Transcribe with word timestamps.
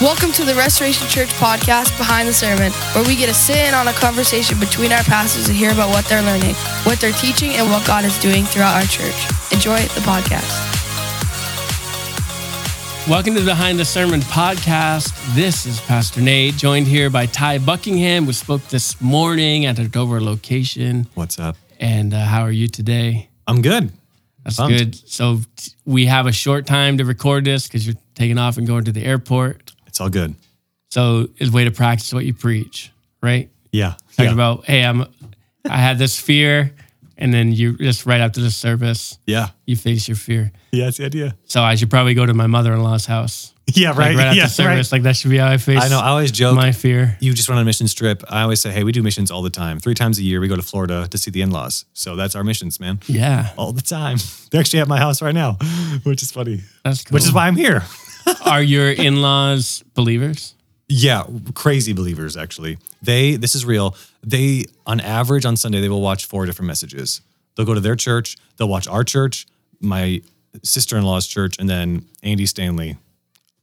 Welcome 0.00 0.32
to 0.32 0.44
the 0.46 0.54
Restoration 0.54 1.06
Church 1.08 1.28
podcast, 1.34 1.94
Behind 1.98 2.26
the 2.26 2.32
Sermon, 2.32 2.72
where 2.94 3.04
we 3.06 3.16
get 3.16 3.26
to 3.26 3.34
sit 3.34 3.56
in 3.58 3.74
on 3.74 3.86
a 3.86 3.92
conversation 3.92 4.58
between 4.58 4.92
our 4.92 5.02
pastors 5.02 5.48
and 5.48 5.56
hear 5.56 5.72
about 5.72 5.90
what 5.90 6.06
they're 6.06 6.22
learning, 6.22 6.54
what 6.84 6.98
they're 7.00 7.12
teaching, 7.12 7.50
and 7.50 7.68
what 7.70 7.86
God 7.86 8.06
is 8.06 8.18
doing 8.18 8.44
throughout 8.44 8.76
our 8.76 8.88
church. 8.88 9.14
Enjoy 9.52 9.76
the 9.76 10.00
podcast. 10.00 10.68
Welcome 13.10 13.34
to 13.34 13.40
the 13.40 13.46
Behind 13.50 13.78
the 13.78 13.84
Sermon 13.84 14.20
podcast. 14.20 15.12
This 15.34 15.66
is 15.66 15.78
Pastor 15.82 16.22
Nate, 16.22 16.54
joined 16.54 16.86
here 16.86 17.10
by 17.10 17.26
Ty 17.26 17.58
Buckingham, 17.58 18.24
who 18.24 18.32
spoke 18.32 18.62
this 18.68 18.98
morning 19.02 19.66
at 19.66 19.78
our 19.78 19.86
Dover 19.86 20.22
location. 20.22 21.08
What's 21.12 21.38
up? 21.38 21.56
And 21.78 22.14
uh, 22.14 22.24
how 22.24 22.40
are 22.40 22.52
you 22.52 22.68
today? 22.68 23.28
I'm 23.46 23.60
good. 23.60 23.92
That's 24.44 24.56
Pumped. 24.56 24.78
good. 24.78 24.94
So 25.10 25.40
t- 25.56 25.72
we 25.84 26.06
have 26.06 26.26
a 26.26 26.32
short 26.32 26.64
time 26.64 26.96
to 26.96 27.04
record 27.04 27.44
this 27.44 27.68
because 27.68 27.86
you're 27.86 27.96
taking 28.14 28.38
off 28.38 28.56
and 28.56 28.66
going 28.66 28.84
to 28.84 28.92
the 28.92 29.04
airport. 29.04 29.69
It's 30.00 30.04
all 30.06 30.08
good. 30.08 30.34
So 30.90 31.28
it's 31.36 31.50
a 31.50 31.52
way 31.52 31.64
to 31.64 31.70
practice 31.70 32.10
what 32.14 32.24
you 32.24 32.32
preach, 32.32 32.90
right? 33.22 33.50
Yeah. 33.70 33.96
Talking 34.16 34.24
yeah. 34.24 34.32
about, 34.32 34.64
hey, 34.64 34.82
I'm, 34.82 35.04
I 35.68 35.76
had 35.76 35.98
this 35.98 36.18
fear, 36.18 36.72
and 37.18 37.34
then 37.34 37.52
you 37.52 37.76
just 37.76 38.06
right 38.06 38.22
after 38.22 38.40
the 38.40 38.50
service, 38.50 39.18
yeah. 39.26 39.48
you 39.66 39.76
face 39.76 40.08
your 40.08 40.16
fear. 40.16 40.52
Yeah, 40.72 40.86
that's 40.86 40.96
the 40.96 41.04
idea. 41.04 41.36
So 41.44 41.60
I 41.62 41.74
should 41.74 41.90
probably 41.90 42.14
go 42.14 42.24
to 42.24 42.32
my 42.32 42.46
mother-in-law's 42.46 43.04
house, 43.04 43.52
Yeah, 43.74 43.90
like 43.90 43.98
right. 43.98 44.16
right 44.16 44.26
after 44.28 44.38
yeah, 44.40 44.46
service. 44.46 44.90
right. 44.90 44.96
Like 44.96 45.02
that 45.02 45.16
should 45.16 45.30
be 45.30 45.36
how 45.36 45.48
I 45.48 45.58
face. 45.58 45.82
I 45.82 45.88
know. 45.88 46.00
I 46.00 46.08
always 46.08 46.32
joke. 46.32 46.56
my 46.56 46.72
fear. 46.72 47.18
you 47.20 47.34
just 47.34 47.50
run 47.50 47.58
on 47.58 47.62
a 47.62 47.66
mission 47.66 47.86
trip. 47.86 48.24
I 48.30 48.40
always 48.42 48.60
say, 48.62 48.70
hey, 48.72 48.82
we 48.82 48.90
do 48.92 49.02
missions 49.02 49.30
all 49.30 49.42
the 49.42 49.50
time. 49.50 49.80
Three 49.80 49.94
times 49.94 50.18
a 50.18 50.22
year, 50.22 50.40
we 50.40 50.48
go 50.48 50.56
to 50.56 50.62
Florida 50.62 51.06
to 51.10 51.18
see 51.18 51.30
the 51.30 51.42
in 51.42 51.50
laws. 51.50 51.84
So 51.92 52.16
that's 52.16 52.34
our 52.34 52.42
missions, 52.42 52.80
man. 52.80 53.00
Yeah, 53.06 53.50
All 53.58 53.72
the 53.72 53.82
time. 53.82 54.16
They're 54.50 54.60
actually 54.60 54.80
at 54.80 54.88
my 54.88 54.98
house 54.98 55.20
right 55.20 55.34
now, 55.34 55.58
which 56.04 56.22
is 56.22 56.32
funny, 56.32 56.62
that's 56.84 57.04
cool. 57.04 57.14
which 57.14 57.24
is 57.24 57.32
why 57.32 57.46
I'm 57.46 57.54
here. 57.56 57.82
Are 58.44 58.62
your 58.62 58.90
in-laws 58.90 59.84
believers? 59.94 60.54
Yeah, 60.88 61.24
crazy 61.54 61.92
believers 61.92 62.36
actually. 62.36 62.78
They 63.02 63.36
this 63.36 63.54
is 63.54 63.64
real. 63.64 63.94
They 64.24 64.64
on 64.86 65.00
average 65.00 65.44
on 65.44 65.56
Sunday 65.56 65.80
they 65.80 65.88
will 65.88 66.00
watch 66.02 66.26
four 66.26 66.46
different 66.46 66.66
messages. 66.66 67.20
They'll 67.56 67.66
go 67.66 67.74
to 67.74 67.80
their 67.80 67.96
church, 67.96 68.36
they'll 68.56 68.68
watch 68.68 68.88
our 68.88 69.04
church, 69.04 69.46
my 69.80 70.22
sister-in-law's 70.62 71.26
church, 71.26 71.58
and 71.58 71.68
then 71.68 72.06
Andy 72.22 72.46
Stanley 72.46 72.96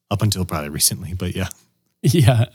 up 0.09 0.21
until 0.21 0.45
probably 0.45 0.69
recently, 0.69 1.13
but 1.13 1.35
yeah. 1.35 1.49
Yeah. 2.01 2.45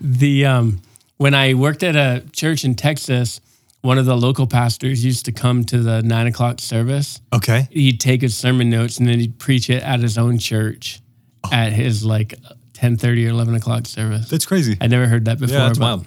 the 0.00 0.44
um 0.46 0.82
when 1.16 1.34
I 1.34 1.54
worked 1.54 1.82
at 1.82 1.96
a 1.96 2.22
church 2.32 2.64
in 2.64 2.74
Texas, 2.76 3.40
one 3.82 3.98
of 3.98 4.06
the 4.06 4.16
local 4.16 4.46
pastors 4.46 5.04
used 5.04 5.24
to 5.24 5.32
come 5.32 5.64
to 5.64 5.78
the 5.80 6.02
nine 6.02 6.26
o'clock 6.26 6.60
service. 6.60 7.20
Okay. 7.32 7.66
He'd 7.70 7.98
take 7.98 8.22
his 8.22 8.36
sermon 8.36 8.70
notes 8.70 8.98
and 8.98 9.08
then 9.08 9.18
he'd 9.18 9.38
preach 9.38 9.68
it 9.68 9.82
at 9.82 10.00
his 10.00 10.16
own 10.16 10.38
church 10.38 11.00
Oh. 11.44 11.48
at 11.52 11.72
his 11.72 12.04
like 12.04 12.34
ten 12.72 12.96
thirty 12.96 13.26
or 13.26 13.30
eleven 13.30 13.54
o'clock 13.54 13.86
service. 13.86 14.28
That's 14.28 14.46
crazy. 14.46 14.76
I 14.80 14.86
never 14.86 15.06
heard 15.06 15.26
that 15.26 15.38
before. 15.38 15.56
Yeah, 15.56 15.66
that's 15.66 15.78
but 15.78 15.84
wild. 15.84 16.06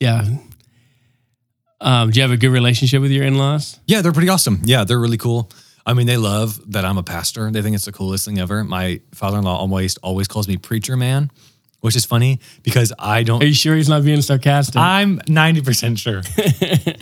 Yeah. 0.00 0.24
Um, 1.80 2.10
do 2.10 2.18
you 2.18 2.22
have 2.22 2.30
a 2.30 2.36
good 2.36 2.50
relationship 2.50 3.00
with 3.00 3.10
your 3.10 3.24
in-laws? 3.24 3.78
Yeah, 3.86 4.02
they're 4.02 4.12
pretty 4.12 4.28
awesome. 4.28 4.60
Yeah, 4.64 4.84
they're 4.84 5.00
really 5.00 5.16
cool. 5.16 5.50
I 5.86 5.94
mean, 5.94 6.06
they 6.06 6.18
love 6.18 6.60
that 6.72 6.84
I'm 6.84 6.98
a 6.98 7.02
pastor. 7.02 7.50
They 7.50 7.62
think 7.62 7.74
it's 7.74 7.86
the 7.86 7.92
coolest 7.92 8.26
thing 8.26 8.38
ever. 8.38 8.62
My 8.64 9.00
father-in-law 9.14 9.56
always 9.56 9.96
always 9.98 10.28
calls 10.28 10.46
me 10.46 10.56
preacher 10.58 10.96
man, 10.96 11.30
which 11.80 11.96
is 11.96 12.04
funny 12.04 12.40
because 12.62 12.92
I 12.98 13.22
don't 13.22 13.42
Are 13.42 13.46
you 13.46 13.54
sure 13.54 13.76
he's 13.76 13.88
not 13.88 14.04
being 14.04 14.20
sarcastic? 14.20 14.76
I'm 14.76 15.18
90% 15.20 15.98
sure. 15.98 16.22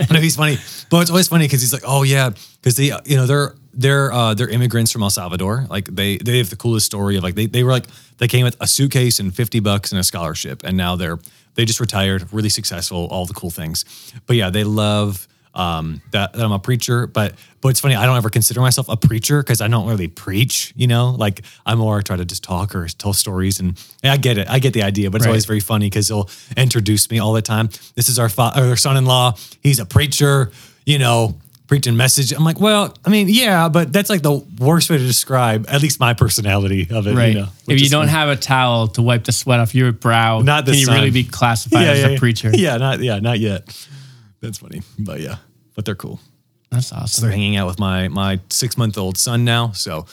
no, 0.12 0.20
he's 0.20 0.36
funny. 0.36 0.58
But 0.90 1.00
it's 1.02 1.10
always 1.10 1.28
funny 1.28 1.46
because 1.46 1.60
he's 1.60 1.72
like, 1.72 1.82
oh 1.84 2.04
yeah, 2.04 2.30
because 2.62 2.76
they, 2.76 2.92
you 3.04 3.16
know, 3.16 3.26
they're 3.26 3.54
they're 3.78 4.12
uh, 4.12 4.34
they're 4.34 4.48
immigrants 4.50 4.92
from 4.92 5.02
El 5.02 5.10
Salvador. 5.10 5.64
Like 5.70 5.86
they 5.86 6.18
they 6.18 6.38
have 6.38 6.50
the 6.50 6.56
coolest 6.56 6.84
story 6.86 7.16
of 7.16 7.22
like 7.22 7.34
they 7.36 7.46
they 7.46 7.62
were 7.62 7.70
like 7.72 7.86
they 8.18 8.28
came 8.28 8.44
with 8.44 8.56
a 8.60 8.66
suitcase 8.66 9.20
and 9.20 9.34
50 9.34 9.60
bucks 9.60 9.92
and 9.92 9.98
a 10.00 10.04
scholarship, 10.04 10.62
and 10.64 10.76
now 10.76 10.96
they're 10.96 11.18
they 11.54 11.64
just 11.64 11.80
retired, 11.80 12.30
really 12.32 12.48
successful, 12.50 13.06
all 13.10 13.24
the 13.24 13.34
cool 13.34 13.50
things. 13.50 13.84
But 14.26 14.36
yeah, 14.36 14.50
they 14.50 14.64
love 14.64 15.26
um 15.54 16.02
that, 16.12 16.34
that 16.34 16.44
I'm 16.44 16.52
a 16.52 16.58
preacher. 16.58 17.06
But 17.06 17.34
but 17.60 17.68
it's 17.70 17.80
funny, 17.80 17.94
I 17.96 18.04
don't 18.06 18.16
ever 18.16 18.30
consider 18.30 18.60
myself 18.60 18.88
a 18.88 18.96
preacher 18.96 19.42
because 19.42 19.60
I 19.60 19.68
don't 19.68 19.88
really 19.88 20.08
preach. 20.08 20.72
You 20.76 20.86
know, 20.88 21.10
like 21.10 21.42
I'm 21.64 21.78
more 21.78 22.02
try 22.02 22.16
to 22.16 22.24
just 22.24 22.42
talk 22.44 22.74
or 22.74 22.86
tell 22.88 23.12
stories, 23.12 23.60
and, 23.60 23.80
and 24.02 24.12
I 24.12 24.16
get 24.16 24.38
it, 24.38 24.48
I 24.48 24.58
get 24.58 24.72
the 24.74 24.82
idea. 24.82 25.10
But 25.10 25.16
it's 25.18 25.26
Right. 25.26 25.30
always 25.32 25.46
very 25.46 25.60
funny 25.60 25.86
because 25.86 26.08
he'll 26.08 26.28
introduce 26.56 27.10
me 27.10 27.18
all 27.20 27.32
the 27.32 27.42
time. 27.42 27.70
This 27.94 28.08
is 28.08 28.18
our 28.18 28.28
fa- 28.28 28.52
our 28.56 28.76
son-in-law. 28.76 29.36
He's 29.62 29.78
a 29.78 29.86
preacher. 29.86 30.50
You 30.84 30.98
know, 30.98 31.38
preaching 31.68 31.96
message. 31.96 32.32
I'm 32.32 32.42
like, 32.44 32.58
well, 32.58 32.92
I 33.04 33.10
mean, 33.10 33.28
yeah, 33.28 33.68
but 33.68 33.92
that's 33.92 34.10
like 34.10 34.22
the 34.22 34.42
worst 34.58 34.90
way 34.90 34.98
to 34.98 35.06
describe 35.06 35.66
at 35.68 35.80
least 35.82 36.00
my 36.00 36.14
personality 36.14 36.88
of 36.90 37.06
it. 37.06 37.14
right. 37.14 37.34
You 37.34 37.40
know, 37.42 37.48
if 37.68 37.80
you 37.80 37.88
don't 37.88 38.08
have 38.08 38.28
a 38.28 38.34
towel 38.36 38.88
to 38.88 39.02
wipe 39.02 39.24
the 39.24 39.32
sweat 39.32 39.60
off 39.60 39.74
your 39.74 39.92
brow, 39.92 40.40
Not 40.40 40.64
can 40.64 40.74
you 40.74 40.86
time. 40.86 40.96
really 40.96 41.10
be 41.10 41.22
classified 41.24 41.86
as 41.86 42.02
a 42.04 42.16
preacher? 42.18 42.50
Yeah, 42.52 42.78
not 42.78 42.98
yeah, 43.00 43.20
not 43.20 43.38
yet. 43.38 43.62
That's 44.40 44.58
funny, 44.58 44.82
but 44.98 45.20
yeah, 45.20 45.36
but 45.76 45.84
they're 45.84 45.94
cool. 45.94 46.18
That's 46.70 46.88
So 46.88 46.96
awesome. 46.96 47.22
they're 47.22 47.30
hanging 47.30 47.56
out 47.56 47.66
with 47.68 47.78
my 47.78 48.08
my 48.08 48.40
six 48.50 48.76
month 48.76 48.98
old 48.98 49.16
son 49.18 49.44
now. 49.44 49.72
So 49.72 50.06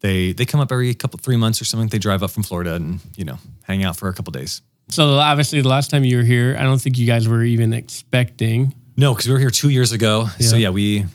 they 0.00 0.32
they 0.32 0.44
come 0.46 0.60
up 0.60 0.70
every 0.72 0.94
couple 0.94 1.18
three 1.18 1.36
months 1.36 1.60
or 1.60 1.64
something. 1.64 1.88
They 1.88 1.98
drive 1.98 2.22
up 2.22 2.30
from 2.30 2.42
Florida 2.42 2.74
and 2.74 3.00
you 3.16 3.24
know 3.24 3.38
hang 3.64 3.84
out 3.84 3.96
for 3.96 4.08
a 4.08 4.14
couple 4.14 4.30
days. 4.32 4.62
So 4.88 5.14
obviously, 5.14 5.60
the 5.60 5.68
last 5.68 5.90
time 5.90 6.04
you 6.04 6.16
were 6.16 6.22
here, 6.24 6.56
I 6.58 6.62
don't 6.64 6.80
think 6.80 6.98
you 6.98 7.06
guys 7.06 7.28
were 7.28 7.44
even 7.44 7.72
expecting. 7.72 8.74
No, 8.96 9.12
because 9.14 9.26
we 9.28 9.32
were 9.32 9.38
here 9.40 9.50
two 9.50 9.68
years 9.70 9.92
ago. 9.92 10.26
So 10.40 10.56
Yeah. 10.56 10.62
yeah, 10.68 10.70
we 10.70 11.06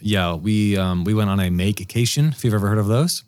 yeah 0.00 0.34
we 0.34 0.76
um, 0.76 1.04
we 1.04 1.14
went 1.14 1.30
on 1.30 1.40
a 1.40 1.50
make-cation. 1.50 2.28
If 2.28 2.44
you've 2.44 2.54
ever 2.54 2.68
heard 2.68 2.78
of 2.78 2.86
those, 2.86 3.24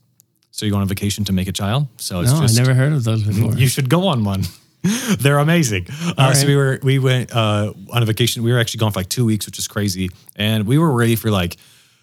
so 0.50 0.64
you 0.66 0.70
go 0.72 0.76
on 0.78 0.82
a 0.82 0.86
vacation 0.86 1.24
to 1.24 1.32
make 1.32 1.48
a 1.48 1.52
child. 1.52 1.86
So 1.98 2.20
it's 2.20 2.32
No, 2.32 2.40
just 2.42 2.58
I 2.58 2.62
never 2.62 2.74
heard 2.74 2.92
of 2.92 3.04
those 3.04 3.22
before. 3.22 3.52
you 3.54 3.66
should 3.68 3.88
go 3.88 4.06
on 4.08 4.24
one. 4.24 4.44
They're 5.20 5.38
amazing. 5.38 5.86
Uh, 5.90 6.14
All 6.18 6.34
So 6.34 6.46
we 6.46 6.56
were 6.56 6.78
we 6.82 6.98
went 6.98 7.34
uh, 7.34 7.72
on 7.92 8.02
a 8.02 8.06
vacation. 8.06 8.42
We 8.42 8.52
were 8.52 8.58
actually 8.58 8.78
gone 8.80 8.92
for 8.92 9.00
like 9.00 9.08
two 9.08 9.24
weeks, 9.24 9.46
which 9.46 9.58
is 9.58 9.68
crazy. 9.68 10.10
And 10.36 10.66
we 10.66 10.76
were 10.78 10.90
ready 10.92 11.14
for 11.16 11.30
like, 11.30 11.56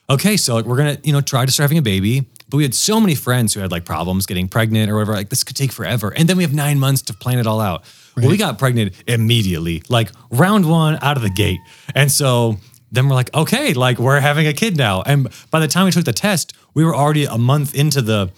okay, 0.09 0.37
so 0.37 0.55
like 0.55 0.65
we're 0.65 0.77
gonna 0.77 0.97
you 1.03 1.11
know 1.13 1.21
try 1.21 1.45
to 1.45 1.51
start 1.51 1.65
having 1.65 1.77
a 1.77 1.81
baby. 1.81 2.25
But 2.49 2.57
we 2.57 2.63
had 2.63 2.73
so 2.73 2.99
many 2.99 3.13
friends 3.15 3.53
who 3.53 3.59
had 3.59 3.71
like 3.71 3.85
problems 3.85 4.25
getting 4.25 4.47
pregnant 4.47 4.89
or 4.89 4.95
whatever. 4.95 5.13
Like 5.13 5.29
this 5.29 5.43
could 5.43 5.55
take 5.55 5.71
forever. 5.71 6.09
And 6.15 6.27
then 6.27 6.35
we 6.37 6.43
have 6.43 6.53
nine 6.53 6.79
months 6.79 7.01
to 7.03 7.13
plan 7.13 7.37
it 7.37 7.45
all 7.45 7.59
out. 7.61 7.83
Well, 8.17 8.27
we 8.29 8.37
got 8.37 8.57
pregnant 8.59 8.93
immediately, 9.07 9.83
like 9.89 10.11
round 10.31 10.69
one 10.69 10.97
out 11.01 11.17
of 11.17 11.23
the 11.23 11.29
gate. 11.29 11.59
And 11.95 12.11
so 12.11 12.57
then 12.91 13.07
we're 13.07 13.15
like, 13.15 13.33
okay, 13.33 13.73
like 13.73 13.99
we're 13.99 14.19
having 14.19 14.47
a 14.47 14.53
kid 14.53 14.75
now. 14.77 15.01
And 15.03 15.29
by 15.51 15.59
the 15.59 15.67
time 15.67 15.85
we 15.85 15.91
took 15.91 16.05
the 16.05 16.13
test, 16.13 16.53
we 16.73 16.83
were 16.83 16.95
already 16.95 17.25
a 17.25 17.37
month 17.37 17.73
into 17.75 18.01
the 18.01 18.31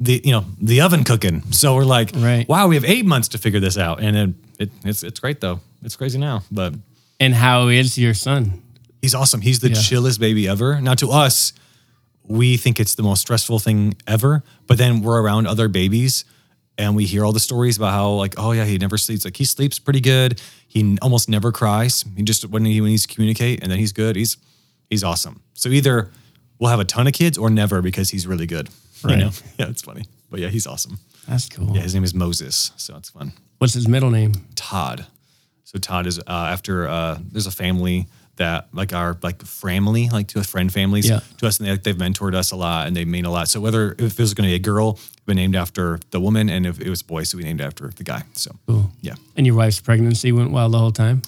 the 0.00 0.20
you 0.24 0.32
know 0.32 0.44
the 0.60 0.80
oven 0.80 1.04
cooking. 1.04 1.42
So 1.52 1.74
we're 1.76 1.84
like, 1.84 2.10
Right. 2.14 2.48
wow, 2.48 2.66
we 2.68 2.74
have 2.74 2.84
eight 2.84 3.06
months 3.06 3.28
to 3.28 3.38
figure 3.38 3.60
this 3.60 3.78
out, 3.78 4.00
and 4.00 4.16
then 4.16 4.34
it, 4.58 4.70
it's 4.84 5.02
it's 5.04 5.20
great 5.20 5.40
though. 5.40 5.60
It's 5.82 5.96
crazy 5.96 6.18
now, 6.18 6.42
but 6.50 6.74
and 7.20 7.34
how 7.34 7.68
is 7.68 7.96
your 7.96 8.14
son? 8.14 8.60
he's 9.02 9.14
awesome. 9.14 9.40
He's 9.42 9.60
the 9.60 9.68
Yeah. 9.68 9.80
chillest 9.82 10.18
baby 10.18 10.48
ever. 10.48 10.80
Now 10.80 10.94
to 10.94 11.10
us, 11.10 11.52
we 12.26 12.56
think 12.56 12.80
it's 12.80 12.94
the 12.94 13.02
most 13.02 13.20
stressful 13.20 13.58
thing 13.58 13.94
ever, 14.06 14.42
but 14.66 14.78
then 14.78 15.02
we're 15.02 15.20
around 15.20 15.46
other 15.46 15.68
babies. 15.68 16.24
And 16.76 16.96
we 16.96 17.04
hear 17.04 17.24
all 17.24 17.32
the 17.32 17.38
stories 17.40 17.76
about 17.76 17.92
how, 17.92 18.10
like, 18.10 18.34
oh 18.36 18.50
yeah, 18.52 18.64
he 18.64 18.78
never 18.78 18.98
sleeps. 18.98 19.24
Like 19.24 19.36
he 19.36 19.44
sleeps 19.44 19.78
pretty 19.78 20.00
good. 20.00 20.40
He 20.66 20.80
n- 20.80 20.98
almost 21.02 21.28
never 21.28 21.52
cries. 21.52 22.04
He 22.16 22.22
just 22.24 22.44
when 22.48 22.64
he 22.64 22.80
when 22.80 22.88
he 22.88 22.94
needs 22.94 23.06
to 23.06 23.14
communicate, 23.14 23.62
and 23.62 23.70
then 23.70 23.78
he's 23.78 23.92
good. 23.92 24.16
He's 24.16 24.36
he's 24.90 25.04
awesome. 25.04 25.40
So 25.54 25.68
either 25.68 26.10
we'll 26.58 26.70
have 26.70 26.80
a 26.80 26.84
ton 26.84 27.06
of 27.06 27.12
kids 27.12 27.38
or 27.38 27.48
never 27.48 27.80
because 27.80 28.10
he's 28.10 28.26
really 28.26 28.46
good. 28.46 28.68
You 29.04 29.10
Right. 29.10 29.18
know? 29.18 29.30
Yeah, 29.58 29.68
it's 29.68 29.82
funny. 29.82 30.04
But 30.30 30.40
yeah, 30.40 30.48
he's 30.48 30.66
awesome. 30.66 30.98
That's 31.28 31.48
cool. 31.48 31.74
Yeah, 31.76 31.82
his 31.82 31.94
name 31.94 32.02
is 32.04 32.12
Moses, 32.14 32.72
so 32.76 32.96
it's 32.96 33.10
fun. 33.10 33.32
What's 33.58 33.74
his 33.74 33.86
middle 33.86 34.10
name? 34.10 34.32
Todd. 34.56 35.06
So 35.62 35.78
Todd 35.78 36.06
is 36.06 36.18
uh, 36.18 36.22
after 36.28 36.88
uh, 36.88 37.18
there's 37.32 37.46
a 37.46 37.50
family 37.52 38.06
that 38.36 38.68
like 38.72 38.92
our 38.92 39.16
like 39.22 39.42
family, 39.42 40.08
like 40.10 40.26
to 40.28 40.40
a 40.40 40.44
friend 40.44 40.72
families 40.72 41.08
Yeah. 41.08 41.20
to 41.38 41.46
us, 41.46 41.58
and 41.58 41.66
they, 41.66 41.72
like, 41.72 41.82
they've 41.84 41.96
mentored 41.96 42.34
us 42.34 42.50
a 42.52 42.56
lot 42.56 42.86
and 42.86 42.96
they 42.96 43.04
mean 43.04 43.24
a 43.24 43.30
lot. 43.30 43.48
So 43.48 43.60
whether 43.60 43.92
if 43.98 44.18
it 44.18 44.22
was 44.22 44.34
going 44.34 44.48
to 44.48 44.50
be 44.50 44.54
a 44.56 44.58
girl, 44.58 44.98
we 45.26 45.34
named 45.34 45.54
after 45.56 45.98
the 46.10 46.20
woman, 46.20 46.48
and 46.50 46.66
if 46.66 46.80
it 46.80 46.88
was 46.90 47.00
a 47.00 47.04
boy, 47.04 47.22
so 47.24 47.38
we 47.38 47.44
named 47.44 47.60
after 47.60 47.88
the 47.88 48.04
guy. 48.04 48.22
So 48.34 48.50
Cool. 48.66 48.90
yeah, 49.00 49.14
And 49.36 49.46
your 49.46 49.54
wife's 49.56 49.80
pregnancy 49.80 50.32
went 50.32 50.50
well 50.50 50.68
the 50.68 50.78
whole 50.78 50.92
time. 50.92 51.22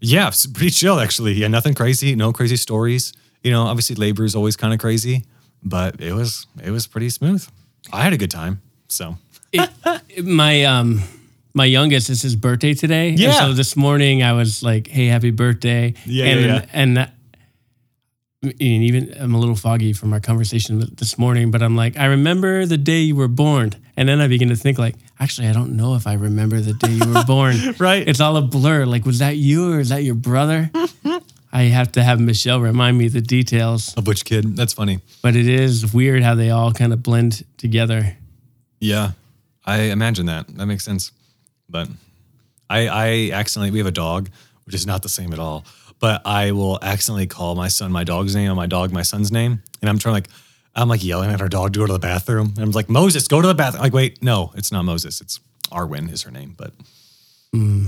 yeah, 0.00 0.28
it's 0.28 0.46
pretty 0.46 0.70
chill 0.70 0.98
actually. 1.00 1.34
Yeah, 1.34 1.48
nothing 1.48 1.74
crazy, 1.74 2.14
no 2.14 2.32
crazy 2.32 2.56
stories. 2.56 3.12
You 3.42 3.50
know, 3.50 3.62
obviously 3.62 3.96
labor 3.96 4.24
is 4.24 4.34
always 4.36 4.56
kind 4.56 4.72
of 4.72 4.78
crazy, 4.80 5.24
but 5.62 6.00
it 6.00 6.12
was 6.12 6.46
it 6.62 6.70
was 6.70 6.86
pretty 6.86 7.10
smooth. 7.10 7.44
I 7.92 8.02
had 8.02 8.12
a 8.12 8.16
good 8.16 8.30
time. 8.30 8.60
So 8.88 9.16
It, 9.52 9.68
my 10.24 10.64
um 10.64 11.02
my 11.54 11.64
youngest 11.64 12.08
is 12.10 12.22
his 12.22 12.36
birthday 12.36 12.74
today. 12.74 13.10
And 13.10 13.18
Yeah. 13.18 13.32
so 13.40 13.52
this 13.52 13.76
morning 13.76 14.22
I 14.22 14.32
was 14.32 14.62
like, 14.62 14.88
"Hey, 14.88 15.06
happy 15.06 15.30
birthday!" 15.30 15.94
Yeah, 16.06 16.24
and 16.26 16.40
yeah, 16.40 16.46
yeah. 16.54 16.64
and 16.72 16.96
that, 16.96 17.14
and 18.42 18.54
even 18.60 19.14
I'm 19.20 19.34
a 19.34 19.38
little 19.38 19.54
foggy 19.54 19.92
from 19.92 20.12
our 20.12 20.20
conversation 20.20 20.80
this 20.96 21.16
morning, 21.18 21.50
but 21.50 21.62
I'm 21.62 21.76
like, 21.76 21.96
I 21.96 22.06
remember 22.06 22.66
the 22.66 22.78
day 22.78 23.00
you 23.00 23.14
were 23.14 23.28
born, 23.28 23.72
and 23.96 24.08
then 24.08 24.20
I 24.20 24.26
begin 24.28 24.48
to 24.48 24.56
think 24.56 24.78
like, 24.78 24.96
actually, 25.20 25.46
I 25.48 25.52
don't 25.52 25.76
know 25.76 25.94
if 25.94 26.06
I 26.08 26.14
remember 26.14 26.60
the 26.60 26.72
day 26.72 26.90
you 26.92 27.12
were 27.12 27.24
born. 27.24 27.56
Right. 27.78 28.06
It's 28.08 28.20
all 28.20 28.36
a 28.36 28.42
blur. 28.42 28.84
Like, 28.86 29.04
was 29.06 29.18
that 29.20 29.36
you 29.36 29.72
or 29.72 29.80
is 29.80 29.90
that 29.90 30.02
your 30.02 30.16
brother? 30.16 30.70
I 31.54 31.64
have 31.64 31.92
to 31.92 32.02
have 32.02 32.18
Michelle 32.18 32.60
remind 32.60 32.96
me 32.96 33.08
the 33.08 33.20
details, 33.20 33.92
A 33.96 34.02
butch 34.02 34.24
kid. 34.24 34.56
That's 34.56 34.72
funny. 34.72 35.00
but 35.20 35.36
it 35.36 35.46
is 35.46 35.92
weird 35.92 36.22
how 36.22 36.34
they 36.34 36.48
all 36.50 36.72
kind 36.72 36.92
of 36.94 37.02
blend 37.02 37.44
together. 37.58 38.16
Yeah. 38.80 39.12
I 39.66 39.82
imagine 39.92 40.26
that. 40.26 40.48
That 40.56 40.66
makes 40.66 40.82
sense. 40.84 41.12
But 41.72 41.88
I, 42.70 42.86
I 42.86 43.30
accidentally, 43.32 43.72
we 43.72 43.78
have 43.78 43.88
a 43.88 43.90
dog, 43.90 44.30
which 44.64 44.74
is 44.74 44.86
not 44.86 45.02
the 45.02 45.08
same 45.08 45.32
at 45.32 45.38
all. 45.38 45.64
But 45.98 46.22
I 46.24 46.52
will 46.52 46.78
accidentally 46.82 47.26
call 47.26 47.54
my 47.54 47.68
son 47.68 47.90
my 47.90 48.04
dog's 48.04 48.34
name 48.34 48.48
and 48.48 48.56
my 48.56 48.66
dog 48.66 48.92
my 48.92 49.02
son's 49.02 49.32
name. 49.32 49.62
And 49.80 49.88
I'm 49.88 49.98
trying 49.98 50.14
like, 50.14 50.28
I'm 50.74 50.88
like 50.88 51.04
yelling 51.04 51.30
at 51.30 51.40
our 51.40 51.48
dog 51.48 51.72
to 51.74 51.80
go 51.80 51.86
to 51.86 51.92
the 51.92 51.98
bathroom. 51.98 52.54
And 52.56 52.58
I'm 52.58 52.70
like, 52.70 52.88
Moses, 52.88 53.28
go 53.28 53.40
to 53.40 53.48
the 53.48 53.54
bathroom. 53.54 53.82
Like, 53.82 53.92
wait, 53.92 54.22
no, 54.22 54.52
it's 54.54 54.72
not 54.72 54.84
Moses. 54.84 55.20
It's 55.20 55.40
Arwen 55.70 56.12
is 56.12 56.22
her 56.22 56.30
name. 56.30 56.54
But 56.56 56.72
hmm. 57.52 57.86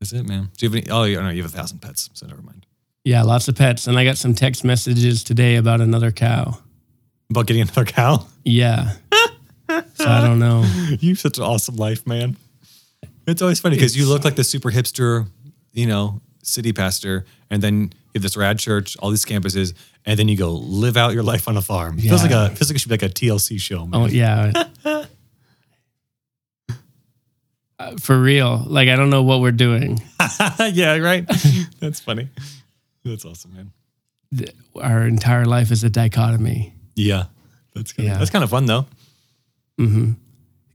that's 0.00 0.12
it, 0.12 0.26
man. 0.26 0.50
Do 0.56 0.66
you 0.66 0.70
have 0.70 0.76
any? 0.76 0.90
Oh, 0.90 1.22
no, 1.22 1.30
you 1.30 1.42
have 1.42 1.52
a 1.52 1.56
thousand 1.56 1.80
pets. 1.80 2.10
So 2.14 2.26
never 2.26 2.42
mind. 2.42 2.66
Yeah, 3.04 3.22
lots 3.22 3.48
of 3.48 3.56
pets. 3.56 3.86
And 3.86 3.98
I 3.98 4.04
got 4.04 4.16
some 4.16 4.34
text 4.34 4.64
messages 4.64 5.22
today 5.22 5.56
about 5.56 5.80
another 5.80 6.10
cow. 6.10 6.58
About 7.30 7.46
getting 7.46 7.62
another 7.62 7.84
cow. 7.84 8.26
Yeah. 8.44 8.94
so 9.94 10.04
I 10.06 10.20
don't 10.20 10.38
know. 10.38 10.62
you 11.00 11.10
have 11.10 11.18
such 11.20 11.38
an 11.38 11.44
awesome 11.44 11.76
life, 11.76 12.06
man. 12.06 12.36
It's 13.26 13.40
always 13.42 13.60
funny 13.60 13.76
because 13.76 13.96
you 13.96 14.06
look 14.06 14.24
like 14.24 14.36
the 14.36 14.44
super 14.44 14.70
hipster, 14.70 15.26
you 15.72 15.86
know, 15.86 16.20
city 16.42 16.72
pastor, 16.72 17.24
and 17.50 17.62
then 17.62 17.80
you 17.82 17.90
have 18.16 18.22
this 18.22 18.36
rad 18.36 18.58
church, 18.58 18.96
all 18.98 19.10
these 19.10 19.24
campuses, 19.24 19.72
and 20.04 20.18
then 20.18 20.28
you 20.28 20.36
go 20.36 20.52
live 20.52 20.96
out 20.96 21.14
your 21.14 21.22
life 21.22 21.48
on 21.48 21.56
a 21.56 21.62
farm. 21.62 21.98
It 21.98 22.02
Feels 22.02 22.22
like 22.22 22.32
a 22.32 22.50
feels 22.50 22.70
like 22.70 22.76
it 22.76 22.80
should 22.80 22.88
be 22.90 22.94
like 22.94 23.02
a 23.02 23.08
TLC 23.08 23.58
show, 23.58 23.86
man. 23.86 24.00
Oh 24.02 24.06
yeah. 24.06 24.64
Uh, 27.76 27.96
For 28.00 28.18
real. 28.20 28.62
Like 28.66 28.88
I 28.88 28.94
don't 28.96 29.10
know 29.10 29.22
what 29.24 29.40
we're 29.40 29.50
doing. 29.50 30.00
yeah, 30.72 30.96
right. 30.98 31.26
That's 31.80 31.98
funny. 31.98 32.28
That's 33.04 33.24
awesome, 33.24 33.52
man. 33.54 33.72
Th- 34.36 34.54
Our 34.80 35.06
entire 35.06 35.44
life 35.44 35.72
is 35.72 35.82
a 35.82 35.90
dichotomy. 35.90 36.72
Yeah, 36.94 37.24
that's 37.74 37.92
good. 37.92 38.04
Yeah. 38.04 38.18
That's 38.18 38.30
kind 38.30 38.44
of 38.44 38.50
fun 38.50 38.66
though. 38.66 38.86
Mm-hmm. 39.78 40.12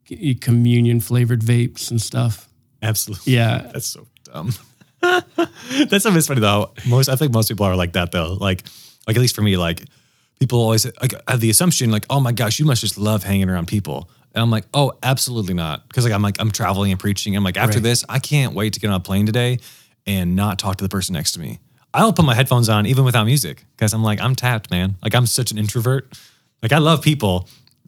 C- 0.07 0.35
Communion 0.35 0.99
flavored 0.99 1.41
vapes 1.41 1.91
and 1.91 2.01
stuff. 2.01 2.49
Absolutely. 2.81 3.33
Yeah. 3.33 3.69
That's 3.73 3.85
so 3.87 4.07
dumb. 4.23 4.51
That's 5.01 6.03
something 6.03 6.21
funny 6.21 6.41
though. 6.41 6.71
Most 6.87 7.09
I 7.09 7.15
think 7.15 7.31
most 7.33 7.47
people 7.49 7.65
are 7.65 7.75
like 7.75 7.93
that 7.93 8.11
though. 8.11 8.33
Like 8.33 8.63
like 9.07 9.15
at 9.15 9.19
least 9.21 9.35
for 9.35 9.41
me, 9.41 9.57
like 9.57 9.85
people 10.39 10.59
always 10.59 10.85
like, 11.01 11.13
have 11.27 11.39
the 11.39 11.49
assumption 11.49 11.91
like, 11.91 12.05
oh 12.09 12.19
my 12.19 12.31
gosh, 12.31 12.59
you 12.59 12.65
must 12.65 12.81
just 12.81 12.97
love 12.97 13.23
hanging 13.23 13.49
around 13.49 13.67
people. 13.67 14.09
And 14.35 14.41
I'm 14.41 14.51
like, 14.51 14.65
oh, 14.73 14.93
absolutely 15.01 15.53
not. 15.53 15.87
Because 15.87 16.03
like 16.03 16.13
I'm 16.13 16.21
like 16.21 16.35
I'm 16.39 16.51
traveling 16.51 16.91
and 16.91 16.99
preaching. 16.99 17.35
I'm 17.35 17.43
like 17.43 17.57
after 17.57 17.77
Right. 17.77 17.83
this, 17.83 18.03
I 18.09 18.19
can't 18.19 18.53
wait 18.53 18.73
to 18.73 18.79
get 18.79 18.89
on 18.89 18.95
a 18.95 18.99
plane 18.99 19.25
today 19.25 19.59
and 20.05 20.35
not 20.35 20.59
talk 20.59 20.77
to 20.77 20.83
the 20.83 20.89
person 20.89 21.13
next 21.13 21.31
to 21.33 21.39
me. 21.39 21.59
I'll 21.93 22.13
put 22.13 22.25
my 22.25 22.35
headphones 22.35 22.69
on 22.69 22.85
even 22.85 23.03
without 23.05 23.25
music 23.25 23.63
because 23.75 23.93
I'm 23.93 24.03
like 24.03 24.19
I'm 24.21 24.35
tapped, 24.35 24.69
man. 24.69 24.95
Like 25.01 25.15
I'm 25.15 25.25
such 25.25 25.51
an 25.51 25.57
introvert. 25.57 26.17
Like 26.61 26.71
I 26.73 26.77
love 26.77 27.01
people 27.01 27.47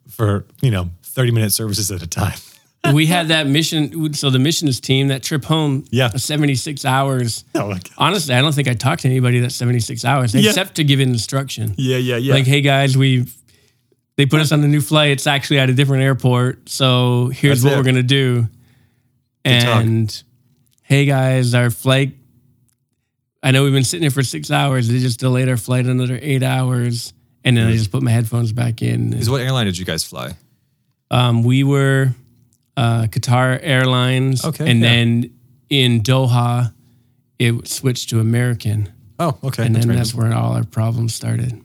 for 0.10 0.46
you 0.62 0.72
know 0.72 0.90
30 1.12 1.32
minute 1.32 1.52
services 1.52 1.92
at 1.92 2.02
a 2.02 2.08
time. 2.08 2.38
we 2.94 3.06
had 3.06 3.28
that 3.28 3.48
mission. 3.48 4.14
So 4.14 4.30
the 4.30 4.40
missions 4.40 4.80
team, 4.80 5.10
that 5.10 5.24
trip 5.24 5.46
home, 5.46 5.86
Yeah. 5.92 6.10
76 6.10 6.86
hours. 6.86 7.46
Oh. 7.56 7.78
Honestly, 7.98 8.34
I 8.34 8.42
don't 8.42 8.56
think 8.56 8.68
I 8.68 8.74
talked 8.74 9.04
to 9.04 9.08
anybody 9.08 9.40
that 9.42 9.52
76 9.52 10.04
hours 10.04 10.34
Yeah. 10.34 10.50
except 10.50 10.76
to 10.76 10.84
give 10.84 11.00
instruction. 11.00 11.76
Yeah, 11.78 11.98
yeah, 11.98 12.18
yeah. 12.18 12.34
Like, 12.34 12.48
hey 12.48 12.62
guys, 12.62 12.98
we 12.98 13.28
they 14.18 14.26
put 14.26 14.42
us 14.42 14.52
on 14.52 14.62
the 14.62 14.68
new 14.68 14.82
flight. 14.82 15.12
It's 15.12 15.28
actually 15.28 15.60
at 15.60 15.70
a 15.70 15.74
different 15.74 16.04
airport. 16.04 16.70
So 16.70 17.28
here's 17.28 17.62
That's 17.62 17.72
what 17.72 17.74
it. 17.74 17.78
we're 17.78 17.92
gonna 17.92 18.04
do. 18.04 18.42
talk. 18.42 18.50
And 19.46 20.24
hey 20.84 21.06
guys, 21.06 21.54
our 21.54 21.70
flight. 21.70 22.16
I 23.44 23.52
know 23.52 23.64
we've 23.64 23.74
been 23.74 23.84
sitting 23.84 24.04
here 24.04 24.12
for 24.12 24.24
six 24.24 24.52
hours. 24.52 24.88
They 24.88 25.00
just 25.00 25.20
delayed 25.20 25.50
our 25.50 25.58
flight 25.58 25.86
another 25.86 26.20
eight 26.22 26.44
hours, 26.44 27.14
and 27.44 27.58
then 27.58 27.68
I 27.68 27.72
mm. 27.72 27.78
just 27.78 27.92
put 27.92 28.04
my 28.04 28.12
headphones 28.12 28.54
back 28.54 28.82
in. 28.82 29.14
Is 29.14 29.30
what 29.30 29.42
airline 29.42 29.66
did 29.66 29.78
you 29.78 29.86
guys 29.86 30.04
fly? 30.04 30.34
Um, 31.12 31.44
we 31.44 31.64
were 31.64 32.16
uh, 32.78 33.04
Qatar 33.04 33.60
Airlines, 33.62 34.44
Okay, 34.46 34.68
and 34.72 34.80
yeah. 34.80 34.88
then 34.90 35.34
in 35.70 36.02
Doha, 36.02 36.74
it 37.38 37.68
switched 37.68 38.10
to 38.12 38.20
American, 38.20 38.92
Oh, 39.20 39.38
okay. 39.44 39.66
and 39.66 39.76
then 39.76 39.82
random. 39.82 39.98
that's 39.98 40.16
where 40.16 40.34
all 40.34 40.54
our 40.54 40.64
problems 40.64 41.14
started. 41.14 41.62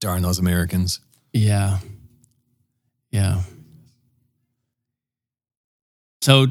Darn 0.00 0.22
those 0.22 0.38
Americans. 0.38 1.00
Yeah. 1.32 1.78
Yeah. 3.10 3.42
So 6.20 6.46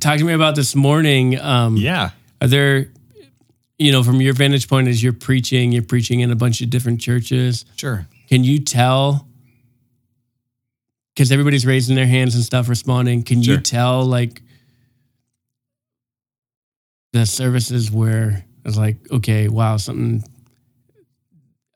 talk 0.00 0.18
to 0.18 0.24
me 0.24 0.32
about 0.32 0.54
this 0.56 0.74
morning. 0.74 1.38
Um, 1.38 1.76
Yeah. 1.76 2.10
Are 2.40 2.48
there, 2.48 2.88
you 3.78 3.92
know, 3.92 4.02
from 4.02 4.20
your 4.20 4.32
vantage 4.32 4.68
point 4.68 4.88
as 4.88 5.02
you're 5.02 5.12
preaching, 5.12 5.70
you're 5.72 5.82
preaching 5.82 6.20
in 6.20 6.30
a 6.30 6.36
bunch 6.36 6.60
of 6.60 6.70
different 6.70 7.00
churches. 7.00 7.64
Sure. 7.76 8.06
Can 8.28 8.42
you 8.42 8.58
tell? 8.58 9.27
Because 11.18 11.32
everybody's 11.32 11.66
raising 11.66 11.96
their 11.96 12.06
hands 12.06 12.36
and 12.36 12.44
stuff, 12.44 12.68
responding. 12.68 13.24
Can 13.24 13.42
you 13.42 13.58
tell, 13.58 14.04
like, 14.04 14.40
the 17.12 17.26
services 17.26 17.90
where 17.90 18.44
it's 18.64 18.76
like, 18.76 18.98
okay, 19.10 19.48
wow, 19.48 19.78
something, 19.78 20.22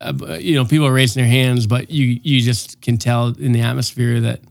uh, 0.01 0.39
you 0.41 0.55
know, 0.55 0.65
people 0.65 0.87
are 0.87 0.93
raising 0.93 1.21
their 1.25 1.29
hands, 1.29 1.67
but 1.67 1.91
you 1.91 2.21
you 2.23 2.41
just 2.41 2.81
can 2.81 2.99
tell 2.99 3.35
in 3.37 3.51
the 3.51 3.63
atmosphere 3.63 4.21
that 4.21 4.43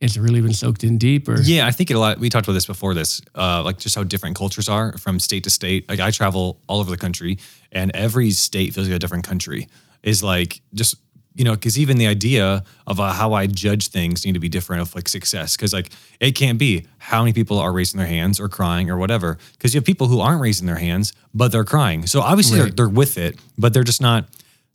it's 0.00 0.16
really 0.16 0.40
been 0.40 0.54
soaked 0.54 0.82
in 0.82 0.98
deep, 0.98 1.28
or 1.28 1.40
Yeah, 1.40 1.68
I 1.68 1.70
think 1.70 1.92
it 1.92 1.94
a 1.94 2.00
lot. 2.00 2.18
We 2.18 2.30
talked 2.30 2.48
about 2.48 2.54
this 2.54 2.66
before 2.66 2.94
this, 2.94 3.22
uh, 3.36 3.62
like 3.62 3.78
just 3.78 3.94
how 3.94 4.02
different 4.02 4.34
cultures 4.34 4.68
are 4.68 4.98
from 4.98 5.20
state 5.20 5.44
to 5.44 5.50
state. 5.50 5.88
Like 5.88 6.00
I 6.00 6.10
travel 6.10 6.60
all 6.66 6.80
over 6.80 6.90
the 6.90 6.96
country, 6.96 7.38
and 7.70 7.92
every 7.94 8.32
state 8.32 8.74
feels 8.74 8.88
like 8.88 8.96
a 8.96 8.98
different 8.98 9.22
country. 9.22 9.68
Is 10.02 10.20
like 10.24 10.62
just 10.74 10.96
you 11.40 11.44
know 11.44 11.54
because 11.54 11.78
even 11.78 11.96
the 11.96 12.06
idea 12.06 12.62
of 12.86 13.00
uh, 13.00 13.14
how 13.14 13.32
I 13.32 13.46
judge 13.46 13.88
things 13.88 14.26
need 14.26 14.34
to 14.34 14.38
be 14.38 14.50
different 14.50 14.82
of 14.82 14.94
like 14.94 15.08
success 15.08 15.56
because 15.56 15.72
like 15.72 15.88
it 16.20 16.32
can't 16.32 16.58
be 16.58 16.86
how 16.98 17.22
many 17.22 17.32
people 17.32 17.58
are 17.58 17.72
raising 17.72 17.96
their 17.96 18.06
hands 18.06 18.38
or 18.38 18.50
crying 18.50 18.90
or 18.90 18.98
whatever 18.98 19.38
because 19.54 19.72
you 19.72 19.78
have 19.78 19.86
people 19.86 20.06
who 20.06 20.20
aren't 20.20 20.42
raising 20.42 20.66
their 20.66 20.76
hands 20.76 21.14
but 21.32 21.50
they're 21.50 21.64
crying. 21.64 22.06
So 22.06 22.20
obviously 22.20 22.58
they're, 22.58 22.70
they're 22.70 22.88
with 22.88 23.16
it, 23.16 23.38
but 23.56 23.72
they're 23.72 23.84
just 23.84 24.02
not. 24.02 24.26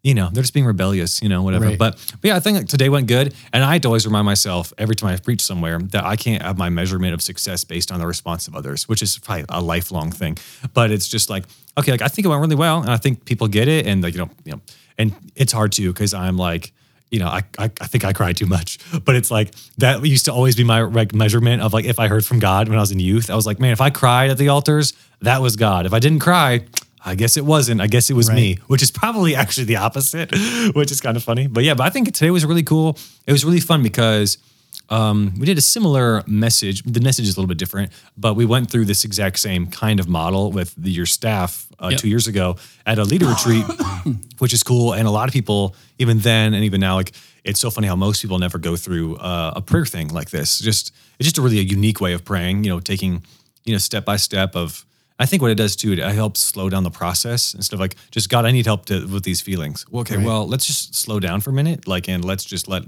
You 0.02 0.14
know, 0.14 0.30
they're 0.32 0.44
just 0.44 0.54
being 0.54 0.68
rebellious. 0.68 1.20
You 1.24 1.30
know, 1.30 1.42
whatever. 1.42 1.66
Right. 1.66 1.80
But 1.80 1.94
but 2.22 2.28
yeah, 2.28 2.36
I 2.36 2.40
think 2.40 2.58
like 2.60 2.68
today 2.68 2.90
went 2.90 3.08
good. 3.08 3.34
And 3.52 3.64
I 3.64 3.74
had 3.74 3.82
to 3.82 3.88
always 3.88 4.06
remind 4.06 4.26
myself 4.26 4.72
every 4.78 4.96
time 4.96 5.10
I 5.10 5.18
preach 5.18 5.42
somewhere 5.42 5.80
that 5.80 6.06
I 6.06 6.16
can't 6.16 6.44
have 6.44 6.60
my 6.60 6.70
measurement 6.70 7.16
of 7.16 7.24
success 7.24 7.64
based 7.64 7.92
on 7.92 8.00
the 8.00 8.06
response 8.06 8.48
of 8.48 8.56
others, 8.56 8.88
which 8.88 9.02
is 9.02 9.18
probably 9.18 9.46
a 9.50 9.62
lifelong 9.62 10.12
thing. 10.12 10.38
But 10.76 10.92
it's 10.92 11.08
just 11.08 11.32
like, 11.32 11.46
okay, 11.76 11.90
like 11.90 12.04
I 12.04 12.08
think 12.08 12.24
it 12.26 12.30
went 12.30 12.40
really 12.40 12.56
well. 12.56 12.82
And 12.82 12.92
I 12.92 12.98
think 12.98 13.26
people 13.26 13.48
get 13.48 13.68
it. 13.68 13.88
And 13.88 14.04
like, 14.04 14.14
you 14.14 14.20
know, 14.20 14.30
you 14.44 14.52
know, 14.52 14.62
and 14.98 15.14
it's 15.36 15.52
hard 15.52 15.72
too, 15.72 15.92
because 15.92 16.14
I'm 16.14 16.38
like, 16.38 16.74
you 17.12 17.20
know, 17.20 17.28
I, 17.28 17.44
I 17.58 17.66
I 17.66 17.88
think 17.88 18.04
I 18.04 18.14
cry 18.14 18.34
too 18.34 18.46
much, 18.46 18.80
but 19.06 19.16
it's 19.16 19.32
like 19.32 19.54
that 19.78 20.06
used 20.06 20.26
to 20.26 20.34
always 20.34 20.56
be 20.56 20.64
my 20.64 20.82
like 20.82 21.14
measurement 21.14 21.62
of 21.62 21.74
like 21.74 21.86
if 21.86 22.00
I 22.00 22.08
heard 22.08 22.26
from 22.26 22.40
God 22.40 22.68
when 22.68 22.78
I 22.78 22.82
was 22.82 22.92
in 22.92 23.00
youth. 23.00 23.30
I 23.30 23.36
was 23.36 23.46
like, 23.46 23.60
man, 23.60 23.72
if 23.72 23.82
I 23.82 23.90
cried 23.90 24.30
at 24.30 24.38
the 24.38 24.50
altars, 24.50 24.94
that 25.22 25.42
was 25.42 25.56
God. 25.56 25.86
If 25.86 25.94
I 25.94 26.00
didn't 26.00 26.20
cry, 26.20 26.66
I 27.06 27.14
guess 27.14 27.38
it 27.38 27.46
wasn't. 27.46 27.82
I 27.82 27.88
guess 27.88 28.10
it 28.10 28.16
was 28.16 28.32
me, 28.32 28.58
which 28.68 28.82
is 28.82 28.90
probably 28.90 29.36
actually 29.36 29.66
the 29.66 29.76
opposite, 29.76 30.32
which 30.74 30.92
is 30.92 31.02
kind 31.02 31.16
of 31.16 31.24
funny. 31.24 31.46
But 31.46 31.64
yeah, 31.64 31.76
but 31.76 31.86
I 31.86 31.92
think 31.92 32.12
today 32.14 32.32
was 32.32 32.44
really 32.46 32.64
cool. 32.64 32.98
It 33.28 33.32
was 33.32 33.46
really 33.46 33.60
fun 33.60 33.84
because 33.84 34.40
um, 34.90 35.34
we 35.40 35.46
did 35.46 35.58
a 35.58 35.62
similar 35.62 36.24
message. 36.28 36.84
The 36.84 37.00
message 37.02 37.28
is 37.28 37.36
a 37.36 37.40
little 37.40 37.48
bit 37.48 37.58
different, 37.58 37.92
but 38.18 38.36
we 38.36 38.46
went 38.46 38.70
through 38.70 38.86
this 38.86 39.04
exact 39.06 39.40
same 39.40 39.68
kind 39.68 40.00
of 40.00 40.08
model 40.08 40.52
with 40.52 40.74
the, 40.76 40.92
your 40.92 41.06
staff 41.06 41.68
uh, 41.80 41.90
Yep. 41.92 42.00
two 42.00 42.10
years 42.10 42.28
ago 42.28 42.56
at 42.86 42.98
a 43.00 43.04
leader 43.04 43.26
retreat, 43.28 43.66
which 44.40 44.54
is 44.54 44.64
cool. 44.64 44.94
And 44.94 45.08
a 45.08 45.12
lot 45.12 45.28
of 45.28 45.34
people, 45.34 45.76
even 46.00 46.20
then 46.20 46.54
and 46.54 46.64
even 46.64 46.80
now, 46.80 46.96
like 46.96 47.12
it's 47.44 47.60
so 47.60 47.70
funny 47.70 47.88
how 47.88 47.96
most 47.96 48.22
people 48.22 48.40
never 48.40 48.58
go 48.58 48.76
through 48.76 49.18
uh, 49.18 49.54
a 49.56 49.62
prayer 49.62 49.86
thing 49.86 50.10
like 50.10 50.30
this. 50.30 50.60
Just 50.60 50.92
it's 51.20 51.26
just 51.28 51.38
a 51.38 51.42
really 51.42 51.60
a 51.60 51.64
unique 51.64 52.00
way 52.02 52.14
of 52.14 52.24
praying. 52.24 52.64
You 52.64 52.72
know, 52.72 52.80
taking 52.80 53.24
you 53.66 53.74
know 53.74 53.78
step 53.80 54.06
by 54.06 54.18
step 54.18 54.56
of. 54.56 54.86
I 55.18 55.26
think 55.26 55.42
what 55.42 55.50
it 55.50 55.56
does 55.56 55.78
too, 55.78 55.94
it 55.94 56.00
helps 56.00 56.42
slow 56.42 56.70
down 56.70 56.84
the 56.84 56.92
process 56.92 57.54
instead 57.54 57.76
of 57.76 57.80
like 57.80 57.96
just 58.12 58.30
God, 58.30 58.44
I 58.44 58.52
need 58.52 58.66
help 58.66 58.86
to, 58.88 59.08
with 59.08 59.24
these 59.24 59.40
feelings. 59.40 59.86
Well, 59.90 60.02
okay, 60.02 60.18
Right. 60.18 60.26
well, 60.26 60.46
let's 60.46 60.66
just 60.66 60.94
slow 60.94 61.22
down 61.22 61.40
for 61.40 61.52
a 61.52 61.54
minute, 61.54 61.88
like, 61.88 62.10
and 62.10 62.26
let's 62.26 62.44
just 62.44 62.68
let 62.68 62.84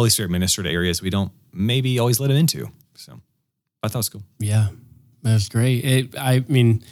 Holy 0.00 0.10
Spirit 0.10 0.30
minister 0.30 0.62
to 0.62 0.70
areas 0.70 1.02
we 1.02 1.10
don't 1.10 1.30
maybe 1.52 1.98
always 1.98 2.18
let 2.20 2.30
him 2.30 2.36
into. 2.38 2.70
So 2.96 3.20
I 3.82 3.88
thought 3.88 3.96
it 3.96 3.98
was 3.98 4.08
cool. 4.08 4.22
Yeah, 4.38 4.68
that's 5.22 5.48
great. 5.48 5.84
It, 5.84 6.18
I 6.18 6.42
mean, 6.48 6.82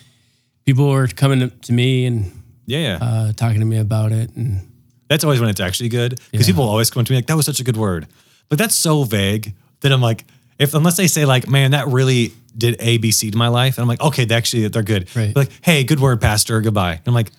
people 0.67 0.89
were 0.91 1.07
coming 1.09 1.41
to- 1.41 1.49
to 1.69 1.73
me 1.73 2.05
and 2.07 2.43
Yeah, 2.67 2.79
yeah. 2.81 2.99
uh, 3.01 3.33
talking 3.33 3.61
to 3.61 3.67
me 3.67 3.79
about 3.79 4.13
it, 4.13 4.31
and 4.37 4.61
That's 5.09 5.25
always 5.25 5.41
when 5.41 5.49
it's 5.49 5.61
actually 5.61 5.89
good 5.89 6.21
because 6.31 6.47
Yeah. 6.47 6.53
people 6.53 6.65
always 6.69 6.91
come 6.91 7.03
to 7.03 7.13
me 7.13 7.17
like, 7.17 7.27
"That 7.29 7.37
was 7.39 7.47
such 7.47 7.61
a 7.61 7.65
good 7.65 7.79
word," 7.79 8.07
but 8.51 8.59
that's 8.59 8.75
so 8.75 9.05
vague 9.05 9.55
that 9.81 9.91
I'm 9.91 10.03
like, 10.03 10.27
if 10.59 10.75
unless 10.75 10.99
they 10.99 11.07
say 11.07 11.25
like, 11.25 11.49
"Man, 11.49 11.71
that 11.71 11.89
really 11.89 12.35
did 12.55 12.77
A, 12.79 12.99
B, 12.99 13.11
C 13.11 13.31
to 13.31 13.39
my 13.39 13.49
life," 13.49 13.79
and 13.79 13.83
I'm 13.85 13.89
like, 13.89 14.03
"Okay, 14.03 14.27
they 14.27 14.35
actually 14.35 14.69
they're 14.69 14.83
good." 14.83 15.09
Right. 15.17 15.35
Like, 15.35 15.51
"Hey, 15.63 15.83
good 15.83 15.99
word, 15.99 16.21
Pastor. 16.21 16.61
Goodbye." 16.61 16.93
And 17.01 17.09
I'm 17.09 17.15
like, 17.15 17.31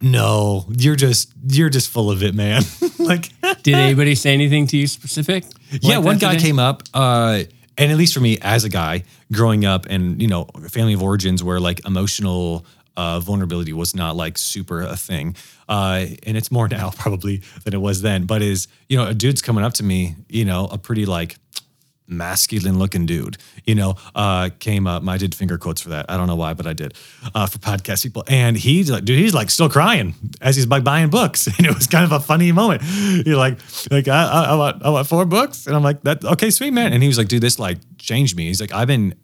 "No, 0.00 0.66
you're 0.76 0.96
just 0.96 1.32
you're 1.48 1.70
just 1.70 1.90
full 1.90 2.10
of 2.10 2.22
it, 2.22 2.34
man." 2.34 2.62
like, 2.98 3.28
did 3.62 3.74
anybody 3.74 4.14
say 4.14 4.32
anything 4.32 4.66
to 4.68 4.76
you 4.76 4.86
specific? 4.86 5.44
yeah, 5.80 5.98
one 5.98 6.18
guy 6.18 6.32
today? 6.32 6.46
came 6.46 6.58
up, 6.58 6.82
uh, 6.94 7.42
and 7.78 7.92
at 7.92 7.98
least 7.98 8.14
for 8.14 8.20
me 8.20 8.38
as 8.42 8.64
a 8.64 8.68
guy 8.68 9.04
growing 9.32 9.64
up 9.64 9.86
and 9.86 10.20
you 10.20 10.28
know, 10.28 10.44
family 10.68 10.94
of 10.94 11.02
origins 11.02 11.42
where 11.42 11.60
like 11.60 11.84
emotional 11.86 12.64
uh, 12.96 13.20
vulnerability 13.20 13.72
was 13.72 13.94
not 13.94 14.16
like 14.16 14.36
super 14.36 14.82
a 14.82 14.96
thing. 14.96 15.34
Uh, 15.68 16.06
and 16.24 16.36
it's 16.36 16.50
more 16.50 16.68
now 16.78 16.90
probably 16.90 17.42
than 17.64 17.74
it 17.74 17.80
was 17.80 18.02
then. 18.02 18.24
But 18.26 18.42
is 18.42 18.68
you 18.88 18.96
know 18.96 19.06
a 19.06 19.14
dude's 19.14 19.42
coming 19.42 19.64
up 19.64 19.74
to 19.74 19.82
me, 19.82 20.16
you 20.28 20.44
know, 20.44 20.66
a 20.66 20.78
pretty 20.78 21.06
like 21.06 21.36
masculine 22.10 22.78
looking 22.78 23.06
dude, 23.06 23.38
you 23.64 23.74
know, 23.74 23.94
uh, 24.14 24.50
came 24.58 24.86
up. 24.86 25.06
I 25.08 25.16
did 25.16 25.34
finger 25.34 25.56
quotes 25.56 25.80
for 25.80 25.90
that. 25.90 26.06
I 26.10 26.16
don't 26.16 26.26
know 26.26 26.36
why, 26.36 26.54
but 26.54 26.66
I 26.66 26.72
did 26.72 26.94
uh, 27.34 27.46
for 27.46 27.58
podcast 27.58 28.02
people. 28.02 28.24
And 28.28 28.56
he's 28.56 28.90
like, 28.90 29.04
dude, 29.04 29.18
he's 29.18 29.32
like 29.34 29.48
still 29.50 29.68
crying 29.68 30.14
as 30.40 30.56
he's 30.56 30.66
like 30.66 30.84
buying 30.84 31.08
books. 31.10 31.46
And 31.58 31.66
it 31.66 31.74
was 31.74 31.86
kind 31.86 32.04
of 32.04 32.12
a 32.12 32.20
funny 32.20 32.52
moment. 32.52 32.82
You're 33.26 33.36
like, 33.36 33.58
like 33.90 34.08
I, 34.08 34.24
I, 34.24 34.44
I 34.44 34.54
want, 34.56 34.82
I 34.84 34.90
want 34.90 35.06
four 35.06 35.24
books. 35.24 35.66
And 35.66 35.76
I'm 35.76 35.82
like, 35.82 36.02
that, 36.02 36.24
okay, 36.24 36.50
sweet, 36.50 36.72
man. 36.72 36.92
And 36.92 37.02
he 37.02 37.06
was 37.08 37.18
like, 37.18 37.28
dude, 37.28 37.42
this 37.42 37.58
like 37.58 37.78
changed 37.98 38.36
me. 38.36 38.46
He's 38.46 38.60
like, 38.60 38.72
I've 38.72 38.88
been 38.88 39.14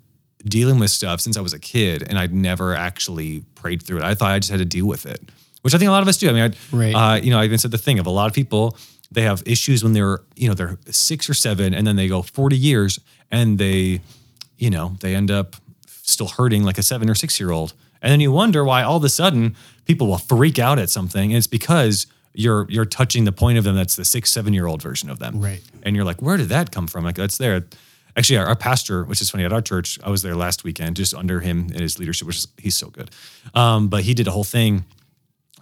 dealing 0.45 0.79
with 0.79 0.91
stuff 0.91 1.21
since 1.21 1.37
I 1.37 1.41
was 1.41 1.53
a 1.53 1.59
kid 1.59 2.05
and 2.09 2.19
I'd 2.19 2.33
never 2.33 2.75
actually 2.75 3.41
prayed 3.57 3.83
through 3.83 3.99
it. 3.99 4.05
I 4.05 4.15
thought 4.15 4.31
I 4.31 4.39
just 4.39 4.51
had 4.51 4.59
to 4.59 4.65
deal 4.65 4.87
with 4.87 5.07
it, 5.07 5.21
which 5.63 5.75
I 5.75 5.79
think 5.79 5.89
a 5.89 5.93
lot 5.93 6.03
of 6.03 6.09
us 6.09 6.19
do. 6.19 6.29
I 6.29 6.33
mean, 6.33 6.53
I, 6.73 6.77
Right. 6.77 6.95
uh, 6.95 7.15
you 7.17 7.31
know, 7.31 7.41
I 7.41 7.45
even 7.45 7.59
said 7.59 7.71
the 7.73 7.79
thing 7.79 7.99
of 7.99 8.07
a 8.07 8.11
lot 8.11 8.27
of 8.29 8.33
people, 8.35 8.77
they 9.11 9.23
have 9.23 9.43
issues 9.47 9.83
when 9.83 9.93
they're, 9.93 10.21
you 10.35 10.49
know, 10.49 10.55
they're 10.55 10.79
six 10.91 11.31
or 11.31 11.35
seven 11.35 11.75
and 11.75 11.87
then 11.87 11.97
they 11.97 12.09
go 12.09 12.23
40 12.23 12.57
years 12.57 12.99
and 13.31 13.59
they, 13.59 14.01
you 14.59 14.71
know, 14.71 14.97
they 15.01 15.15
end 15.15 15.31
up 15.31 15.57
still 15.87 16.29
hurting 16.29 16.65
like 16.65 16.79
a 16.79 16.83
seven 16.83 17.09
or 17.09 17.15
six 17.15 17.39
year 17.39 17.51
old. 17.51 17.75
And 18.03 18.13
then 18.13 18.21
you 18.21 18.33
wonder 18.33 18.65
why 18.65 18.83
all 18.83 18.97
of 18.97 19.05
a 19.05 19.09
sudden 19.09 19.57
people 19.85 20.07
will 20.07 20.19
freak 20.19 20.59
out 20.59 20.79
at 20.79 20.91
something. 20.91 21.31
And 21.31 21.39
it's 21.39 21.47
because 21.47 22.07
you're 22.35 22.67
you're 22.69 22.85
touching 22.85 23.25
the 23.25 23.33
point 23.33 23.59
of 23.59 23.65
them 23.65 23.75
that's 23.77 23.97
the 23.97 24.05
six, 24.05 24.31
seven 24.31 24.53
year 24.53 24.67
old 24.67 24.83
version 24.83 25.09
of 25.11 25.19
them. 25.19 25.41
Right. 25.41 25.63
And 25.83 25.97
you're 25.97 26.05
like, 26.05 26.21
where 26.21 26.37
did 26.37 26.49
that 26.51 26.71
come 26.71 26.87
from? 26.87 27.05
Like 27.05 27.17
that's 27.17 27.39
there. 27.39 27.65
Actually, 28.17 28.39
our, 28.39 28.47
our 28.47 28.57
pastor, 28.57 29.05
which 29.05 29.21
is 29.21 29.31
funny, 29.31 29.45
at 29.45 29.53
our 29.53 29.61
church, 29.61 29.99
I 30.03 30.11
was 30.11 30.23
there 30.23 30.35
last 30.35 30.65
weekend, 30.65 30.97
just 30.97 31.15
under 31.15 31.41
him 31.41 31.69
and 31.71 31.81
his 31.81 31.99
leadership, 31.99 32.27
which 32.27 32.39
is 32.39 32.49
he's 32.57 32.75
so 32.75 32.89
good. 32.89 33.11
Um, 33.55 33.89
but 33.89 34.05
he 34.05 34.15
did 34.15 34.27
a 34.27 34.31
whole 34.31 34.45
thing 34.45 34.85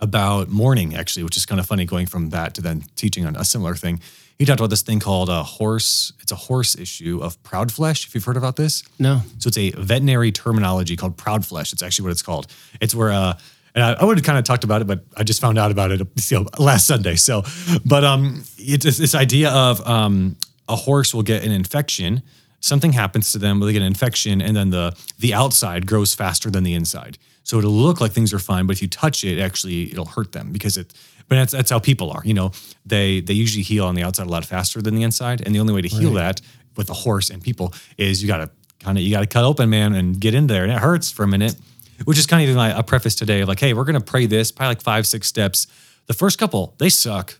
about 0.00 0.48
mourning, 0.48 0.94
actually, 0.94 1.22
which 1.22 1.36
is 1.36 1.46
kind 1.46 1.60
of 1.60 1.66
funny 1.66 1.84
going 1.84 2.06
from 2.06 2.30
that 2.30 2.54
to 2.54 2.60
then 2.60 2.82
teaching 2.96 3.26
on 3.26 3.36
a 3.36 3.44
similar 3.44 3.74
thing. 3.74 4.00
He 4.38 4.44
talked 4.44 4.58
about 4.58 4.70
this 4.70 4.82
thing 4.82 4.98
called 4.98 5.28
a 5.28 5.44
horse. 5.44 6.12
It's 6.20 6.32
a 6.32 6.36
horse 6.36 6.74
issue 6.76 7.20
of 7.22 7.40
proud 7.44 7.70
flesh. 7.70 8.06
If 8.06 8.14
you've 8.14 8.24
heard 8.24 8.36
about 8.36 8.56
this, 8.56 8.82
No. 8.98 9.22
so 9.38 9.48
it's 9.48 9.56
a 9.58 9.70
veterinary 9.70 10.32
terminology 10.32 10.96
called 10.96 11.16
proud 11.16 11.46
flesh. 11.46 11.72
It's 11.72 11.82
actually 11.82 12.04
what 12.04 12.12
it's 12.12 12.22
called. 12.22 12.48
It's 12.80 12.94
where, 12.94 13.12
uh, 13.12 13.38
and 13.76 13.84
I, 13.84 13.92
I 13.92 14.04
would 14.04 14.18
have 14.18 14.24
kind 14.24 14.36
of 14.38 14.44
talked 14.44 14.64
about 14.64 14.80
it, 14.82 14.86
but 14.88 15.04
I 15.16 15.22
just 15.22 15.40
found 15.40 15.56
out 15.58 15.70
about 15.70 15.92
it 15.92 16.00
you 16.30 16.40
know, 16.40 16.46
last 16.58 16.86
Sunday. 16.88 17.14
So, 17.14 17.44
but 17.84 18.02
um, 18.02 18.42
it's 18.58 18.84
this 18.84 19.14
idea 19.14 19.50
of 19.50 19.86
um, 19.86 20.36
a 20.68 20.74
horse 20.76 21.14
will 21.14 21.22
get 21.22 21.44
an 21.44 21.52
infection. 21.52 22.22
Something 22.58 22.92
happens 22.94 23.30
to 23.32 23.38
them, 23.38 23.60
they 23.60 23.72
get 23.72 23.82
an 23.82 23.86
infection, 23.86 24.40
and 24.42 24.56
then 24.56 24.70
the 24.70 24.96
the 25.18 25.32
outside 25.34 25.86
grows 25.86 26.14
faster 26.14 26.50
than 26.50 26.64
the 26.64 26.74
inside. 26.74 27.18
So 27.44 27.58
it'll 27.58 27.70
look 27.70 28.00
like 28.00 28.12
things 28.12 28.32
are 28.32 28.38
fine, 28.38 28.66
but 28.66 28.74
if 28.74 28.82
you 28.82 28.88
touch 28.88 29.22
it, 29.22 29.38
actually 29.38 29.92
it'll 29.92 30.06
hurt 30.06 30.32
them 30.32 30.50
because 30.50 30.76
it. 30.76 30.92
But 31.28 31.36
that's 31.36 31.52
that's 31.52 31.70
how 31.70 31.78
people 31.78 32.10
are. 32.10 32.22
You 32.24 32.34
know, 32.34 32.52
they 32.84 33.20
they 33.20 33.32
usually 33.34 33.62
heal 33.62 33.86
on 33.86 33.94
the 33.94 34.02
outside 34.02 34.26
a 34.26 34.30
lot 34.30 34.44
faster 34.44 34.82
than 34.82 34.94
the 34.94 35.02
inside, 35.02 35.42
and 35.44 35.54
the 35.54 35.60
only 35.60 35.72
way 35.72 35.82
to 35.82 35.88
heal 35.88 36.12
that 36.14 36.40
with 36.76 36.90
a 36.90 36.94
horse 36.94 37.30
and 37.30 37.42
people 37.42 37.72
is 37.96 38.20
you 38.20 38.28
got 38.28 38.38
to 38.38 38.50
kind 38.80 38.98
of 38.98 39.04
you 39.04 39.10
got 39.10 39.20
to 39.20 39.26
cut 39.26 39.44
open, 39.44 39.70
man, 39.70 39.94
and 39.94 40.20
get 40.20 40.34
in 40.34 40.46
there, 40.48 40.64
and 40.64 40.72
it 40.72 40.78
hurts 40.78 41.10
for 41.10 41.22
a 41.22 41.28
minute. 41.28 41.56
Which 42.04 42.18
is 42.18 42.26
kind 42.26 42.42
of 42.42 42.48
even 42.48 42.56
like 42.56 42.76
a 42.76 42.82
preface 42.82 43.14
today, 43.14 43.40
of 43.40 43.48
like, 43.48 43.60
hey, 43.60 43.72
we're 43.72 43.84
gonna 43.84 44.00
pray 44.00 44.26
this, 44.26 44.50
probably 44.50 44.70
like 44.70 44.82
five, 44.82 45.06
six 45.06 45.28
steps. 45.28 45.66
The 46.06 46.12
first 46.12 46.38
couple, 46.38 46.74
they 46.78 46.88
suck. 46.88 47.38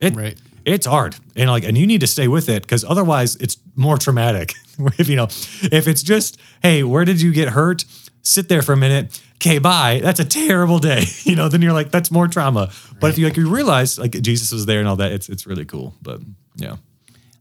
It, 0.00 0.14
Right. 0.14 0.38
It's 0.66 0.86
hard, 0.86 1.16
and 1.34 1.48
like, 1.48 1.64
and 1.64 1.78
you 1.78 1.86
need 1.86 2.00
to 2.00 2.06
stay 2.06 2.28
with 2.28 2.48
it 2.48 2.62
because 2.62 2.84
otherwise, 2.84 3.36
it's 3.36 3.56
more 3.74 3.96
traumatic. 3.96 4.52
if 4.98 5.08
you 5.08 5.16
know, 5.16 5.28
if 5.62 5.88
it's 5.88 6.02
just, 6.02 6.38
hey, 6.62 6.82
where 6.82 7.04
did 7.04 7.20
you 7.20 7.32
get 7.32 7.50
hurt? 7.50 7.84
Sit 8.22 8.48
there 8.48 8.62
for 8.62 8.72
a 8.72 8.76
minute. 8.76 9.20
Okay, 9.36 9.58
bye. 9.58 10.00
That's 10.02 10.20
a 10.20 10.24
terrible 10.24 10.78
day. 10.78 11.04
You 11.24 11.34
know, 11.36 11.48
then 11.48 11.60
you're 11.60 11.72
like, 11.72 11.90
that's 11.90 12.10
more 12.10 12.28
trauma. 12.28 12.70
But 13.00 13.10
if 13.10 13.18
you 13.18 13.26
like, 13.26 13.36
you 13.36 13.48
realize 13.50 13.98
like 13.98 14.12
Jesus 14.22 14.52
was 14.52 14.64
there 14.66 14.78
and 14.78 14.88
all 14.88 14.96
that, 14.96 15.12
it's 15.12 15.28
it's 15.28 15.46
really 15.46 15.64
cool. 15.64 15.94
But 16.00 16.20
yeah, 16.56 16.76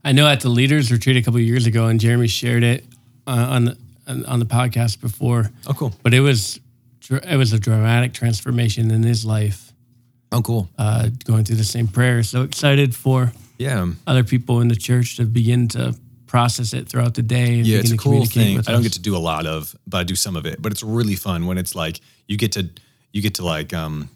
I 0.03 0.11
know 0.11 0.27
at 0.27 0.41
the 0.41 0.49
leaders 0.49 0.91
retreat 0.91 1.17
a 1.17 1.21
couple 1.21 1.39
of 1.39 1.45
years 1.45 1.65
ago, 1.67 1.85
and 1.87 1.99
Jeremy 1.99 2.27
shared 2.27 2.63
it 2.63 2.83
uh, 3.27 3.47
on 3.49 3.65
the 3.65 3.77
on 4.07 4.25
on 4.25 4.39
the 4.39 4.45
podcast 4.45 4.99
before. 5.01 5.51
Oh, 5.67 5.73
cool. 5.73 5.93
But 6.03 6.13
it 6.13 6.19
was 6.21 6.59
it 7.09 7.37
was 7.37 7.53
a 7.53 7.59
dramatic 7.59 8.13
transformation 8.13 8.89
in 8.91 9.03
his 9.03 9.23
life, 9.25 9.71
oh, 10.31 10.41
cool. 10.41 10.67
uh, 10.79 11.09
going 11.25 11.43
through 11.45 11.57
the 11.57 11.63
same 11.63 11.87
prayer. 11.87 12.23
So 12.23 12.41
excited 12.41 12.95
for 12.95 13.31
Yeah. 13.59 13.87
other 14.07 14.23
people 14.23 14.59
in 14.61 14.67
the 14.67 14.75
church 14.75 15.15
to 15.17 15.25
begin 15.25 15.67
to 15.69 15.93
process 16.35 16.73
it 16.73 16.89
throughout 16.89 17.13
the 17.13 17.21
day. 17.21 17.59
And 17.59 17.67
Yeah, 17.67 17.79
it's 17.79 17.91
a 17.91 17.97
cool 17.97 18.25
thing. 18.25 18.59
I 18.59 18.71
don't 18.73 18.83
get 18.83 18.93
to 18.93 19.05
do 19.09 19.15
a 19.15 19.23
lot 19.31 19.45
of, 19.45 19.73
but 19.87 19.97
I 19.99 20.03
do 20.03 20.15
some 20.15 20.35
of 20.39 20.45
it. 20.45 20.61
But 20.61 20.71
it's 20.73 20.83
really 20.83 21.15
fun 21.15 21.39
when 21.47 21.57
it's 21.57 21.75
like 21.75 22.01
you 22.27 22.37
get 22.37 22.51
to 22.57 22.61
you 23.13 23.21
get 23.21 23.35
to 23.35 23.45
like 23.45 23.73
um 23.73 24.09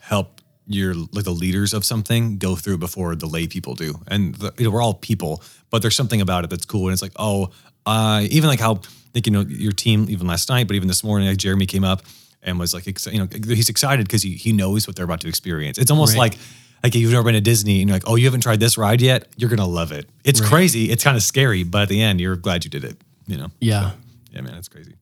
help 0.00 0.40
your 0.66 0.94
like 1.16 1.24
the 1.24 1.38
leaders 1.44 1.72
of 1.72 1.84
something 1.84 2.38
go 2.38 2.56
through 2.56 2.78
before 2.78 3.14
the 3.14 3.26
lay 3.36 3.46
people 3.46 3.74
do. 3.76 3.90
And 4.08 4.34
the, 4.34 4.52
you 4.58 4.64
know, 4.64 4.70
we're 4.74 4.82
all 4.82 4.94
people, 4.94 5.32
but 5.70 5.82
there's 5.82 5.94
something 5.94 6.20
about 6.20 6.42
it 6.44 6.50
that's 6.50 6.64
cool. 6.66 6.84
And 6.86 6.92
it's 6.92 7.02
like, 7.02 7.16
oh, 7.16 7.50
uh, 7.84 8.20
even 8.36 8.48
like 8.50 8.60
how 8.60 8.80
like 9.14 9.26
you 9.26 9.32
know 9.32 9.44
your 9.66 9.72
team 9.84 10.06
even 10.10 10.26
last 10.26 10.48
night, 10.48 10.66
but 10.66 10.74
even 10.76 10.88
this 10.88 11.04
morning, 11.04 11.28
like 11.28 11.38
Jeremy 11.38 11.66
came 11.66 11.84
up 11.84 12.02
and 12.42 12.58
was 12.58 12.74
like, 12.74 12.86
you 13.12 13.18
know, 13.20 13.28
he's 13.60 13.68
excited 13.68 14.04
because 14.08 14.22
he 14.24 14.32
he 14.46 14.52
knows 14.52 14.86
what 14.86 14.96
they're 14.96 15.10
about 15.10 15.20
to 15.20 15.28
experience. 15.28 15.78
It's 15.78 15.90
almost 15.92 16.14
Right. 16.14 16.32
like. 16.32 16.38
Like 16.82 16.94
if 16.94 17.00
you've 17.00 17.10
never 17.12 17.24
been 17.24 17.34
to 17.34 17.40
Disney 17.40 17.80
and 17.80 17.88
you're 17.88 17.96
like, 17.96 18.08
oh, 18.08 18.14
you 18.16 18.24
haven't 18.26 18.42
tried 18.42 18.60
this 18.60 18.78
ride 18.78 19.00
yet, 19.00 19.28
you're 19.36 19.50
gonna 19.50 19.66
love 19.66 19.92
it. 19.92 20.08
It's 20.24 20.40
Right. 20.40 20.48
crazy. 20.50 20.90
It's 20.90 21.02
kind 21.02 21.16
of 21.16 21.22
scary, 21.22 21.62
but 21.64 21.82
at 21.82 21.88
the 21.88 22.00
end, 22.00 22.20
you're 22.20 22.36
glad 22.36 22.64
you 22.64 22.70
did 22.70 22.84
it. 22.84 22.96
You 23.26 23.36
know. 23.38 23.50
Yeah, 23.60 23.92
Yeah, 24.32 24.42
man, 24.42 24.54
it's 24.54 24.68
crazy. 24.68 24.94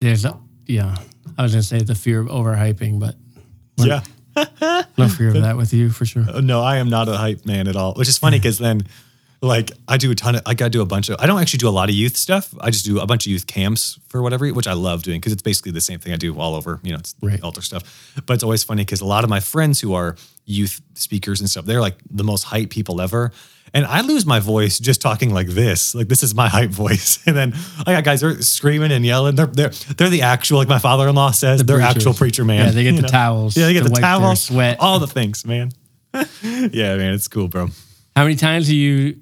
there's 0.00 0.24
a, 0.24 0.36
yeah. 0.66 0.96
I 1.38 1.42
was 1.42 1.52
gonna 1.52 1.62
say 1.62 1.80
the 1.82 1.94
fear 1.94 2.20
of 2.20 2.26
overhyping, 2.28 2.98
but 2.98 3.14
Yeah. 3.76 4.02
no 4.98 5.08
fear 5.08 5.28
of 5.28 5.42
that 5.42 5.56
with 5.56 5.72
you 5.72 5.90
for 5.90 6.04
sure. 6.06 6.24
Uh, 6.28 6.40
No, 6.40 6.60
I 6.62 6.78
am 6.78 6.88
not 6.88 7.08
a 7.08 7.16
hype 7.16 7.44
man 7.46 7.68
at 7.68 7.76
all. 7.76 7.94
Which 7.94 8.08
is 8.08 8.18
funny 8.18 8.38
because 8.38 8.58
then, 8.58 8.82
like, 9.42 9.72
I 9.88 9.96
do 9.96 10.10
a 10.10 10.14
ton 10.14 10.34
of, 10.36 10.42
like, 10.46 10.60
I 10.60 10.68
do 10.68 10.82
a 10.82 10.86
bunch 10.86 11.08
of, 11.08 11.16
I 11.18 11.26
don't 11.26 11.40
actually 11.40 11.58
do 11.58 11.68
a 11.68 11.70
lot 11.70 11.88
of 11.88 11.94
youth 11.94 12.16
stuff. 12.16 12.54
I 12.60 12.70
just 12.70 12.84
do 12.84 13.00
a 13.00 13.06
bunch 13.06 13.26
of 13.26 13.32
youth 13.32 13.46
camps 13.46 13.98
for 14.08 14.20
whatever, 14.20 14.46
which 14.52 14.66
I 14.68 14.74
love 14.74 15.02
doing 15.02 15.18
because 15.18 15.32
it's 15.32 15.40
basically 15.42 15.72
the 15.72 15.80
same 15.80 15.98
thing 15.98 16.12
I 16.12 16.16
do 16.16 16.38
all 16.38 16.54
over, 16.54 16.78
you 16.82 16.92
know, 16.92 16.98
it's 16.98 17.14
Right. 17.22 17.40
altar 17.42 17.62
stuff. 17.62 18.12
But 18.26 18.34
it's 18.34 18.42
always 18.44 18.62
funny 18.64 18.82
because 18.82 19.00
a 19.00 19.06
lot 19.06 19.24
of 19.24 19.30
my 19.30 19.40
friends 19.40 19.80
who 19.80 19.94
are 19.94 20.16
youth 20.44 20.80
speakers 20.94 21.40
and 21.40 21.48
stuff, 21.48 21.64
they're 21.64 21.80
like 21.80 21.96
the 22.10 22.24
most 22.24 22.42
hype 22.44 22.68
people 22.70 23.00
ever. 23.00 23.32
And 23.72 23.86
I 23.86 24.00
lose 24.00 24.26
my 24.26 24.40
voice 24.40 24.78
just 24.80 25.00
talking 25.00 25.32
like 25.32 25.46
this. 25.46 25.94
Like 25.94 26.08
this 26.08 26.22
is 26.24 26.34
my 26.34 26.48
hype 26.48 26.70
voice. 26.70 27.20
And 27.26 27.36
then 27.36 27.54
I 27.86 27.92
got 27.92 28.04
guys 28.04 28.22
are 28.24 28.42
screaming 28.42 28.90
and 28.92 29.06
yelling. 29.06 29.36
They're 29.36 29.46
they're 29.46 29.68
they're 29.96 30.08
the 30.10 30.22
actual, 30.22 30.58
like 30.58 30.68
my 30.68 30.80
father-in-law 30.80 31.30
says, 31.30 31.62
they're 31.64 31.76
preachers. 31.78 31.96
actual 31.96 32.14
preacher 32.14 32.44
man. 32.44 32.66
Yeah, 32.66 32.70
they 32.72 32.82
get 32.82 33.00
the 33.00 33.06
towels 33.08 33.56
Yeah, 33.56 33.66
they 33.66 33.72
get 33.72 33.84
the 33.84 33.90
towels, 33.90 34.42
sweat. 34.42 34.78
all 34.80 34.98
the 34.98 35.06
things, 35.06 35.46
man. 35.46 35.70
yeah, 36.42 36.96
man, 36.96 37.14
it's 37.14 37.28
cool, 37.28 37.46
bro. 37.48 37.68
How 38.16 38.24
many 38.24 38.34
times 38.36 38.66
do 38.66 38.74
you? 38.76 39.16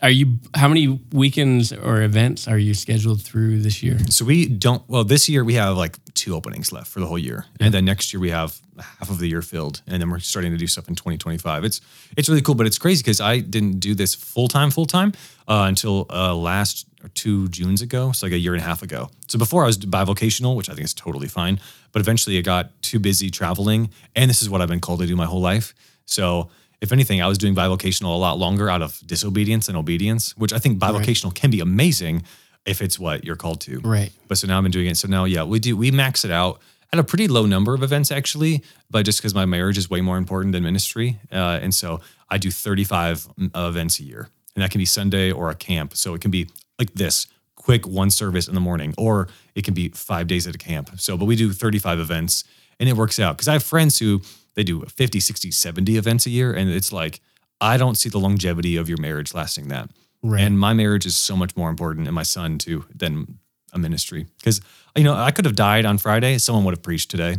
Are 0.00 0.10
you? 0.10 0.38
How 0.54 0.68
many 0.68 1.00
weekends 1.12 1.72
or 1.72 2.02
events 2.02 2.46
are 2.46 2.58
you 2.58 2.72
scheduled 2.74 3.20
through 3.20 3.62
this 3.62 3.82
year? 3.82 3.98
So 4.10 4.24
we 4.24 4.46
don't. 4.46 4.88
Well, 4.88 5.02
this 5.02 5.28
year 5.28 5.44
we 5.44 5.54
have 5.54 5.76
like 5.76 5.98
two 6.14 6.36
openings 6.36 6.70
left 6.70 6.86
for 6.86 7.00
the 7.00 7.06
whole 7.06 7.18
year, 7.18 7.46
and 7.58 7.74
then 7.74 7.84
next 7.84 8.12
year 8.12 8.20
we 8.20 8.30
have 8.30 8.60
half 8.78 9.10
of 9.10 9.18
the 9.18 9.28
year 9.28 9.42
filled, 9.42 9.82
and 9.88 10.00
then 10.00 10.08
we're 10.08 10.20
starting 10.20 10.52
to 10.52 10.56
do 10.56 10.68
stuff 10.68 10.88
in 10.88 10.94
2025. 10.94 11.64
It's 11.64 11.80
it's 12.16 12.28
really 12.28 12.42
cool, 12.42 12.54
but 12.54 12.66
it's 12.66 12.78
crazy 12.78 13.02
because 13.02 13.20
I 13.20 13.40
didn't 13.40 13.80
do 13.80 13.94
this 13.94 14.14
full 14.14 14.46
time, 14.46 14.70
full 14.70 14.86
time 14.86 15.12
uh, 15.48 15.64
until 15.66 16.06
uh, 16.10 16.32
last 16.34 16.86
or 17.02 17.08
two 17.08 17.48
Junes 17.48 17.82
ago, 17.82 18.12
so 18.12 18.26
like 18.26 18.32
a 18.32 18.38
year 18.38 18.54
and 18.54 18.62
a 18.62 18.66
half 18.66 18.82
ago. 18.82 19.10
So 19.26 19.36
before 19.36 19.64
I 19.64 19.66
was 19.66 19.78
bivocational, 19.78 20.56
which 20.56 20.68
I 20.70 20.74
think 20.74 20.84
is 20.84 20.94
totally 20.94 21.28
fine, 21.28 21.58
but 21.90 22.00
eventually 22.00 22.38
I 22.38 22.42
got 22.42 22.80
too 22.82 23.00
busy 23.00 23.30
traveling, 23.30 23.90
and 24.14 24.30
this 24.30 24.42
is 24.42 24.48
what 24.48 24.60
I've 24.60 24.68
been 24.68 24.80
called 24.80 25.00
to 25.00 25.06
do 25.06 25.16
my 25.16 25.26
whole 25.26 25.40
life. 25.40 25.74
So 26.06 26.50
if 26.80 26.92
anything, 26.92 27.20
I 27.20 27.26
was 27.26 27.38
doing 27.38 27.54
bivocational 27.54 28.14
a 28.14 28.18
lot 28.18 28.38
longer 28.38 28.70
out 28.70 28.82
of 28.82 29.00
disobedience 29.06 29.68
and 29.68 29.76
obedience, 29.76 30.36
which 30.36 30.52
I 30.52 30.58
think 30.58 30.78
bivocational 30.78 31.34
can 31.34 31.50
be 31.50 31.60
amazing 31.60 32.22
if 32.64 32.80
it's 32.82 32.98
what 32.98 33.24
you're 33.24 33.36
called 33.36 33.60
to. 33.62 33.80
Right. 33.80 34.12
But 34.28 34.38
so 34.38 34.46
now 34.46 34.58
I've 34.58 34.62
been 34.62 34.72
doing 34.72 34.86
it. 34.86 34.96
So 34.96 35.08
now, 35.08 35.24
yeah, 35.24 35.42
we 35.42 35.58
do, 35.58 35.76
we 35.76 35.90
max 35.90 36.24
it 36.24 36.30
out 36.30 36.60
at 36.92 36.98
a 36.98 37.04
pretty 37.04 37.28
low 37.28 37.46
number 37.46 37.74
of 37.74 37.82
events 37.82 38.12
actually, 38.12 38.62
but 38.90 39.04
just 39.04 39.18
because 39.18 39.34
my 39.34 39.44
marriage 39.44 39.78
is 39.78 39.90
way 39.90 40.00
more 40.00 40.16
important 40.16 40.52
than 40.52 40.62
ministry. 40.62 41.18
Uh, 41.32 41.58
and 41.60 41.74
so 41.74 42.00
I 42.30 42.38
do 42.38 42.50
35 42.50 43.28
events 43.54 44.00
a 44.00 44.04
year, 44.04 44.28
and 44.54 44.62
that 44.62 44.70
can 44.70 44.78
be 44.78 44.84
Sunday 44.84 45.32
or 45.32 45.50
a 45.50 45.54
camp. 45.54 45.96
So 45.96 46.14
it 46.14 46.20
can 46.20 46.30
be 46.30 46.48
like 46.78 46.92
this 46.94 47.26
quick 47.56 47.86
one 47.86 48.10
service 48.10 48.48
in 48.48 48.54
the 48.54 48.60
morning, 48.60 48.94
or 48.96 49.28
it 49.54 49.64
can 49.64 49.74
be 49.74 49.88
five 49.88 50.26
days 50.26 50.46
at 50.46 50.54
a 50.54 50.58
camp. 50.58 50.90
So, 50.96 51.16
but 51.16 51.24
we 51.24 51.36
do 51.36 51.52
35 51.52 51.98
events 51.98 52.44
and 52.80 52.88
it 52.88 52.96
works 52.96 53.18
out 53.18 53.36
because 53.36 53.48
I 53.48 53.54
have 53.54 53.62
friends 53.62 53.98
who 53.98 54.22
they 54.58 54.64
do 54.64 54.80
50, 54.80 55.20
60, 55.20 55.52
70 55.52 55.96
events 55.96 56.26
a 56.26 56.30
year. 56.30 56.52
And 56.52 56.68
it's 56.68 56.92
like, 56.92 57.20
I 57.60 57.76
don't 57.76 57.94
see 57.94 58.08
the 58.08 58.18
longevity 58.18 58.76
of 58.76 58.88
your 58.88 58.98
marriage 58.98 59.32
lasting 59.32 59.68
that. 59.68 59.88
Right. 60.20 60.42
And 60.42 60.58
my 60.58 60.72
marriage 60.72 61.06
is 61.06 61.16
so 61.16 61.36
much 61.36 61.56
more 61.56 61.70
important, 61.70 62.08
and 62.08 62.14
my 62.14 62.24
son 62.24 62.58
too, 62.58 62.84
than 62.92 63.38
a 63.72 63.78
ministry. 63.78 64.26
Because 64.38 64.60
you 64.96 65.04
know, 65.04 65.14
I 65.14 65.30
could 65.30 65.44
have 65.44 65.54
died 65.54 65.86
on 65.86 65.96
Friday. 65.96 66.38
Someone 66.38 66.64
would 66.64 66.74
have 66.74 66.82
preached 66.82 67.08
today. 67.08 67.36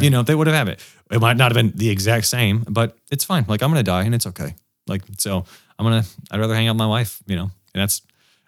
You 0.00 0.10
know, 0.10 0.22
they 0.22 0.34
would 0.34 0.46
have 0.46 0.54
had 0.54 0.68
it. 0.68 0.80
It 1.10 1.20
might 1.20 1.36
not 1.36 1.52
have 1.52 1.54
been 1.54 1.76
the 1.76 1.90
exact 1.90 2.26
same, 2.26 2.64
but 2.68 2.96
it's 3.10 3.24
fine. 3.24 3.44
Like 3.48 3.62
I'm 3.62 3.70
gonna 3.70 3.82
die, 3.82 4.04
and 4.04 4.14
it's 4.14 4.26
okay. 4.28 4.54
Like 4.86 5.02
so, 5.18 5.44
I'm 5.76 5.84
gonna. 5.84 6.04
I'd 6.30 6.38
rather 6.38 6.54
hang 6.54 6.68
out 6.68 6.74
with 6.74 6.78
my 6.78 6.86
wife. 6.86 7.20
You 7.26 7.34
know, 7.34 7.50
and 7.74 7.82
that's 7.82 8.02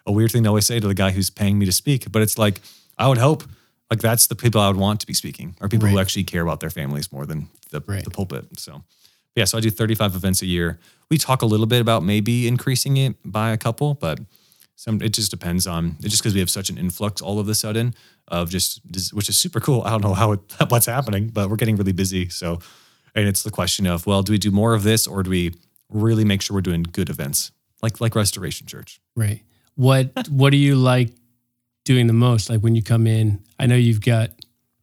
a 0.05 0.13
weird 0.13 0.31
thing 0.31 0.43
to 0.43 0.49
always 0.49 0.65
say 0.65 0.79
to 0.79 0.87
the 0.87 0.93
guy 0.93 1.11
who's 1.11 1.29
paying 1.29 1.59
me 1.59 1.65
to 1.65 1.73
speak. 1.73 2.09
But 2.11 2.21
it's 2.21 2.37
like 2.37 2.61
I 2.97 3.07
would 3.07 3.17
hope 3.17 3.43
Like 3.89 3.99
that's 4.01 4.27
the 4.27 4.35
people 4.35 4.59
I 4.61 4.67
would 4.67 4.77
want 4.77 4.99
to 5.01 5.07
be 5.07 5.13
speaking, 5.13 5.55
are 5.61 5.69
people 5.69 5.87
who 5.87 5.99
actually 5.99 6.25
care 6.25 6.41
about 6.41 6.59
their 6.59 6.69
families 6.69 7.11
more 7.11 7.25
than 7.25 7.47
the, 7.71 7.81
Right. 7.85 8.03
the 8.03 8.09
pulpit. 8.09 8.59
So 8.59 8.83
yeah, 9.35 9.45
so 9.45 9.57
I 9.57 9.61
do 9.61 9.69
35 9.69 10.15
events 10.15 10.41
a 10.41 10.45
year. 10.45 10.79
We 11.09 11.17
talk 11.17 11.41
a 11.41 11.45
little 11.45 11.67
bit 11.67 11.79
about 11.79 12.03
maybe 12.03 12.47
increasing 12.47 12.97
it 12.97 13.15
by 13.23 13.51
a 13.51 13.57
couple, 13.57 13.93
but 13.93 14.19
some 14.75 15.01
it 15.01 15.09
just 15.13 15.31
depends 15.31 15.65
on 15.65 15.95
it 16.03 16.09
just 16.09 16.21
because 16.21 16.33
we 16.33 16.39
have 16.39 16.49
such 16.49 16.69
an 16.69 16.77
influx 16.77 17.21
all 17.21 17.39
of 17.39 17.47
a 17.49 17.55
sudden 17.55 17.95
of 18.27 18.49
just 18.49 18.81
which 19.13 19.29
is 19.29 19.37
super 19.37 19.59
cool. 19.59 19.81
I 19.83 19.89
don't 19.91 20.01
know 20.03 20.13
how 20.13 20.33
it, 20.33 20.39
what's 20.69 20.85
happening, 20.85 21.29
but 21.29 21.49
we're 21.49 21.55
getting 21.55 21.77
really 21.77 21.93
busy. 21.93 22.29
So 22.29 22.59
and 23.15 23.27
it's 23.27 23.41
the 23.43 23.51
question 23.51 23.87
of 23.87 24.05
well, 24.05 24.21
do 24.21 24.31
we 24.33 24.37
do 24.37 24.51
more 24.51 24.73
of 24.73 24.83
this 24.83 25.07
or 25.07 25.23
do 25.23 25.29
we 25.29 25.53
really 25.89 26.25
make 26.25 26.41
sure 26.41 26.53
we're 26.55 26.61
doing 26.61 26.83
good 26.83 27.09
events 27.09 27.51
like 27.81 28.01
like 28.01 28.15
Restoration 28.15 28.67
Church? 28.67 28.99
Right. 29.15 29.43
What 29.75 30.27
What 30.29 30.49
do 30.51 30.57
you 30.57 30.75
like 30.75 31.11
doing 31.87 32.05
the 32.07 32.13
most? 32.13 32.49
Like 32.49 32.59
when 32.61 32.75
you 32.75 32.83
come 32.83 33.07
in, 33.07 33.43
I 33.59 33.65
know 33.65 33.75
you've 33.75 34.01
got 34.01 34.29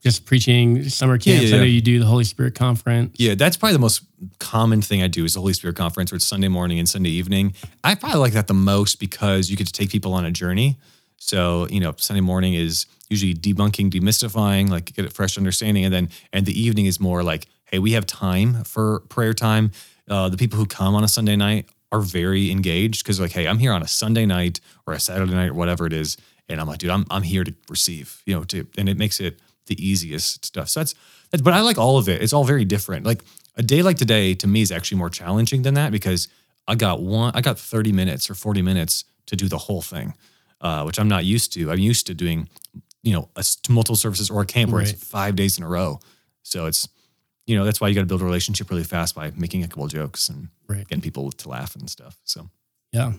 just 0.02 0.26
preaching 0.26 0.88
summer 0.88 1.14
Yeah, 1.14 1.34
camps. 1.36 1.50
yeah, 1.50 1.56
I 1.56 1.58
know 1.60 1.64
you 1.66 1.80
do 1.80 1.98
the 1.98 2.04
Holy 2.06 2.24
Spirit 2.24 2.54
conference. 2.54 3.14
Yeah, 3.18 3.34
that's 3.34 3.56
probably 3.56 3.74
the 3.74 3.78
most 3.80 4.02
common 4.38 4.82
thing 4.82 5.02
I 5.02 5.06
do 5.06 5.24
is 5.24 5.34
the 5.34 5.40
Holy 5.40 5.52
Spirit 5.54 5.76
conference, 5.76 6.10
where 6.12 6.16
it's 6.16 6.26
Sunday 6.26 6.48
morning 6.48 6.78
and 6.78 6.88
Sunday 6.88 7.10
evening. 7.10 7.54
I 7.82 7.94
probably 7.94 8.18
like 8.20 8.32
that 8.32 8.46
the 8.48 8.54
most 8.54 8.98
because 9.00 9.48
you 9.50 9.56
get 9.56 9.66
to 9.66 9.72
take 9.72 9.90
people 9.90 10.12
on 10.12 10.24
a 10.24 10.30
journey. 10.30 10.78
So, 11.18 11.66
you 11.70 11.80
know, 11.80 11.94
Sunday 11.96 12.20
morning 12.20 12.52
is 12.54 12.84
usually 13.08 13.34
debunking, 13.34 13.90
demystifying, 13.90 14.68
like 14.68 14.92
get 14.94 15.06
a 15.06 15.10
fresh 15.10 15.38
understanding. 15.38 15.84
And 15.84 15.94
then 15.94 16.08
and 16.32 16.44
the 16.44 16.58
evening 16.60 16.86
is 16.86 17.00
more 17.00 17.22
like, 17.22 17.46
hey, 17.66 17.78
we 17.78 17.92
have 17.92 18.04
time 18.06 18.64
for 18.64 19.00
prayer 19.08 19.32
time. 19.32 19.70
Uh, 20.08 20.28
the 20.28 20.36
people 20.36 20.58
who 20.58 20.66
come 20.66 20.94
on 20.94 21.02
a 21.02 21.08
Sunday 21.08 21.36
night 21.36 21.66
are 21.92 22.00
very 22.00 22.50
engaged 22.50 23.02
because 23.04 23.20
like, 23.20 23.32
hey, 23.32 23.46
I'm 23.48 23.58
here 23.58 23.72
on 23.72 23.82
a 23.82 23.88
Sunday 23.88 24.26
night 24.26 24.60
or 24.86 24.92
a 24.92 25.00
Saturday 25.00 25.32
night 25.32 25.50
or 25.50 25.54
whatever 25.54 25.86
it 25.86 25.94
is. 25.94 26.18
And 26.48 26.60
I'm 26.60 26.66
like, 26.66 26.78
dude, 26.78 26.90
I'm 26.90 27.04
I'm 27.10 27.22
here 27.22 27.44
to 27.44 27.54
receive, 27.68 28.22
you 28.26 28.34
know, 28.34 28.44
to 28.44 28.66
and 28.76 28.88
it 28.88 28.98
makes 28.98 29.20
it 29.20 29.40
the 29.66 29.76
easiest 29.86 30.44
stuff. 30.44 30.68
So 30.68 30.80
that's 30.80 30.94
that's 31.30 31.42
but 31.42 31.54
I 31.54 31.60
like 31.60 31.78
all 31.78 31.96
of 31.98 32.08
it. 32.08 32.22
It's 32.22 32.32
all 32.32 32.44
very 32.44 32.64
different. 32.64 33.06
Like 33.06 33.22
a 33.56 33.62
day 33.62 33.82
like 33.82 33.96
today 33.96 34.34
to 34.34 34.46
me 34.46 34.60
is 34.62 34.70
actually 34.72 34.98
more 34.98 35.10
challenging 35.10 35.62
than 35.62 35.74
that 35.74 35.90
because 35.92 36.28
I 36.68 36.74
got 36.74 37.00
one 37.02 37.32
I 37.34 37.40
got 37.40 37.58
30 37.58 37.92
minutes 37.92 38.28
or 38.30 38.34
40 38.34 38.62
minutes 38.62 39.04
to 39.26 39.36
do 39.36 39.48
the 39.48 39.58
whole 39.58 39.82
thing. 39.82 40.14
Uh, 40.60 40.82
which 40.84 40.98
I'm 40.98 41.08
not 41.08 41.26
used 41.26 41.52
to. 41.54 41.70
I'm 41.70 41.78
used 41.78 42.06
to 42.06 42.14
doing, 42.14 42.48
you 43.02 43.12
know, 43.12 43.28
a 43.36 43.44
multiple 43.68 43.96
services 43.96 44.30
or 44.30 44.40
a 44.40 44.46
camp 44.46 44.70
where 44.72 44.80
Right. 44.82 44.92
it's 44.94 45.04
five 45.04 45.36
days 45.36 45.58
in 45.58 45.64
a 45.64 45.68
row. 45.68 46.00
So 46.42 46.64
it's, 46.64 46.88
you 47.46 47.54
know, 47.54 47.66
that's 47.66 47.82
why 47.82 47.88
you 47.88 47.94
got 47.94 48.00
to 48.00 48.06
build 48.06 48.22
a 48.22 48.24
relationship 48.24 48.70
really 48.70 48.84
fast 48.84 49.14
by 49.14 49.30
making 49.36 49.62
a 49.62 49.68
couple 49.68 49.86
jokes 49.88 50.30
and 50.30 50.48
Right. 50.66 50.88
getting 50.88 51.02
people 51.02 51.30
to 51.32 51.48
laugh 51.50 51.76
and 51.76 51.90
stuff. 51.90 52.16
So 52.24 52.48
Yeah. 52.92 53.12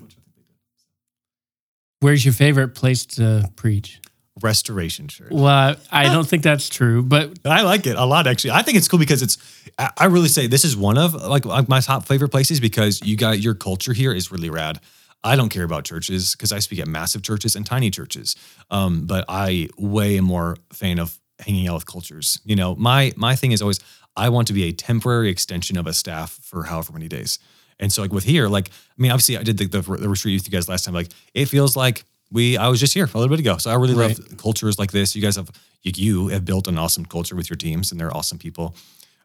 Where's 2.06 2.24
your 2.24 2.36
favorite 2.36 2.76
place 2.76 3.04
to 3.18 3.50
preach? 3.56 4.00
restoration 4.42 5.08
church. 5.08 5.32
Well, 5.32 5.78
I 5.92 6.04
don't 6.14 6.28
think 6.28 6.44
that's 6.44 6.68
true, 6.70 7.02
but 7.02 7.40
I 7.46 7.62
like 7.62 7.88
it 7.88 7.96
a 7.96 8.06
lot, 8.06 8.28
actually. 8.28 8.52
I 8.52 8.62
think 8.64 8.78
it's 8.78 8.88
cool 8.88 9.00
because 9.00 9.22
it's. 9.24 9.38
I 9.80 9.90
I 9.98 10.06
really 10.06 10.28
say 10.28 10.46
this 10.46 10.66
is 10.66 10.78
one 10.78 10.98
of 10.98 11.14
like, 11.14 11.46
like 11.46 11.68
my 11.68 11.80
top 11.80 12.06
favorite 12.06 12.30
places 12.30 12.60
because 12.60 13.02
you 13.02 13.16
got 13.16 13.40
your 13.40 13.56
culture 13.56 13.94
here 13.94 14.14
is 14.14 14.32
really 14.32 14.50
rad. 14.52 14.80
I 15.24 15.36
don't 15.36 15.50
care 15.50 15.64
about 15.64 15.86
churches 15.86 16.34
because 16.34 16.52
I 16.52 16.60
speak 16.60 16.80
at 16.80 16.88
massive 16.88 17.24
churches 17.24 17.56
and 17.56 17.66
tiny 17.66 17.90
churches, 17.90 18.36
um, 18.70 19.08
but 19.08 19.26
I 19.28 19.70
way 19.78 20.18
am 20.18 20.26
more 20.26 20.58
fan 20.74 21.00
of 21.00 21.18
hanging 21.40 21.68
out 21.68 21.76
with 21.76 21.86
cultures. 21.88 22.40
You 22.46 22.56
know, 22.56 22.76
my 22.76 23.14
my 23.16 23.36
thing 23.36 23.52
is 23.52 23.62
always 23.62 23.80
I 24.16 24.30
want 24.30 24.48
to 24.50 24.54
be 24.54 24.66
a 24.66 24.74
temporary 24.74 25.30
extension 25.30 25.78
of 25.78 25.88
a 25.88 25.94
staff 25.94 26.38
for 26.44 26.66
however 26.66 26.94
many 26.94 27.08
days. 27.08 27.40
And 27.80 27.92
so 27.92 28.02
like 28.02 28.14
with 28.14 28.24
here, 28.24 28.48
like 28.48 28.70
I 28.70 29.02
mean, 29.02 29.12
obviously 29.12 29.38
I 29.38 29.44
did 29.44 29.58
the, 29.58 29.66
the, 29.68 29.82
the 29.82 30.10
retreat 30.10 30.36
with 30.42 30.48
you 30.48 30.52
guys 30.52 30.70
last 30.70 30.86
time. 30.86 30.94
Like 30.94 31.10
it 31.34 31.46
feels 31.46 31.76
like 31.76 32.04
we 32.32 32.58
I 32.58 32.68
was 32.70 32.80
just 32.80 32.94
here 32.94 33.06
a 33.14 33.18
little 33.18 33.30
bit 33.30 33.40
ago. 33.40 33.58
So 33.58 33.70
I 33.72 33.76
really 33.76 33.94
Right. 33.96 34.18
love 34.18 34.38
cultures 34.38 34.80
like 34.80 34.92
this. 34.92 35.16
You 35.16 35.22
guys 35.22 35.36
have 35.36 35.52
you, 35.84 35.92
you 35.96 36.28
have 36.30 36.46
built 36.46 36.68
an 36.68 36.78
awesome 36.78 37.06
culture 37.06 37.36
with 37.36 37.50
your 37.50 37.58
teams, 37.58 37.92
and 37.92 38.00
they're 38.00 38.16
awesome 38.16 38.38
people. 38.40 38.76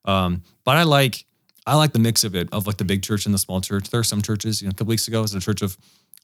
Um, 0.04 0.42
but 0.64 0.76
I 0.76 0.82
like 0.82 1.24
I 1.66 1.74
like 1.76 1.92
the 1.92 1.98
mix 1.98 2.24
of 2.24 2.34
it 2.34 2.48
of 2.52 2.66
like 2.66 2.76
the 2.78 2.84
big 2.84 3.02
church 3.02 3.26
and 3.26 3.34
the 3.34 3.38
small 3.38 3.60
church. 3.60 3.90
There 3.90 4.00
are 4.00 4.04
some 4.04 4.22
churches, 4.22 4.60
you 4.60 4.68
know, 4.68 4.70
a 4.70 4.74
couple 4.74 4.90
weeks 4.90 5.08
ago 5.08 5.18
it 5.20 5.22
was 5.22 5.34
a 5.34 5.40
church 5.40 5.62
of 5.62 5.76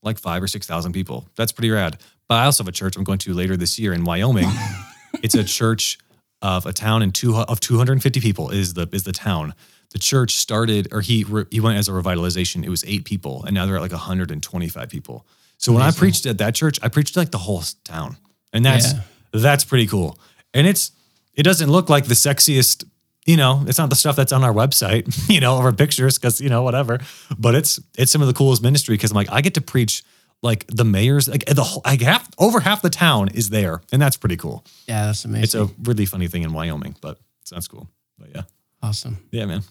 like 0.03 0.19
five 0.19 0.43
or 0.43 0.49
six 0.49 0.67
thousand 0.67 0.93
people. 0.93 1.29
That's 1.37 1.53
pretty 1.53 1.71
rad. 1.71 1.99
But 2.29 2.37
I 2.37 2.45
also 2.47 2.65
have 2.65 2.69
a 2.69 2.73
church 2.73 2.97
I'm 2.97 3.05
going 3.05 3.19
to 3.19 3.33
later 3.33 3.57
this 3.57 3.79
year 3.79 3.93
in 3.93 4.05
Wyoming. 4.05 4.49
it's 5.23 5.35
a 5.35 5.45
church 5.45 5.99
of 6.43 6.67
a 6.67 6.73
town 6.73 7.03
and 7.03 7.15
two 7.15 7.35
of 7.37 7.61
250 7.61 8.21
people 8.21 8.51
is 8.51 8.75
the 8.75 8.89
is 8.93 9.05
the 9.05 9.13
town. 9.13 9.55
The 9.97 10.01
church 10.01 10.35
started, 10.35 10.89
or 10.93 11.01
he 11.01 11.25
re, 11.25 11.45
he 11.51 11.59
went 11.59 11.79
as 11.79 11.89
a 11.89 11.93
revitalization. 11.93 12.63
It 12.63 12.69
was 12.69 12.85
eight 12.85 13.07
people, 13.07 13.45
and 13.47 13.55
now 13.55 13.65
they're 13.65 13.77
at 13.77 13.81
like 13.81 13.93
125 13.93 14.91
people. 14.91 15.27
So 15.57 15.73
when 15.73 15.81
I 15.81 15.91
preached 15.91 16.27
at 16.27 16.37
that 16.37 16.55
church, 16.55 16.79
I 16.83 16.89
preached 16.89 17.17
like 17.17 17.31
the 17.31 17.39
whole 17.39 17.63
town, 17.83 18.19
and 18.53 18.63
that's 18.63 18.93
Yeah. 18.93 19.01
that's 19.33 19.65
pretty 19.65 19.87
cool. 19.87 20.19
And 20.53 20.67
it's 20.67 20.91
it 21.33 21.45
doesn't 21.45 21.71
look 21.71 21.89
like 21.89 22.05
the 22.09 22.15
sexiest, 22.15 22.85
you 23.25 23.39
know, 23.39 23.65
it's 23.67 23.79
not 23.79 23.89
the 23.89 23.97
stuff 23.97 24.17
that's 24.17 24.33
on 24.33 24.45
our 24.45 24.53
website, 24.53 25.05
you 25.35 25.41
know, 25.41 25.57
or 25.57 25.73
pictures 25.73 26.19
because 26.19 26.43
you 26.43 26.51
know 26.51 26.63
whatever. 26.63 26.99
But 27.39 27.55
it's 27.55 27.81
it's 27.97 28.13
some 28.13 28.21
of 28.21 28.29
the 28.29 28.35
coolest 28.35 28.63
ministry 28.63 28.95
because 28.97 29.13
I'm 29.13 29.17
like 29.17 29.33
I 29.33 29.41
get 29.41 29.55
to 29.55 29.63
preach 29.63 30.05
like 30.43 30.67
the 30.69 30.85
mayor's 30.85 31.27
like 31.27 31.47
the 31.47 31.65
whole 31.65 31.81
like 31.87 32.03
half 32.03 32.29
over 32.37 32.61
half 32.61 32.83
the 32.83 32.91
town 32.91 33.29
is 33.31 33.49
there, 33.49 33.81
and 33.93 34.03
that's 34.03 34.19
pretty 34.19 34.37
cool. 34.37 34.63
yeah, 34.87 35.07
that's 35.07 35.25
amazing. 35.25 35.45
It's 35.45 35.55
a 35.55 35.71
really 35.85 36.05
funny 36.05 36.29
thing 36.29 36.43
in 36.43 36.53
Wyoming, 36.53 36.97
but 37.01 37.19
it's 37.41 37.51
that's 37.51 37.67
cool. 37.69 37.89
But 38.19 38.29
yeah, 38.35 38.43
awesome. 38.83 39.17
yeah, 39.31 39.47
man. 39.47 39.63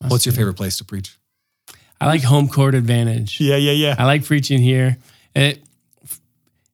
That's 0.00 0.10
What's 0.10 0.26
your 0.26 0.34
favorite 0.34 0.54
place 0.54 0.76
to 0.78 0.84
preach? 0.84 1.16
I 2.00 2.06
like 2.06 2.22
home 2.22 2.48
court 2.48 2.74
advantage. 2.74 3.40
Yeah, 3.40 3.56
yeah, 3.56 3.72
yeah. 3.72 3.94
I 3.98 4.04
like 4.06 4.24
preaching 4.24 4.60
here. 4.60 4.96
It 5.34 5.62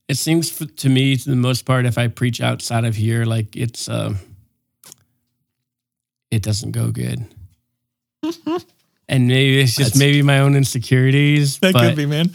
it 0.08 0.16
seems 0.16 0.56
to 0.56 0.88
me, 0.88 1.16
to 1.16 1.30
the 1.30 1.34
most 1.36 1.64
part, 1.64 1.84
if 1.84 1.98
I 1.98 2.06
preach 2.06 2.40
outside 2.40 2.84
of 2.84 2.94
here, 2.94 3.24
like 3.24 3.56
it's 3.56 3.88
uh, 3.88 4.14
it 6.30 6.42
doesn't 6.42 6.72
go 6.72 6.90
good. 6.90 7.26
and 9.08 9.26
maybe 9.28 9.60
it's 9.60 9.74
just 9.74 9.94
That's- 9.94 9.96
maybe 9.98 10.22
my 10.22 10.40
own 10.40 10.54
insecurities. 10.54 11.58
That 11.58 11.74
could 11.74 11.96
be, 11.96 12.06
man. 12.06 12.30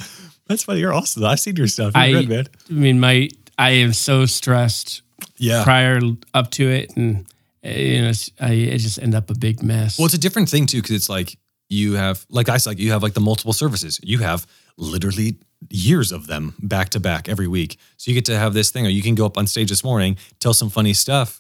That's 0.48 0.64
funny. 0.64 0.82
You're 0.82 0.94
awesome. 0.94 1.24
I've 1.24 1.40
seen 1.40 1.56
your 1.56 1.68
stuff. 1.68 1.94
You're 1.96 2.04
I- 2.04 2.12
good, 2.12 2.30
man. 2.30 2.48
I 2.70 2.74
mean, 2.74 3.00
my 3.00 3.30
I 3.58 3.70
am 3.72 3.94
so 3.94 4.26
stressed 4.26 5.02
Yeah. 5.38 5.64
prior 5.64 6.00
up 6.34 6.52
to 6.52 6.68
it, 6.70 6.96
and 6.98 7.26
Eh, 7.64 7.82
you 7.82 8.02
know, 8.02 8.12
I 8.40 8.52
it 8.54 8.78
just 8.80 9.00
end 9.00 9.16
up 9.16 9.30
a 9.30 9.36
big 9.36 9.62
mess. 9.62 9.98
Well, 9.98 10.06
it's 10.06 10.16
a 10.16 10.20
different 10.20 10.50
thing 10.50 10.66
too, 10.66 10.82
because 10.82 10.96
it's 10.96 11.10
like 11.10 11.38
you 11.70 11.94
have, 11.94 12.26
like 12.30 12.50
I 12.50 12.58
said, 12.58 12.80
you 12.80 12.92
have 12.92 13.04
like 13.04 13.14
the 13.14 13.22
multiple 13.22 13.54
services. 13.54 14.00
You 14.04 14.20
have 14.20 14.48
literally 14.78 15.38
years 15.70 16.12
of 16.12 16.28
them 16.28 16.56
back 16.60 16.90
to 16.90 17.00
back 17.00 17.30
every 17.30 17.48
week. 17.48 17.78
So 17.98 18.10
you 18.12 18.16
get 18.16 18.26
to 18.26 18.38
have 18.38 18.54
this 18.54 18.72
thing, 18.72 18.86
or 18.86 18.90
you 18.90 19.02
can 19.02 19.16
go 19.16 19.26
up 19.26 19.38
on 19.38 19.48
stage 19.48 19.70
this 19.70 19.84
morning, 19.84 20.18
tell 20.40 20.54
some 20.54 20.70
funny 20.70 20.94
stuff, 20.94 21.40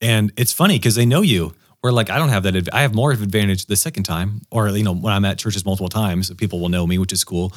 and 0.00 0.32
it's 0.36 0.52
funny 0.52 0.78
because 0.78 0.94
they 0.94 1.06
know 1.06 1.22
you. 1.22 1.54
Where 1.82 1.92
like 1.92 2.10
I 2.10 2.18
don't 2.18 2.30
have 2.30 2.42
that. 2.44 2.68
I 2.72 2.82
have 2.82 2.94
more 2.94 3.12
of 3.12 3.22
advantage 3.22 3.66
the 3.66 3.76
second 3.76 4.04
time, 4.04 4.42
or 4.50 4.68
you 4.70 4.82
know 4.82 4.94
when 4.94 5.12
I'm 5.12 5.24
at 5.24 5.38
churches 5.38 5.64
multiple 5.64 5.88
times, 5.88 6.32
people 6.34 6.58
will 6.58 6.68
know 6.68 6.86
me, 6.86 6.98
which 6.98 7.12
is 7.12 7.22
cool. 7.22 7.52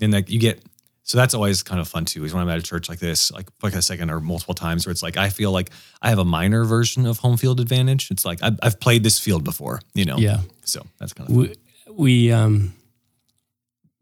And 0.00 0.12
like 0.12 0.28
you 0.28 0.38
get, 0.38 0.62
so 1.10 1.18
that's 1.18 1.34
always 1.34 1.64
kind 1.64 1.80
of 1.80 1.88
fun 1.88 2.04
too. 2.04 2.24
Is 2.24 2.32
when 2.32 2.40
I'm 2.40 2.48
at 2.48 2.58
a 2.58 2.62
church 2.62 2.88
like 2.88 3.00
this, 3.00 3.32
like 3.32 3.48
like 3.64 3.74
a 3.74 3.82
second 3.82 4.10
or 4.10 4.20
multiple 4.20 4.54
times, 4.54 4.86
where 4.86 4.92
it's 4.92 5.02
like 5.02 5.16
I 5.16 5.28
feel 5.28 5.50
like 5.50 5.70
I 6.00 6.08
have 6.10 6.20
a 6.20 6.24
minor 6.24 6.62
version 6.64 7.04
of 7.04 7.18
home 7.18 7.36
field 7.36 7.58
advantage. 7.58 8.12
It's 8.12 8.24
like 8.24 8.40
I've, 8.44 8.58
I've 8.62 8.78
played 8.78 9.02
this 9.02 9.18
field 9.18 9.42
before, 9.42 9.80
you 9.92 10.04
know. 10.04 10.18
yeah. 10.18 10.42
So 10.64 10.86
that's 10.98 11.12
kind 11.12 11.28
of 11.28 11.34
fun. 11.34 11.54
we, 11.88 12.04
we 12.28 12.32
um 12.32 12.74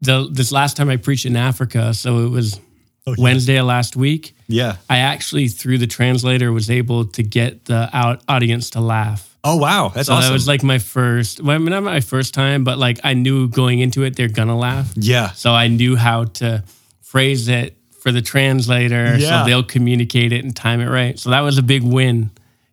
the 0.01 0.29
this 0.31 0.51
last 0.51 0.77
time 0.77 0.87
I 0.89 0.97
preached 0.97 1.25
in 1.25 1.35
Africa, 1.35 1.93
so 1.95 2.19
it 2.25 2.29
was 2.29 2.59
Oh, 3.07 3.15
yeah. 3.17 3.23
Wednesday 3.23 3.55
of 3.57 3.65
last 3.65 3.95
week. 3.95 4.35
Yeah. 4.47 4.75
I 4.89 4.97
actually 4.97 5.47
through 5.47 5.79
the 5.79 5.87
translator 5.87 6.51
was 6.51 6.69
able 6.69 7.05
to 7.05 7.23
get 7.23 7.65
the 7.65 7.89
out 7.91 8.21
audience 8.27 8.69
to 8.71 8.81
laugh. 8.81 9.35
Oh 9.43 9.55
wow, 9.55 9.89
that's 9.95 10.07
So 10.07 10.13
awesome. 10.13 10.27
that 10.29 10.33
was 10.33 10.47
like 10.47 10.61
my 10.63 10.77
first, 10.79 11.41
well, 11.41 11.55
I 11.55 11.57
mean, 11.57 11.69
not 11.71 11.81
my 11.81 12.01
first 12.01 12.33
time, 12.35 12.63
but 12.65 12.77
like 12.77 12.99
I 13.03 13.13
knew 13.15 13.47
going 13.47 13.79
into 13.79 14.03
it 14.03 14.15
they're 14.15 14.27
gonna 14.27 14.57
laugh. 14.57 14.91
yeah. 14.95 15.31
So 15.31 15.53
I 15.53 15.69
knew 15.69 15.95
how 15.95 16.25
to 16.25 16.63
phrase 17.11 17.47
it 17.49 17.75
for 18.01 18.11
the 18.11 18.21
translator, 18.21 19.17
Yeah. 19.17 19.29
so 19.43 19.45
they'll 19.49 19.63
communicate 19.63 20.31
it 20.31 20.43
and 20.45 20.55
time 20.55 20.79
it 20.81 20.87
right. 20.89 21.17
So 21.19 21.29
that 21.31 21.41
was 21.41 21.57
a 21.57 21.63
big 21.63 21.83
win, 21.83 22.29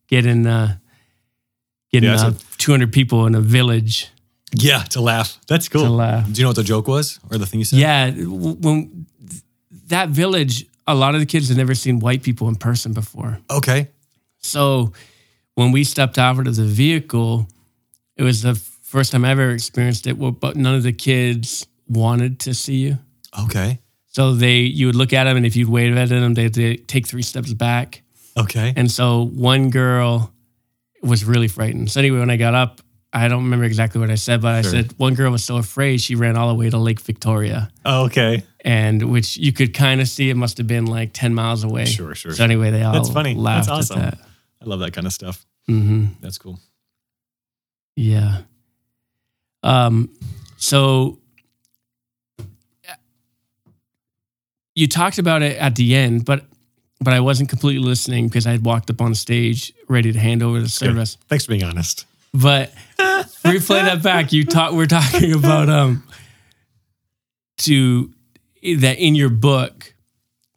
getting 0.09 0.47
uh, 0.47 0.77
getting 1.93 2.11
Yeah, 2.11 2.27
uh, 2.27 2.33
200 2.59 2.93
people 2.93 3.27
in 3.27 3.35
a 3.35 3.41
village 3.41 4.09
Yeah, 4.55 4.83
to 4.91 5.01
laugh. 5.01 5.39
That's 5.49 5.69
cool. 5.69 5.85
to 5.85 5.91
laugh. 5.91 6.27
Do 6.31 6.39
you 6.39 6.45
know 6.45 6.51
what 6.51 6.57
the 6.57 6.63
joke 6.75 6.87
was 6.89 7.19
or 7.31 7.39
the 7.39 7.47
thing 7.47 7.61
you 7.61 7.65
said? 7.65 7.79
Yeah, 7.79 8.11
when 8.13 9.07
that 9.89 10.11
village, 10.11 10.67
a 10.87 10.95
lot 10.95 11.15
of 11.15 11.21
the 11.21 11.27
kids 11.27 11.49
had 11.49 11.57
never 11.57 11.75
seen 11.75 11.99
white 12.01 12.23
people 12.23 12.49
in 12.49 12.57
person 12.57 12.93
before. 12.93 13.39
Okay. 13.51 13.89
So 14.39 14.93
when 15.55 15.73
we 15.73 15.83
stepped 15.85 16.19
out 16.19 16.47
of 16.47 16.55
the 16.57 16.65
vehicle, 16.65 17.49
it 18.17 18.23
was 18.23 18.43
the 18.43 18.55
first 18.55 19.13
time 19.13 19.25
I 19.25 19.31
ever 19.31 19.51
experienced 19.51 20.07
it. 20.07 20.17
well, 20.19 20.31
But 20.31 20.57
none 20.57 20.75
of 20.77 20.83
the 20.85 20.93
kids 20.93 21.67
wanted 21.89 22.39
to 22.41 22.55
see 22.55 22.77
you. 22.77 22.99
Okay. 23.45 23.81
So 24.17 24.33
they, 24.35 24.61
you 24.61 24.87
would 24.87 24.95
look 24.97 25.13
at 25.13 25.25
them, 25.25 25.37
and 25.37 25.45
if 25.45 25.57
you'd 25.57 25.69
wave 25.69 25.95
at 25.95 26.09
them, 26.09 26.33
they'd, 26.33 26.55
they'd 26.55 26.89
take 26.89 27.07
three 27.07 27.21
steps 27.21 27.53
back. 27.53 28.01
Okay. 28.35 28.73
And 28.75 28.91
so 28.91 29.27
one 29.27 29.69
girl 29.69 30.33
was 31.03 31.23
really 31.27 31.49
frightened. 31.49 31.91
So 31.91 32.01
anyway, 32.01 32.21
when 32.21 32.31
I 32.31 32.39
got 32.39 32.55
up, 32.55 32.81
I 33.13 33.29
don't 33.29 33.45
remember 33.45 33.67
exactly 33.67 34.01
what 34.01 34.11
I 34.11 34.15
said, 34.15 34.41
but 34.41 34.55
I 34.55 34.63
said 34.63 34.95
one 34.97 35.13
girl 35.17 35.31
was 35.33 35.45
so 35.45 35.59
afraid 35.59 36.01
she 36.01 36.15
ran 36.15 36.35
all 36.35 36.49
the 36.49 36.55
way 36.55 36.71
to 36.71 36.79
Lake 36.79 37.01
Victoria, 37.01 37.71
Oh, 37.85 38.07
okay. 38.07 38.43
and 38.63 39.03
which 39.13 39.37
you 39.37 39.53
could 39.53 39.75
kind 39.75 40.01
of 40.01 40.09
see 40.09 40.31
it 40.31 40.35
must 40.35 40.57
have 40.57 40.67
been 40.67 40.87
like 40.87 41.11
ten 41.13 41.35
miles 41.35 41.63
away. 41.63 41.85
Sure, 41.85 42.15
sure, 42.15 42.33
So 42.33 42.43
anyway, 42.43 42.71
they 42.71 42.83
all 42.85 42.95
That's 42.95 43.11
funny. 43.11 43.35
That's 43.39 43.69
awesome. 43.69 44.01
at 44.01 44.19
that. 44.19 44.29
I 44.63 44.65
love 44.65 44.81
that 44.81 44.95
kind 44.95 45.07
of 45.07 45.13
stuff. 45.13 45.45
hmm 45.67 46.07
That's 46.23 46.39
cool. 46.39 46.59
Yeah. 47.97 48.39
Um. 49.63 50.09
So 50.57 51.19
you 54.77 54.87
talked 54.87 55.19
about 55.19 55.43
it 55.43 55.57
at 55.57 55.75
the 55.75 55.97
end, 55.97 56.25
but 56.25 56.45
but 57.01 57.13
I 57.13 57.21
wasn't 57.21 57.49
completely 57.49 57.85
listening 57.85 58.29
because 58.29 58.47
I 58.47 58.53
had 58.53 58.65
walked 58.65 58.89
up 58.91 59.01
on 59.01 59.15
stage 59.15 59.73
ready 59.89 60.13
to 60.13 60.19
hand 60.19 60.43
over 60.43 60.61
the 60.61 60.69
service. 60.69 61.19
Thanks 61.29 61.45
for 61.45 61.51
being 61.51 61.65
honest. 61.65 62.07
But 62.33 62.73
replay 62.99 63.83
that 63.85 64.03
back. 64.03 64.33
You 64.33 64.45
talk. 64.45 64.73
We're 64.73 64.87
talking 64.87 65.33
about 65.39 65.69
um 65.69 66.05
to 67.59 68.13
that 68.63 68.99
in 68.99 69.15
your 69.15 69.31
book. 69.31 69.95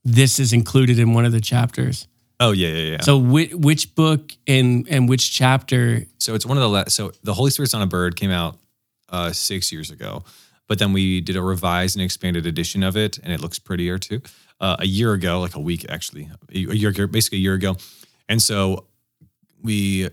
This 0.06 0.40
is 0.40 0.54
included 0.54 1.00
in 1.00 1.14
one 1.14 1.26
of 1.26 1.32
the 1.32 1.42
chapters. 1.42 2.08
Oh 2.40 2.52
yeah, 2.52 2.70
yeah, 2.70 2.92
yeah. 2.92 3.02
So 3.02 3.18
which, 3.18 3.54
which 3.54 3.96
book 3.96 4.32
and 4.48 4.88
and 4.90 5.10
which 5.10 5.32
chapter? 5.32 6.06
So 6.20 6.36
it's 6.36 6.46
one 6.46 6.58
of 6.58 6.62
the 6.62 6.70
la- 6.70 6.86
so 6.88 7.12
the 7.24 7.34
Holy 7.34 7.52
Spirit's 7.52 7.74
Not 7.74 7.82
a 7.82 7.88
Bird 7.88 8.16
came 8.16 8.32
out 8.32 8.58
uh, 9.10 9.32
six 9.34 9.72
years 9.72 9.92
ago, 9.92 10.24
but 10.70 10.80
then 10.80 10.94
we 10.94 11.20
did 11.20 11.36
a 11.36 11.42
revised 11.42 11.98
and 11.98 12.04
expanded 12.06 12.46
edition 12.46 12.84
of 12.84 12.96
it, 12.96 13.18
and 13.18 13.34
it 13.34 13.42
looks 13.42 13.60
prettier 13.60 13.98
too. 13.98 14.22
Uh, 14.62 14.78
a 14.80 14.86
year 14.86 15.14
ago, 15.14 15.42
like 15.42 15.56
a 15.56 15.60
week 15.60 15.86
actually, 15.90 16.30
a 16.54 16.58
year 16.58 17.08
basically 17.08 17.40
a 17.40 17.42
year 17.42 17.56
ago, 17.56 17.76
and 18.30 18.42
so 18.42 18.86
we, 19.62 20.08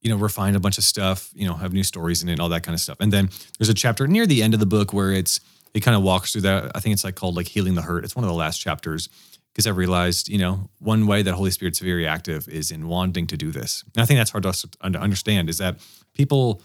you 0.00 0.08
know, 0.08 0.16
refined 0.16 0.56
a 0.56 0.60
bunch 0.60 0.78
of 0.78 0.84
stuff, 0.84 1.30
you 1.34 1.46
know, 1.46 1.54
have 1.54 1.74
new 1.74 1.82
stories 1.82 2.22
in 2.22 2.28
it, 2.28 2.40
all 2.40 2.48
that 2.48 2.62
kind 2.62 2.74
of 2.74 2.80
stuff, 2.80 2.96
and 3.00 3.12
then 3.12 3.28
there's 3.58 3.68
a 3.68 3.74
chapter 3.74 4.06
near 4.06 4.26
the 4.26 4.42
end 4.42 4.54
of 4.54 4.60
the 4.60 4.66
book 4.66 4.94
where 4.94 5.12
it's 5.12 5.40
it 5.74 5.80
kind 5.80 5.96
of 5.96 6.02
walks 6.02 6.32
through 6.32 6.42
that. 6.42 6.70
I 6.74 6.80
think 6.80 6.94
it's 6.94 7.04
like 7.04 7.16
called 7.16 7.36
like 7.36 7.48
healing 7.48 7.74
the 7.74 7.82
hurt. 7.82 8.04
It's 8.04 8.16
one 8.16 8.24
of 8.24 8.28
the 8.30 8.36
last 8.36 8.58
chapters 8.58 9.08
because 9.52 9.66
I 9.66 9.70
realized, 9.70 10.28
you 10.28 10.38
know, 10.38 10.70
one 10.78 11.06
way 11.06 11.22
that 11.22 11.34
Holy 11.34 11.50
Spirit's 11.50 11.80
very 11.80 12.06
active 12.06 12.48
is 12.48 12.70
in 12.70 12.86
wanting 12.86 13.26
to 13.28 13.36
do 13.36 13.50
this. 13.50 13.84
And 13.94 14.02
I 14.02 14.06
think 14.06 14.18
that's 14.18 14.30
hard 14.30 14.44
to 14.44 14.98
understand 14.98 15.48
is 15.48 15.58
that 15.58 15.78
people 16.14 16.62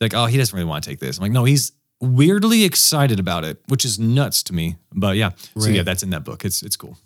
like, 0.00 0.14
oh, 0.14 0.26
he 0.26 0.36
doesn't 0.36 0.56
really 0.56 0.68
want 0.68 0.82
to 0.84 0.90
take 0.90 1.00
this. 1.00 1.18
I'm 1.18 1.22
like, 1.22 1.32
no, 1.32 1.44
he's 1.44 1.72
weirdly 2.00 2.64
excited 2.64 3.18
about 3.20 3.44
it, 3.44 3.62
which 3.68 3.84
is 3.84 3.98
nuts 3.98 4.42
to 4.44 4.54
me. 4.54 4.76
But 4.92 5.16
yeah, 5.16 5.30
so 5.56 5.66
Right. 5.66 5.74
yeah, 5.76 5.82
that's 5.82 6.02
in 6.02 6.10
that 6.10 6.24
book. 6.24 6.44
It's 6.44 6.62
it's 6.62 6.76
cool. 6.76 6.98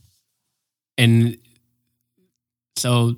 And 0.96 1.38
so 2.76 3.16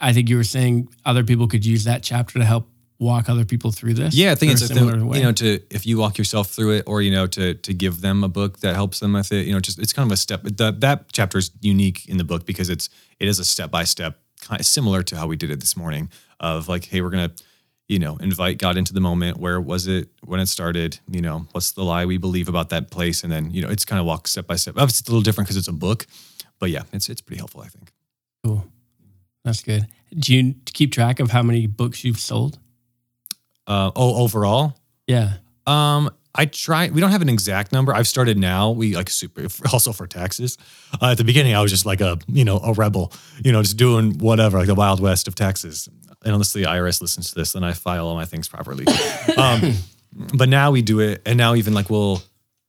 I 0.00 0.12
think 0.12 0.28
you 0.28 0.36
were 0.36 0.44
saying 0.44 0.88
other 1.04 1.24
people 1.24 1.46
could 1.48 1.64
use 1.66 1.84
that 1.84 2.02
chapter 2.02 2.38
to 2.38 2.44
help 2.44 2.68
walk 3.00 3.28
other 3.28 3.44
people 3.44 3.70
through 3.70 3.94
this. 3.94 4.14
Yeah, 4.14 4.32
I 4.32 4.34
think 4.34 4.52
it's 4.52 4.62
a 4.62 4.66
similar 4.68 4.92
thing, 4.92 5.06
way. 5.06 5.18
you 5.18 5.24
know, 5.24 5.32
to 5.32 5.60
if 5.70 5.86
you 5.86 5.98
walk 5.98 6.18
yourself 6.18 6.50
through 6.50 6.72
it, 6.76 6.84
or 6.86 7.02
you 7.02 7.10
know, 7.10 7.26
to 7.28 7.54
to 7.54 7.74
give 7.74 8.00
them 8.00 8.24
a 8.24 8.28
book 8.28 8.58
that 8.60 8.74
helps 8.74 9.00
them 9.00 9.12
with 9.12 9.32
it. 9.32 9.46
You 9.46 9.52
know, 9.52 9.60
just 9.60 9.78
it's 9.78 9.92
kind 9.92 10.06
of 10.08 10.12
a 10.12 10.16
step. 10.16 10.42
The, 10.44 10.72
that 10.78 11.12
chapter 11.12 11.38
is 11.38 11.50
unique 11.60 12.08
in 12.08 12.16
the 12.18 12.24
book 12.24 12.46
because 12.46 12.70
it's 12.70 12.88
it 13.20 13.28
is 13.28 13.38
a 13.38 13.44
step 13.44 13.70
by 13.70 13.84
step, 13.84 14.18
kind 14.40 14.60
of 14.60 14.66
similar 14.66 15.02
to 15.04 15.16
how 15.16 15.26
we 15.26 15.36
did 15.36 15.50
it 15.50 15.60
this 15.60 15.76
morning. 15.76 16.10
Of 16.40 16.68
like, 16.68 16.84
hey, 16.86 17.00
we're 17.00 17.10
gonna, 17.10 17.32
you 17.88 17.98
know, 17.98 18.16
invite 18.18 18.58
God 18.58 18.76
into 18.76 18.92
the 18.92 19.00
moment. 19.00 19.38
Where 19.38 19.60
was 19.60 19.86
it 19.86 20.08
when 20.24 20.40
it 20.40 20.46
started? 20.46 21.00
You 21.10 21.22
know, 21.22 21.46
what's 21.52 21.72
the 21.72 21.82
lie 21.82 22.04
we 22.04 22.18
believe 22.18 22.48
about 22.48 22.68
that 22.70 22.90
place? 22.90 23.22
And 23.22 23.32
then 23.32 23.50
you 23.50 23.62
know, 23.62 23.68
it's 23.68 23.84
kind 23.84 23.98
of 23.98 24.06
walk 24.06 24.28
step 24.28 24.46
by 24.46 24.56
step. 24.56 24.74
Obviously, 24.76 25.02
it's 25.02 25.08
a 25.08 25.12
little 25.12 25.22
different 25.22 25.48
because 25.48 25.56
it's 25.56 25.68
a 25.68 25.72
book, 25.72 26.06
but 26.58 26.70
yeah, 26.70 26.82
it's 26.92 27.08
it's 27.08 27.20
pretty 27.20 27.38
helpful. 27.38 27.62
I 27.62 27.68
think. 27.68 27.92
cool. 28.44 28.64
That's 29.44 29.62
good. 29.62 29.86
Do 30.16 30.34
you 30.34 30.54
keep 30.66 30.92
track 30.92 31.20
of 31.20 31.30
how 31.30 31.42
many 31.42 31.66
books 31.66 32.04
you've 32.04 32.20
sold? 32.20 32.58
Uh, 33.66 33.90
oh, 33.96 34.22
overall, 34.22 34.78
Yeah. 35.06 35.34
Um, 35.66 36.10
I 36.34 36.46
try. 36.46 36.88
We 36.88 37.00
don't 37.00 37.10
have 37.10 37.20
an 37.20 37.28
exact 37.28 37.72
number. 37.72 37.92
I've 37.92 38.06
started 38.06 38.38
now. 38.38 38.70
We 38.70 38.94
like 38.94 39.10
super. 39.10 39.46
Also 39.72 39.92
for 39.92 40.06
taxes. 40.06 40.56
Uh, 41.00 41.10
at 41.12 41.18
the 41.18 41.24
beginning, 41.24 41.54
I 41.54 41.60
was 41.60 41.70
just 41.70 41.84
like 41.84 42.00
a 42.00 42.18
you 42.28 42.44
know 42.44 42.58
a 42.58 42.72
rebel. 42.72 43.12
You 43.44 43.52
know, 43.52 43.62
just 43.62 43.76
doing 43.76 44.18
whatever, 44.18 44.58
like 44.58 44.66
the 44.66 44.74
wild 44.74 45.00
west 45.00 45.28
of 45.28 45.34
taxes. 45.34 45.88
And 46.24 46.32
unless 46.32 46.52
the 46.52 46.64
IRS 46.64 47.00
listens 47.00 47.28
to 47.30 47.34
this, 47.36 47.52
then 47.52 47.62
I 47.64 47.72
file 47.72 48.06
all 48.08 48.14
my 48.16 48.24
things 48.24 48.48
properly. 48.48 48.84
um, 49.36 49.74
but 50.34 50.48
now 50.48 50.70
we 50.72 50.82
do 50.82 51.00
it, 51.00 51.22
and 51.24 51.36
now 51.38 51.54
even 51.54 51.74
like 51.74 51.90
we'll 51.90 52.22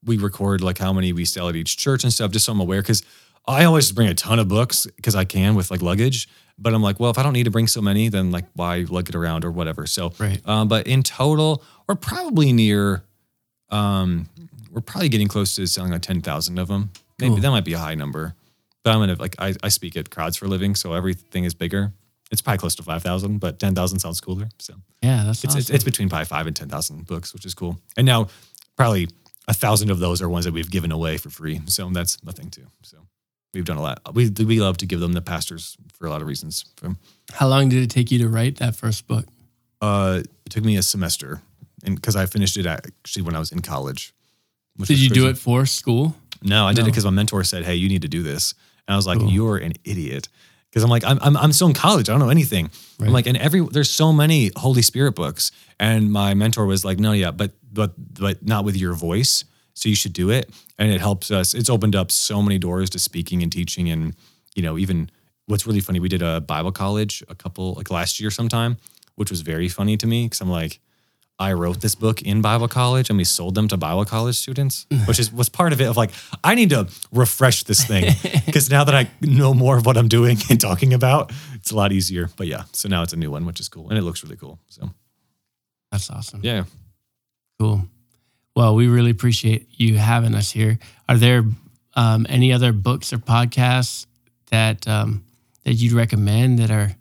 we 0.06 0.18
record 0.18 0.62
like 0.62 0.78
how 0.78 0.94
many 0.94 1.12
we 1.14 1.26
sell 1.26 1.50
at 1.50 1.56
each 1.56 1.76
church 1.78 2.04
and 2.04 2.14
stuff, 2.14 2.32
just 2.32 2.46
so 2.46 2.52
I'm 2.52 2.60
aware. 2.60 2.82
Because 2.82 3.02
I 3.48 3.66
always 3.66 3.92
bring 3.92 4.08
a 4.08 4.14
ton 4.14 4.38
of 4.40 4.48
books 4.48 4.86
because 4.96 5.16
I 5.16 5.26
can 5.26 5.56
with 5.56 5.72
like 5.72 5.82
luggage. 5.82 6.30
But 6.62 6.74
I'm 6.74 6.82
like, 6.84 7.00
well, 7.00 7.10
if 7.10 7.18
I 7.18 7.24
don't 7.24 7.34
need 7.34 7.46
to 7.46 7.52
bring 7.52 7.68
so 7.68 7.82
many, 7.82 8.10
then 8.10 8.32
like 8.32 8.46
why 8.54 8.86
lug 8.90 9.08
it 9.10 9.16
around 9.16 9.46
or 9.46 9.52
whatever. 9.52 9.88
So 9.88 10.12
Right. 10.20 10.42
um, 10.48 10.68
but 10.68 10.86
in 10.88 11.04
total, 11.04 11.64
we're 11.88 11.96
probably 11.96 12.52
near. 12.54 13.04
Um, 13.70 14.28
we're 14.72 14.82
probably 14.82 15.10
getting 15.10 15.28
close 15.28 15.56
to 15.56 15.66
selling 15.68 15.92
like 15.92 16.02
ten 16.02 16.22
thousand 16.22 16.60
of 16.60 16.68
them. 16.68 16.92
Maybe 17.20 17.32
Cool. 17.34 17.42
that 17.42 17.50
might 17.52 17.66
be 17.66 17.74
a 17.74 17.78
high 17.80 17.96
number. 17.96 18.36
But 18.84 18.92
I'm 18.92 19.00
gonna 19.00 19.16
like 19.16 19.36
I, 19.40 19.56
I 19.64 19.70
speak 19.70 19.98
at 19.98 20.10
crowds 20.10 20.38
for 20.38 20.46
a 20.46 20.48
living, 20.48 20.76
so 20.76 20.94
everything 20.94 21.44
is 21.46 21.54
bigger. 21.54 21.94
It's 22.32 22.42
probably 22.42 22.60
close 22.60 22.76
to 22.76 22.84
five 22.84 23.02
thousand, 23.02 23.40
but 23.40 23.60
ten 23.60 23.74
thousand 23.76 24.00
sounds 24.00 24.22
cooler. 24.22 24.50
So 24.60 24.76
Yeah, 25.02 25.24
that's 25.26 25.44
it's, 25.44 25.54
awesome. 25.54 25.60
it's 25.60 25.70
it's 25.70 25.84
between 25.84 26.10
probably 26.10 26.26
five 26.26 26.48
and 26.48 26.56
ten 26.56 26.70
thousand 26.70 27.08
books, 27.08 27.34
which 27.34 27.46
is 27.46 27.54
cool. 27.54 27.80
And 27.98 28.06
now 28.06 28.28
probably 28.76 29.08
a 29.48 29.54
thousand 29.54 29.90
of 29.90 30.00
those 30.00 30.22
are 30.22 30.30
ones 30.30 30.46
that 30.46 30.54
we've 30.54 30.70
given 30.70 30.92
away 30.92 31.18
for 31.18 31.30
free. 31.30 31.62
So 31.66 31.90
that's 31.90 32.24
nothing 32.24 32.50
thing 32.50 32.64
too. 32.64 32.70
So 32.84 32.98
we've 33.54 33.66
done 33.66 33.78
a 33.78 33.82
lot. 33.82 34.02
We 34.14 34.30
we 34.30 34.60
love 34.62 34.78
to 34.78 34.86
give 34.86 35.00
them 35.00 35.14
the 35.14 35.22
pastors 35.22 35.76
for 35.94 36.06
a 36.06 36.10
lot 36.12 36.22
of 36.22 36.28
reasons. 36.28 36.66
How 37.34 37.48
long 37.48 37.70
did 37.70 37.82
it 37.82 37.90
take 37.90 38.12
you 38.12 38.20
to 38.20 38.30
write 38.30 38.58
that 38.58 38.76
first 38.76 39.08
book? 39.08 39.26
uh, 39.82 40.22
it 40.46 40.50
took 40.52 40.64
me 40.66 40.76
a 40.78 40.84
semester, 40.84 41.42
and 41.86 41.96
because 41.96 42.16
I 42.16 42.26
finished 42.26 42.58
it 42.58 42.66
actually 42.66 43.24
when 43.24 43.36
I 43.36 43.40
was 43.40 43.52
in 43.52 43.62
college. 43.62 44.14
Did 44.78 45.00
you 45.00 45.10
do 45.10 45.28
it 45.30 45.38
for 45.38 45.66
school? 45.66 46.16
No, 46.42 46.66
I 46.68 46.74
did 46.74 46.82
it 46.84 46.92
because 46.92 47.06
my 47.06 47.12
mentor 47.12 47.44
said, 47.44 47.64
"Hey, 47.66 47.76
you 47.76 47.90
need 47.90 48.02
to 48.04 48.08
do 48.08 48.22
this," 48.24 48.54
and 48.88 48.94
I 48.94 48.98
was 48.98 49.08
like, 49.08 49.20
Cool. 49.20 49.32
"You're 49.32 49.58
an 49.58 49.74
idiot." 49.84 50.28
Because 50.70 50.84
I'm 50.84 50.90
like, 50.90 51.04
I'm, 51.04 51.18
I'm 51.22 51.36
I'm 51.36 51.52
still 51.52 51.68
in 51.68 51.74
college. 51.74 52.10
I 52.10 52.14
don't 52.14 52.20
know 52.20 52.30
anything. 52.30 52.70
Right. 53.00 53.08
I'm 53.08 53.14
like, 53.14 53.28
and 53.28 53.38
every 53.38 53.62
there's 53.62 53.90
so 53.90 54.14
many 54.14 54.52
Holy 54.56 54.82
Spirit 54.82 55.14
books, 55.14 55.52
and 55.80 56.12
my 56.12 56.34
mentor 56.34 56.66
was 56.66 56.86
like, 56.86 57.00
"No, 57.00 57.12
yeah, 57.12 57.32
but 57.32 57.54
but 57.72 57.94
but 57.98 58.46
not 58.46 58.66
with 58.66 58.76
your 58.78 58.94
voice. 58.94 59.46
So 59.74 59.90
you 59.90 59.96
should 59.96 60.14
do 60.14 60.30
it." 60.30 60.50
And 60.78 60.92
it 60.92 61.02
helps 61.02 61.32
us. 61.32 61.54
It's 61.54 61.70
opened 61.70 61.96
up 61.96 62.12
so 62.12 62.42
many 62.42 62.60
doors 62.60 62.90
to 62.92 63.00
speaking 63.00 63.42
and 63.42 63.52
teaching, 63.52 63.90
and 63.90 64.16
you 64.56 64.62
know, 64.62 64.78
even 64.78 65.10
what's 65.48 65.66
really 65.66 65.80
funny, 65.80 66.00
we 66.00 66.10
did 66.10 66.22
a 66.22 66.42
Bible 66.42 66.72
college 66.72 67.24
a 67.28 67.36
couple 67.36 67.74
like 67.74 67.90
last 67.90 68.20
year 68.20 68.30
sometime, 68.30 68.78
which 69.16 69.32
was 69.32 69.42
very 69.42 69.70
funny 69.70 69.98
to 69.98 70.08
me 70.08 70.26
because 70.26 70.42
I'm 70.42 70.50
like. 70.52 70.80
I 71.40 71.54
wrote 71.54 71.80
this 71.80 71.96
book 71.96 72.22
in 72.22 72.42
Bible 72.42 72.68
college 72.68 73.10
and 73.10 73.18
we 73.18 73.24
sold 73.24 73.56
them 73.56 73.70
to 73.70 73.78
Bible 73.78 74.04
college 74.04 74.36
students, 74.36 74.86
which 75.06 75.20
is 75.20 75.32
was 75.32 75.48
part 75.48 75.72
of 75.72 75.80
it 75.80 75.86
of 75.86 75.96
like, 75.96 76.12
I 76.44 76.54
need 76.54 76.72
to 76.72 76.90
refresh 77.14 77.64
this 77.64 77.86
thing 77.86 78.14
because 78.46 78.70
now 78.70 78.84
that 78.84 78.94
I 78.94 79.10
know 79.22 79.54
more 79.54 79.78
of 79.78 79.86
what 79.86 79.98
I'm 79.98 80.10
doing 80.10 80.38
and 80.50 80.60
talking 80.60 80.94
about, 80.94 81.32
it's 81.56 81.72
a 81.72 81.76
lot 81.78 81.94
easier. 81.94 82.30
But 82.36 82.48
yeah, 82.48 82.64
so 82.74 82.90
now 82.90 83.04
it's 83.04 83.14
a 83.14 83.18
new 83.18 83.32
one, 83.32 83.46
which 83.46 83.62
is 83.62 83.70
cool. 83.70 83.88
And 83.88 83.98
it 83.98 84.02
looks 84.02 84.22
really 84.22 84.36
cool. 84.36 84.60
So 84.68 84.92
That's 85.92 86.10
awesome. 86.10 86.42
yeah. 86.44 86.66
Cool. 87.58 87.84
Well, 88.56 88.76
we 88.76 88.88
really 88.88 89.12
appreciate 89.12 89.68
you 89.72 89.98
having 89.98 90.36
us 90.36 90.52
here. 90.52 90.78
Are 91.08 91.18
there 91.18 91.46
um, 91.96 92.26
any 92.28 92.52
other 92.52 92.74
books 92.74 93.14
or 93.14 93.18
podcasts 93.18 94.08
that 94.52 94.86
um, 94.90 95.24
that 95.64 95.74
you'd 95.76 95.94
recommend 95.94 96.60
that 96.60 96.70
are, 96.70 96.92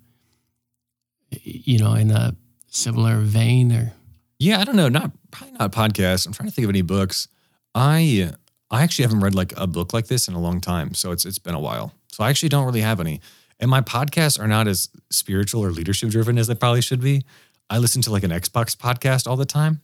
you 1.42 1.78
know, 1.78 1.94
in 1.94 2.12
a 2.12 2.36
similar 2.68 3.18
vein 3.18 3.72
or? 3.72 3.94
Yeah, 4.38 4.60
I 4.60 4.64
don't 4.64 4.76
know. 4.76 4.88
Not 4.88 5.10
probably 5.30 5.56
not 5.58 5.72
podcasts. 5.72 6.26
I'm 6.26 6.32
trying 6.32 6.48
to 6.48 6.54
think 6.54 6.64
of 6.64 6.70
any 6.70 6.82
books. 6.82 7.28
I 7.74 8.32
I 8.70 8.82
actually 8.82 9.04
haven't 9.04 9.20
read 9.20 9.34
like 9.34 9.52
a 9.56 9.66
book 9.66 9.92
like 9.92 10.06
this 10.06 10.28
in 10.28 10.34
a 10.34 10.40
long 10.40 10.60
time. 10.60 10.94
So 10.94 11.10
it's 11.12 11.24
it's 11.24 11.38
been 11.38 11.54
a 11.54 11.60
while. 11.60 11.92
So 12.12 12.24
I 12.24 12.30
actually 12.30 12.48
don't 12.50 12.64
really 12.64 12.80
have 12.80 13.00
any. 13.00 13.20
And 13.60 13.70
my 13.70 13.80
podcasts 13.80 14.38
are 14.38 14.46
not 14.46 14.68
as 14.68 14.88
spiritual 15.10 15.64
or 15.64 15.70
leadership 15.70 16.10
driven 16.10 16.38
as 16.38 16.46
they 16.46 16.54
probably 16.54 16.82
should 16.82 17.00
be. 17.00 17.24
I 17.68 17.78
listen 17.78 18.02
to 18.02 18.12
like 18.12 18.22
an 18.22 18.30
Xbox 18.30 18.76
podcast 18.76 19.26
all 19.26 19.36
the 19.36 19.44
time 19.44 19.80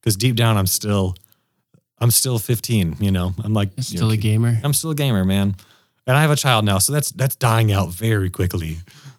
because 0.00 0.16
deep 0.16 0.36
down 0.36 0.56
I'm 0.56 0.66
still 0.66 1.14
I'm 1.98 2.10
still 2.10 2.38
15. 2.38 2.96
You 3.00 3.10
know, 3.10 3.34
I'm 3.42 3.54
like 3.54 3.70
you 3.76 3.82
Still 3.82 4.08
know, 4.08 4.14
a 4.14 4.16
gamer? 4.16 4.60
I'm 4.62 4.72
still 4.72 4.90
a 4.90 4.94
gamer, 4.94 5.24
man. 5.24 5.56
And 6.06 6.16
I 6.16 6.22
have 6.22 6.30
a 6.30 6.36
child 6.36 6.64
now, 6.64 6.78
so 6.78 6.92
that's 6.92 7.10
that's 7.10 7.34
dying 7.34 7.72
out 7.72 7.90
very 7.90 8.30
quickly. 8.30 8.78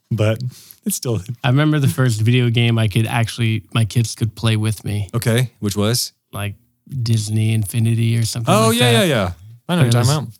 But 0.09 0.41
it's 0.87 0.95
still 1.01 1.21
I 1.43 1.49
remember 1.49 1.79
the 1.79 1.87
first 1.87 2.21
video 2.21 2.49
game 2.49 2.79
I 2.79 2.87
could 2.87 3.05
actually, 3.05 3.63
my 3.73 3.85
kids 3.85 4.15
could 4.15 4.33
play 4.35 4.55
with 4.57 4.83
me, 4.83 5.09
okay. 5.13 5.51
Which 5.59 5.75
was? 5.75 6.13
like 6.33 6.55
Disney 6.89 7.53
Infinity 7.53 8.17
or 8.17 8.25
something. 8.25 8.53
Oh 8.53 8.69
like 8.69 8.79
yeah, 8.79 8.91
that. 8.93 9.07
yeah, 9.07 9.15
yeah. 9.15 9.31
I 9.69 9.75
know 9.75 9.83
what 9.83 9.93
you're 9.93 10.03
talking 10.03 10.23
about. 10.23 10.33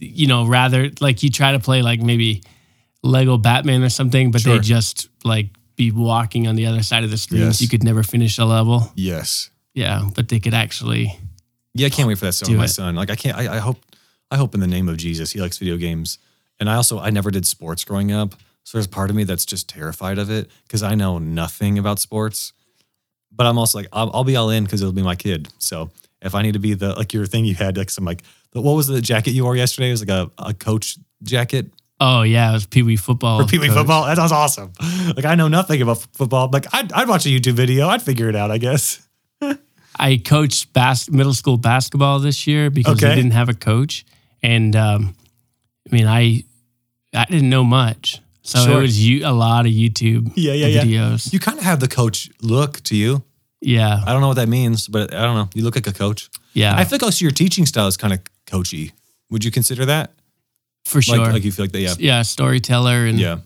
You 0.00 0.26
know, 0.26 0.46
rather 0.46 0.90
like 1.00 1.22
you 1.22 1.30
try 1.30 1.52
to 1.52 1.58
play 1.58 1.82
like 1.82 2.00
maybe 2.00 2.42
Lego 3.02 3.36
Batman 3.38 3.82
or 3.82 3.88
something, 3.90 4.30
but 4.30 4.40
Sure. 4.42 4.54
they 4.54 4.60
just 4.60 5.08
like 5.24 5.48
be 5.76 5.90
walking 5.92 6.46
on 6.48 6.56
the 6.56 6.66
other 6.66 6.82
side 6.82 7.04
of 7.04 7.10
the 7.10 7.16
screen. 7.18 7.42
Yes. 7.42 7.58
So 7.58 7.62
you 7.62 7.68
could 7.68 7.84
never 7.84 8.02
finish 8.02 8.38
a 8.38 8.44
level. 8.44 8.90
Yes. 8.96 9.50
Yeah, 9.74 10.08
but 10.14 10.28
they 10.28 10.40
could 10.40 10.54
actually. 10.54 11.16
Yeah, 11.74 11.86
I 11.86 11.90
can't 11.90 12.08
wait 12.08 12.18
for 12.18 12.24
that 12.26 12.40
with 12.48 12.56
my 12.56 12.64
it. 12.64 12.68
son. 12.68 12.94
Like 12.96 13.10
I 13.10 13.16
can't 13.16 13.36
I, 13.36 13.56
I 13.56 13.58
hope 13.58 13.78
I 14.30 14.36
hope 14.36 14.54
in 14.54 14.60
the 14.60 14.66
name 14.66 14.88
of 14.88 14.96
Jesus 14.96 15.32
he 15.32 15.40
likes 15.40 15.58
video 15.58 15.76
games. 15.76 16.18
And 16.58 16.68
I 16.68 16.74
also 16.74 16.98
I 16.98 17.10
never 17.10 17.30
did 17.30 17.46
sports 17.46 17.84
growing 17.84 18.10
up. 18.12 18.34
So 18.68 18.76
there's 18.76 18.86
part 18.86 19.08
of 19.08 19.16
me 19.16 19.24
that's 19.24 19.46
just 19.46 19.66
terrified 19.66 20.18
of 20.18 20.28
it 20.30 20.50
because 20.64 20.82
I 20.82 20.94
know 20.94 21.16
nothing 21.18 21.78
about 21.78 21.98
sports. 21.98 22.52
But 23.32 23.46
I'm 23.46 23.56
also 23.56 23.78
like, 23.78 23.88
I'll, 23.94 24.10
I'll 24.12 24.24
be 24.24 24.36
all 24.36 24.50
in 24.50 24.64
because 24.64 24.82
it'll 24.82 24.92
be 24.92 25.00
my 25.02 25.16
kid. 25.16 25.48
So 25.58 25.90
if 26.20 26.34
I 26.34 26.42
need 26.42 26.52
to 26.52 26.58
be 26.58 26.74
the 26.74 26.94
like 26.94 27.14
your 27.14 27.24
thing 27.24 27.46
you 27.46 27.54
had 27.54 27.78
like 27.78 27.88
some 27.88 28.04
like 28.04 28.22
the, 28.52 28.60
what 28.60 28.74
was 28.74 28.86
the 28.86 29.00
jacket 29.00 29.30
you 29.30 29.44
wore 29.44 29.56
yesterday? 29.56 29.88
It 29.88 29.92
was 29.92 30.06
like 30.06 30.10
a, 30.10 30.30
a 30.38 30.52
coach 30.52 30.98
jacket 31.22 31.70
Oh 31.98 32.22
yeah, 32.22 32.50
it 32.50 32.52
was 32.52 32.66
Pee 32.66 32.82
Wee 32.82 32.96
football. 32.96 33.46
Pee 33.46 33.58
Wee 33.58 33.68
football. 33.70 34.04
That 34.04 34.18
sounds 34.18 34.32
awesome. 34.32 34.70
Like 35.16 35.24
I 35.24 35.34
know 35.34 35.48
nothing 35.48 35.80
about 35.80 35.98
football. 36.12 36.50
Like 36.52 36.66
I'd, 36.74 36.92
I'd 36.92 37.08
watch 37.08 37.24
a 37.24 37.30
YouTube 37.30 37.54
video. 37.54 37.88
I'd 37.88 38.02
figure 38.02 38.28
it 38.28 38.36
out. 38.36 38.50
I 38.50 38.58
guess. 38.58 39.08
I 39.98 40.18
coached 40.18 40.74
bas- 40.74 41.10
middle 41.10 41.32
school 41.32 41.56
basketball 41.56 42.18
this 42.18 42.46
year 42.46 42.68
because 42.70 42.98
Okay. 43.02 43.08
we 43.08 43.14
didn't 43.16 43.32
have 43.32 43.48
a 43.48 43.54
coach, 43.54 44.04
and 44.42 44.76
um, 44.76 45.14
I 45.90 45.94
mean, 45.96 46.06
I 46.06 46.44
I 47.14 47.24
didn't 47.24 47.48
know 47.48 47.64
much, 47.64 48.20
so 48.48 48.58
Sure. 48.64 48.78
it 48.78 48.82
was 48.82 48.96
you, 49.06 49.26
a 49.26 49.32
lot 49.32 49.66
of 49.66 49.72
YouTube 49.72 50.32
Yeah, 50.36 50.52
yeah, 50.54 50.66
yeah. 50.68 50.82
videos. 50.84 51.32
You 51.32 51.38
kind 51.38 51.58
of 51.58 51.64
have 51.64 51.80
the 51.80 51.88
coach 51.88 52.30
look 52.40 52.80
to 52.84 52.94
you. 52.96 53.22
Yeah, 53.60 54.00
I 54.06 54.12
don't 54.12 54.20
know 54.20 54.28
what 54.28 54.36
that 54.42 54.48
means, 54.48 54.88
but 54.88 55.12
I 55.12 55.22
don't 55.26 55.34
know. 55.36 55.48
You 55.54 55.62
look 55.64 55.74
like 55.74 55.86
a 55.86 55.92
coach. 55.92 56.30
yeah, 56.54 56.74
I 56.76 56.84
feel 56.84 56.96
like 56.96 57.02
also 57.02 57.24
your 57.24 57.32
teaching 57.32 57.66
style 57.66 57.88
is 57.88 57.96
kind 57.96 58.12
of 58.14 58.20
coachy. 58.46 58.92
Would 59.30 59.44
you 59.44 59.50
consider 59.50 59.84
that? 59.86 60.12
for 60.84 61.02
sure. 61.02 61.18
Like, 61.18 61.32
like 61.34 61.44
you 61.44 61.52
feel 61.52 61.64
like 61.66 61.72
that? 61.72 61.80
Yeah. 61.80 61.94
yeah, 61.98 62.22
storyteller 62.22 63.04
and 63.04 63.18
Yeah. 63.20 63.38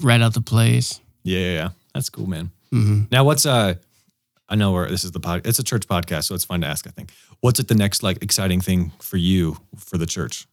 write 0.00 0.22
out 0.22 0.32
the 0.32 0.40
plays. 0.40 1.00
Yeah. 1.22 1.38
Yeah. 1.38 1.52
yeah. 1.52 1.68
That's 1.94 2.08
cool, 2.08 2.26
man. 2.26 2.50
hmm 2.70 3.02
Now, 3.10 3.24
what's 3.24 3.44
uh? 3.44 3.74
I 4.48 4.56
know 4.56 4.72
where 4.72 4.88
this 4.88 5.04
is 5.04 5.10
the 5.12 5.20
pod. 5.20 5.42
It's 5.46 5.58
a 5.58 5.62
church 5.62 5.86
podcast, 5.86 6.24
so 6.24 6.34
it's 6.34 6.44
fun 6.46 6.60
to 6.62 6.66
ask. 6.66 6.86
I 6.86 6.90
think. 6.90 7.12
What's 7.40 7.58
like 7.60 7.68
the 7.68 7.74
next 7.74 8.02
like 8.02 8.22
exciting 8.22 8.60
thing 8.62 8.92
for 9.00 9.18
you 9.18 9.58
for 9.76 9.98
the 9.98 10.06
church? 10.06 10.46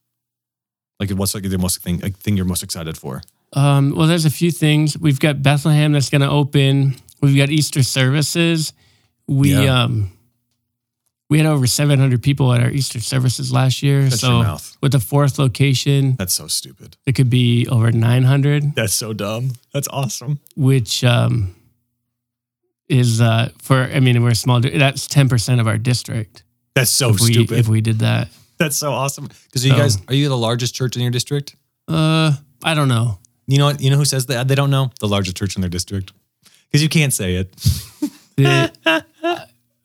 Like, 1.00 1.10
what's 1.12 1.34
like 1.36 1.44
the 1.50 1.58
most 1.58 1.82
thing 1.84 2.00
like, 2.02 2.18
thing 2.18 2.36
you're 2.38 2.46
most 2.46 2.64
excited 2.64 2.98
for? 2.98 3.22
Um, 3.54 3.94
well, 3.96 4.08
there's 4.08 4.26
a 4.26 4.30
few 4.30 4.52
things. 4.52 4.98
We've 4.98 5.20
got 5.20 5.42
Bethlehem 5.42 5.94
that's 5.94 6.10
going 6.10 6.22
to 6.22 6.30
open. 6.30 6.96
We've 7.22 7.38
got 7.38 7.50
Easter 7.50 7.82
services. 7.84 8.74
We 9.28 9.54
Yeah. 9.54 9.84
um, 9.84 10.12
we 11.30 11.38
had 11.40 11.48
over 11.48 11.68
700 11.68 12.24
people 12.24 12.54
at 12.54 12.62
our 12.62 12.70
Easter 12.70 13.00
services 13.02 13.52
last 13.52 13.84
year. 13.84 14.10
Shut 14.10 14.20
so 14.20 14.30
your 14.36 14.44
mouth. 14.44 14.78
with 14.82 14.94
the 14.94 15.00
fourth 15.00 15.38
location, 15.40 16.16
That's 16.18 16.34
so 16.34 16.48
stupid. 16.48 16.96
it 17.06 17.16
could 17.16 17.30
be 17.30 17.68
over 17.68 17.92
900, 17.92 18.76
That's 18.76 18.94
so 18.94 19.12
dumb. 19.14 19.54
That's 19.74 19.90
awesome. 19.90 20.40
which 20.56 21.04
um, 21.04 21.56
is 22.88 23.20
uh, 23.20 23.50
for. 23.62 23.76
I 23.84 24.00
mean, 24.00 24.24
we're 24.24 24.30
a 24.32 24.36
small. 24.36 24.62
That's 24.62 25.08
10 25.08 25.28
percent 25.28 25.60
of 25.60 25.68
our 25.68 25.78
district. 25.78 26.44
That's 26.76 26.92
so 26.92 27.10
if 27.10 27.20
we 27.20 27.34
stupid. 27.34 27.58
if 27.60 27.68
we 27.68 27.82
did 27.82 28.00
that. 28.00 28.30
That's 28.58 28.78
so 28.78 28.92
awesome. 28.94 29.28
Because 29.46 29.66
you 29.66 29.74
guys 29.74 29.98
are 30.08 30.14
you 30.14 30.30
the 30.30 30.38
largest 30.38 30.76
church 30.76 30.96
in 30.96 31.02
your 31.02 31.12
district? 31.12 31.56
Uh, 31.88 32.34
I 32.64 32.74
don't 32.74 32.88
know. 32.88 33.20
You 33.48 33.58
know 33.58 33.66
what? 33.66 33.82
You 33.82 33.90
know 33.90 33.98
who 33.98 34.06
says 34.06 34.26
that? 34.28 34.48
They 34.48 34.56
don't 34.56 34.70
know 34.72 34.92
the 35.00 35.08
largest 35.08 35.38
church 35.38 35.56
in 35.56 35.62
their 35.62 35.70
district 35.70 36.12
because 36.66 36.84
you 36.84 36.90
can't 36.90 37.14
say 37.14 37.36
it. 37.36 37.50
The, 38.38 38.72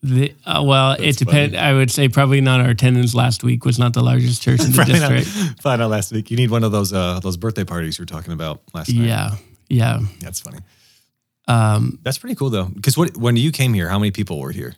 the, 0.02 0.34
uh, 0.44 0.62
well, 0.66 0.96
it 0.98 1.16
depends. 1.16 1.56
I 1.56 1.72
would 1.72 1.90
say 1.90 2.08
probably 2.08 2.42
not. 2.42 2.60
Our 2.60 2.70
attendance 2.70 3.14
last 3.14 3.42
week 3.44 3.64
was 3.64 3.78
not 3.78 3.94
the 3.94 4.02
largest 4.02 4.42
church 4.42 4.60
in 4.60 4.72
the 4.72 4.76
Probably 4.76 5.00
not, 5.00 5.10
district. 5.10 5.62
probably 5.62 5.78
not 5.78 5.90
last 5.90 6.12
week. 6.12 6.30
You 6.30 6.36
need 6.36 6.50
one 6.50 6.62
of 6.64 6.70
those 6.72 6.92
uh 6.92 7.18
those 7.20 7.38
birthday 7.38 7.64
parties 7.64 7.98
you 7.98 8.02
were 8.02 8.06
talking 8.06 8.34
about 8.34 8.60
last 8.74 8.92
night. 8.92 9.06
Yeah, 9.06 9.36
yeah. 9.70 10.00
That's 10.20 10.40
funny. 10.40 10.58
Um, 11.48 11.98
That's 12.02 12.18
pretty 12.18 12.34
cool 12.34 12.50
though. 12.50 12.66
Because 12.66 12.98
what 12.98 13.16
when 13.16 13.36
you 13.36 13.52
came 13.52 13.72
here, 13.72 13.88
how 13.88 13.98
many 13.98 14.10
people 14.10 14.38
were 14.38 14.52
here? 14.52 14.74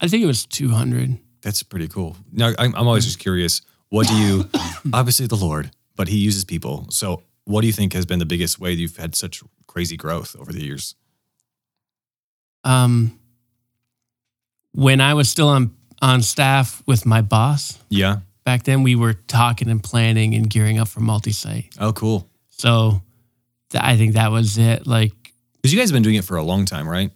I 0.00 0.08
think 0.08 0.22
it 0.24 0.26
was 0.26 0.46
200. 0.46 1.18
That's 1.42 1.62
pretty 1.62 1.86
cool. 1.88 2.16
Now 2.32 2.54
I'm, 2.58 2.74
I'm 2.74 2.86
always 2.88 3.04
just 3.04 3.18
curious. 3.20 3.60
What 3.90 4.08
do 4.08 4.14
you? 4.16 4.48
obviously 4.92 5.26
the 5.28 5.36
Lord, 5.36 5.70
but 5.96 6.08
He 6.08 6.18
uses 6.18 6.44
people. 6.44 6.86
So 6.90 7.22
what 7.44 7.60
do 7.62 7.66
you 7.66 7.72
think 7.72 7.92
has 7.94 8.06
been 8.06 8.18
the 8.18 8.26
biggest 8.26 8.58
way 8.60 8.72
you've 8.72 8.96
had 8.96 9.14
such 9.14 9.42
crazy 9.66 9.96
growth 9.96 10.36
over 10.38 10.52
the 10.52 10.62
years? 10.64 10.94
Um, 12.64 13.18
when 14.72 15.00
I 15.00 15.14
was 15.14 15.28
still 15.28 15.48
on 15.48 15.74
on 16.02 16.20
staff 16.20 16.82
with 16.86 17.06
my 17.06 17.22
boss 17.22 17.78
Yeah. 17.88 18.18
back 18.44 18.64
then, 18.64 18.82
we 18.82 18.94
were 18.94 19.14
talking 19.14 19.70
and 19.70 19.82
planning 19.82 20.34
and 20.34 20.48
gearing 20.50 20.78
up 20.78 20.88
for 20.88 21.00
multi-site. 21.00 21.74
Oh, 21.80 21.92
cool. 21.94 22.28
So 22.50 23.00
th- 23.70 23.82
I 23.82 23.96
think 23.96 24.12
that 24.14 24.30
was 24.30 24.58
it. 24.58 24.86
Like, 24.86 25.32
Because 25.54 25.72
you 25.72 25.78
guys 25.78 25.88
have 25.88 25.94
been 25.94 26.02
doing 26.02 26.16
it 26.16 26.24
for 26.24 26.36
a 26.36 26.42
long 26.42 26.66
time, 26.66 26.86
right? 26.86 27.10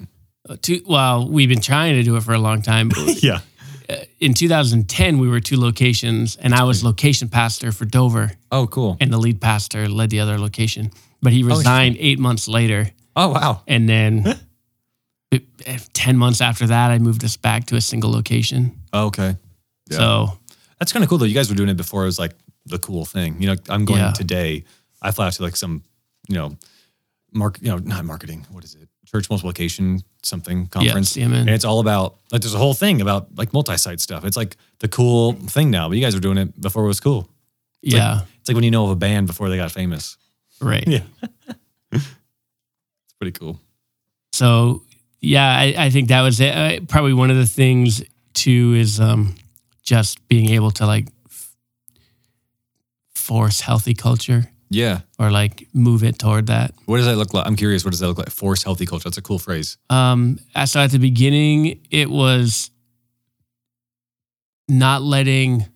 uh, 0.48 0.56
two, 0.62 0.80
well, 0.86 1.28
we've 1.28 1.50
been 1.50 1.60
trying 1.60 1.94
to 1.96 2.02
do 2.02 2.16
it 2.16 2.22
for 2.22 2.32
a 2.32 2.38
long 2.38 2.62
time. 2.62 2.90
Yeah. 3.22 3.40
In 4.20 4.35
2010, 4.35 5.18
we 5.18 5.29
were 5.29 5.40
two 5.40 5.57
locations, 5.59 6.37
and 6.37 6.55
I 6.55 6.64
was 6.64 6.85
location 6.85 7.29
pastor 7.29 7.72
for 7.72 7.85
Dover, 7.87 8.33
Oh, 8.50 8.66
cool. 8.66 8.96
and 9.00 9.12
the 9.12 9.18
lead 9.18 9.40
pastor 9.40 9.88
led 9.88 10.11
the 10.11 10.20
other 10.20 10.38
location. 10.38 10.90
But 11.22 11.33
he 11.33 11.42
resigned 11.42 11.96
eight 11.98 12.18
months 12.18 12.48
later, 12.48 12.90
Oh, 13.16 13.29
wow. 13.29 13.62
and 13.66 13.88
then 13.88 14.38
eh, 15.33 15.79
10 15.92 16.16
months 16.16 16.40
after 16.40 16.66
that, 16.66 16.90
I 16.90 16.98
moved 16.98 17.24
us 17.24 17.37
back 17.37 17.66
to 17.66 17.76
a 17.76 17.81
single 17.81 18.11
location. 18.11 18.72
Oh, 18.92 19.07
okay. 19.07 19.37
Yeah. 19.90 19.96
So 19.98 20.38
That's 20.79 20.92
kind 20.92 21.03
of 21.03 21.09
cool 21.11 21.18
though. 21.18 21.26
You 21.26 21.35
guys 21.35 21.48
were 21.50 21.55
doing 21.57 21.68
it 21.68 21.76
before 21.76 22.03
it 22.03 22.07
was 22.07 22.18
like 22.18 22.33
the 22.66 22.79
cool 22.79 23.05
thing. 23.05 23.40
You 23.40 23.48
know, 23.48 23.57
I'm 23.68 23.85
going 23.85 24.00
Yeah. 24.00 24.12
today. 24.12 24.64
I 25.03 25.11
fly 25.11 25.26
out 25.26 25.33
to 25.35 25.42
like 25.42 25.57
some, 25.57 25.83
you 26.29 26.37
know, 26.37 26.57
mark, 27.32 27.58
you 27.60 27.68
know, 27.70 27.78
not 27.78 28.04
marketing. 28.04 28.46
What 28.50 28.64
is 28.64 28.74
it? 28.74 28.88
Church 29.06 29.28
multiplication 29.30 30.00
something 30.22 30.66
conference. 30.68 31.16
CMN. 31.16 31.40
And 31.40 31.50
it's 31.50 31.64
all 31.64 31.80
about 31.80 32.16
like 32.30 32.42
there's 32.42 32.54
a 32.54 32.58
whole 32.58 32.74
thing 32.74 33.00
about 33.00 33.36
like 33.36 33.52
multi-site 33.52 34.00
stuff. 34.00 34.24
It's 34.24 34.36
like 34.36 34.56
the 34.78 34.88
cool 34.88 35.32
thing 35.32 35.70
now. 35.70 35.88
But 35.88 35.96
you 35.98 36.04
guys 36.04 36.14
were 36.14 36.20
doing 36.20 36.38
it 36.38 36.60
before 36.60 36.84
it 36.84 36.88
was 36.88 37.00
cool. 37.00 37.28
It's 37.82 37.94
like- 37.94 38.02
yeah, 38.02 38.20
It's 38.40 38.48
like 38.48 38.54
when 38.54 38.64
you 38.64 38.70
know 38.70 38.84
of 38.84 38.90
a 38.90 38.96
band 38.96 39.26
before 39.26 39.48
they 39.48 39.56
got 39.56 39.72
famous. 39.72 40.16
right. 40.60 40.86
Yeah. 40.86 41.02
it's 41.92 42.04
pretty 43.18 43.32
cool. 43.32 43.58
So 44.32 44.82
yeah, 45.20 45.46
I, 45.48 45.74
I 45.86 45.90
think 45.90 46.08
that 46.08 46.22
was 46.22 46.40
it. 46.40 46.54
Uh, 46.54 46.80
probably 46.86 47.12
one 47.14 47.30
of 47.30 47.36
the 47.36 47.46
things 47.46 48.02
too 48.32 48.74
is 48.76 49.00
um, 49.00 49.34
just 49.82 50.26
being 50.28 50.50
able 50.50 50.70
to 50.72 50.86
like 50.86 51.08
f- 51.28 51.56
force 53.14 53.60
healthy 53.60 53.94
culture 53.94 54.50
Yeah. 54.70 55.00
or 55.18 55.30
like 55.30 55.66
move 55.74 56.04
it 56.04 56.18
toward 56.18 56.46
that. 56.46 56.72
What 56.87 56.98
does 56.98 57.06
that 57.06 57.16
look 57.16 57.35
like? 57.35 57.46
I'm 57.46 57.56
curious. 57.56 57.85
What 57.85 57.90
does 57.90 58.00
that 58.00 58.06
look 58.09 58.18
like? 58.18 58.30
Force 58.30 58.62
healthy 58.62 58.87
culture. 58.87 59.09
That's 59.09 59.18
a 59.18 59.22
cool 59.22 59.38
phrase. 59.40 59.76
Um, 59.90 60.38
so 60.64 60.80
at 60.80 60.90
the 60.92 60.98
beginning, 60.98 61.80
it 61.90 62.09
was 62.09 62.70
not 64.68 65.02
letting 65.02 65.66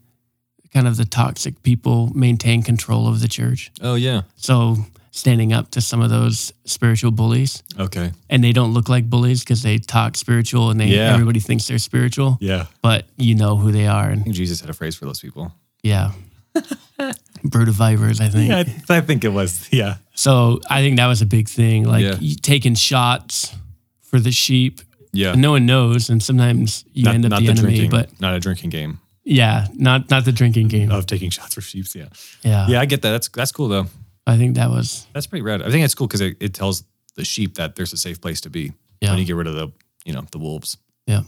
kind 0.72 0.86
of 0.86 0.96
the 0.96 1.04
toxic 1.04 1.62
people 1.62 2.12
maintain 2.14 2.62
control 2.62 3.08
of 3.08 3.20
the 3.20 3.28
church. 3.28 3.70
Oh 3.80 3.94
yeah. 3.96 4.22
So 4.36 4.76
standing 5.10 5.52
up 5.52 5.70
to 5.70 5.80
some 5.80 6.00
of 6.00 6.10
those 6.10 6.52
spiritual 6.64 7.10
bullies, 7.12 7.62
Okay. 7.78 8.10
and 8.28 8.42
they 8.42 8.52
don't 8.52 8.74
look 8.74 8.88
like 8.88 9.08
bullies 9.08 9.40
because 9.40 9.62
they 9.62 9.78
talk 9.78 10.16
spiritual 10.16 10.70
and 10.70 10.80
they 10.80 10.86
Yeah. 10.88 11.12
everybody 11.12 11.38
thinks 11.38 11.68
they're 11.68 11.78
spiritual, 11.78 12.36
Yeah. 12.40 12.66
but 12.82 13.06
you 13.16 13.36
know 13.36 13.56
who 13.56 13.70
they 13.70 13.86
are, 13.86 14.06
I 14.08 14.10
and 14.12 14.24
think 14.24 14.34
Jesus 14.34 14.60
had 14.60 14.70
a 14.70 14.72
phrase 14.72 14.96
for 14.96 15.04
those 15.04 15.20
people. 15.20 15.52
yeah, 15.84 16.10
brood 17.44 17.68
of 17.68 17.74
vipers, 17.74 18.20
I 18.20 18.28
think. 18.28 18.48
Yeah, 18.50 18.64
I, 18.88 18.98
I 18.98 19.00
think 19.00 19.24
it 19.24 19.28
was. 19.30 19.68
Yeah. 19.72 19.96
So 20.14 20.60
I 20.70 20.80
think 20.80 20.96
that 20.96 21.06
was 21.06 21.22
a 21.22 21.26
big 21.26 21.48
thing, 21.48 21.84
like 21.84 22.02
Yeah. 22.02 22.16
you 22.20 22.36
taking 22.36 22.74
shots 22.74 23.54
for 24.02 24.18
the 24.18 24.32
sheep. 24.32 24.80
Yeah. 25.12 25.32
And 25.32 25.42
no 25.42 25.52
one 25.52 25.64
knows, 25.64 26.10
and 26.10 26.20
sometimes 26.20 26.84
you 26.92 27.08
end 27.08 27.24
up 27.24 27.30
the, 27.30 27.48
enemy. 27.48 27.54
drinking, 27.54 27.90
But 27.90 28.20
not 28.20 28.34
a 28.34 28.40
drinking 28.40 28.70
game 28.70 28.98
yeah, 29.24 29.66
not 29.74 30.10
not 30.10 30.24
the 30.24 30.32
drinking 30.32 30.68
game. 30.68 30.90
of 30.90 31.06
taking 31.06 31.30
shots 31.30 31.54
for 31.54 31.60
sheeps. 31.60 31.94
Yeah. 31.94 32.08
Yeah, 32.42 32.68
Yeah, 32.68 32.80
I 32.80 32.84
get 32.84 33.02
that. 33.02 33.10
That's 33.10 33.28
that's 33.28 33.52
cool 33.52 33.68
though. 33.68 33.86
I 34.26 34.36
think 34.36 34.56
that 34.56 34.70
was 34.70 35.06
That's 35.12 35.26
pretty 35.26 35.42
rad. 35.42 35.62
I 35.62 35.70
think 35.70 35.84
it's 35.84 35.94
cool 35.94 36.06
because 36.06 36.20
it, 36.20 36.36
it 36.40 36.54
tells 36.54 36.84
the 37.16 37.24
sheep 37.24 37.54
that 37.54 37.76
there's 37.76 37.92
a 37.92 37.96
safe 37.96 38.20
place 38.20 38.40
to 38.42 38.50
be 38.50 38.72
yeah. 39.00 39.10
when 39.10 39.18
you 39.18 39.24
get 39.24 39.36
rid 39.36 39.46
of 39.46 39.54
the 39.54 39.72
you 40.04 40.12
know 40.12 40.24
the 40.30 40.38
wolves. 40.38 40.76
Yeah. 41.06 41.22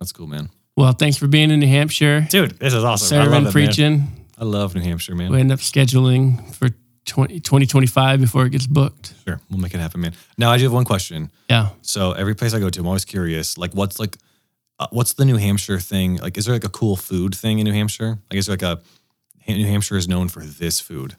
That's 0.00 0.12
cool, 0.12 0.26
man. 0.26 0.50
Well, 0.76 0.92
thanks 0.92 1.16
for 1.16 1.26
being 1.26 1.50
in 1.50 1.58
New 1.58 1.66
Hampshire, 1.66 2.26
Dude, 2.30 2.58
this 2.60 2.72
is 2.72 2.84
awesome. 2.84 3.18
I 3.18 3.24
serving, 3.24 3.32
love 3.32 3.42
man. 3.44 3.52
preaching. 3.52 4.17
I 4.40 4.44
love 4.44 4.74
New 4.74 4.80
Hampshire, 4.82 5.14
man. 5.14 5.30
We 5.32 5.40
end 5.40 5.50
up 5.52 5.58
scheduling 5.58 6.54
for 6.54 6.68
20, 7.06 7.40
2025 7.40 8.20
before 8.20 8.46
it 8.46 8.50
gets 8.50 8.66
booked. 8.66 9.14
Sure, 9.26 9.40
we'll 9.50 9.58
make 9.60 9.74
it 9.74 9.80
happen, 9.80 10.00
man. 10.00 10.14
Now 10.36 10.50
I 10.50 10.58
do 10.58 10.64
have 10.64 10.72
one 10.72 10.84
question. 10.84 11.30
Yeah. 11.50 11.70
So 11.82 12.12
every 12.12 12.34
place 12.34 12.54
I 12.54 12.60
go 12.60 12.70
to, 12.70 12.80
I'm 12.80 12.86
always 12.86 13.04
curious. 13.04 13.58
Like, 13.58 13.72
what's 13.74 13.98
like, 13.98 14.16
uh, 14.78 14.86
what's 14.90 15.14
the 15.14 15.24
New 15.24 15.36
Hampshire 15.36 15.80
thing? 15.80 16.18
Like, 16.18 16.38
is 16.38 16.44
there 16.44 16.54
like 16.54 16.64
a 16.64 16.68
cool 16.68 16.96
food 16.96 17.34
thing 17.34 17.58
in 17.58 17.64
New 17.64 17.72
Hampshire? 17.72 18.18
Like, 18.30 18.38
is 18.38 18.46
there 18.46 18.52
like 18.52 18.62
a 18.62 18.80
New 19.48 19.66
Hampshire 19.66 19.96
is 19.96 20.06
known 20.06 20.28
for 20.28 20.40
this 20.44 20.78
food 20.78 21.16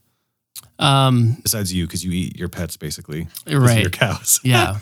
Um, 0.77 1.37
besides 1.41 1.73
you 1.73 1.87
because 1.87 2.05
you 2.05 2.11
eat 2.11 2.37
your 2.37 2.47
pets 2.49 2.77
basically, 2.77 3.27
right. 3.47 3.81
Your 3.81 3.89
cows. 3.89 4.39
Yeah. 4.45 4.77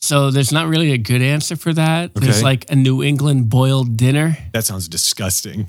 so 0.00 0.30
there's 0.30 0.50
not 0.50 0.66
really 0.68 0.92
a 0.92 0.98
good 0.98 1.20
answer 1.22 1.56
for 1.56 1.72
that. 1.74 2.14
There's 2.14 2.42
like 2.42 2.70
a 2.70 2.74
New 2.74 3.02
England 3.02 3.50
boiled 3.50 3.96
dinner. 3.96 4.38
That 4.54 4.64
sounds 4.64 4.88
disgusting. 4.88 5.68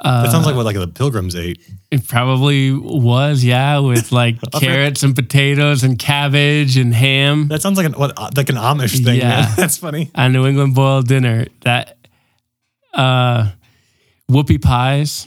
Uh, 0.00 0.22
That 0.22 0.30
sounds 0.30 0.46
like 0.46 0.54
what 0.54 0.64
like 0.64 0.76
the 0.76 0.86
pilgrims 0.86 1.34
ate. 1.34 1.60
it 1.90 2.06
probably 2.06 2.70
was, 2.72 3.42
yeah, 3.44 3.78
with 3.80 4.12
like 4.12 4.36
carrots 4.52 5.02
and 5.02 5.14
potatoes 5.16 5.82
and 5.82 5.98
cabbage 5.98 6.76
and 6.76 6.94
ham. 6.94 7.48
That 7.48 7.62
sounds 7.62 7.76
like 7.76 7.86
an 7.86 7.92
what, 7.94 8.12
uh, 8.16 8.30
like 8.36 8.48
an 8.48 8.54
Amish 8.56 9.02
thing. 9.04 9.18
Yeah. 9.18 9.40
Man. 9.42 9.48
That's 9.56 9.76
funny. 9.76 10.10
A 10.14 10.28
New 10.28 10.46
England 10.46 10.74
boiled 10.76 11.08
dinner. 11.08 11.46
That 11.62 11.96
uh, 12.94 13.50
whoopie 14.30 14.62
pies. 14.62 15.26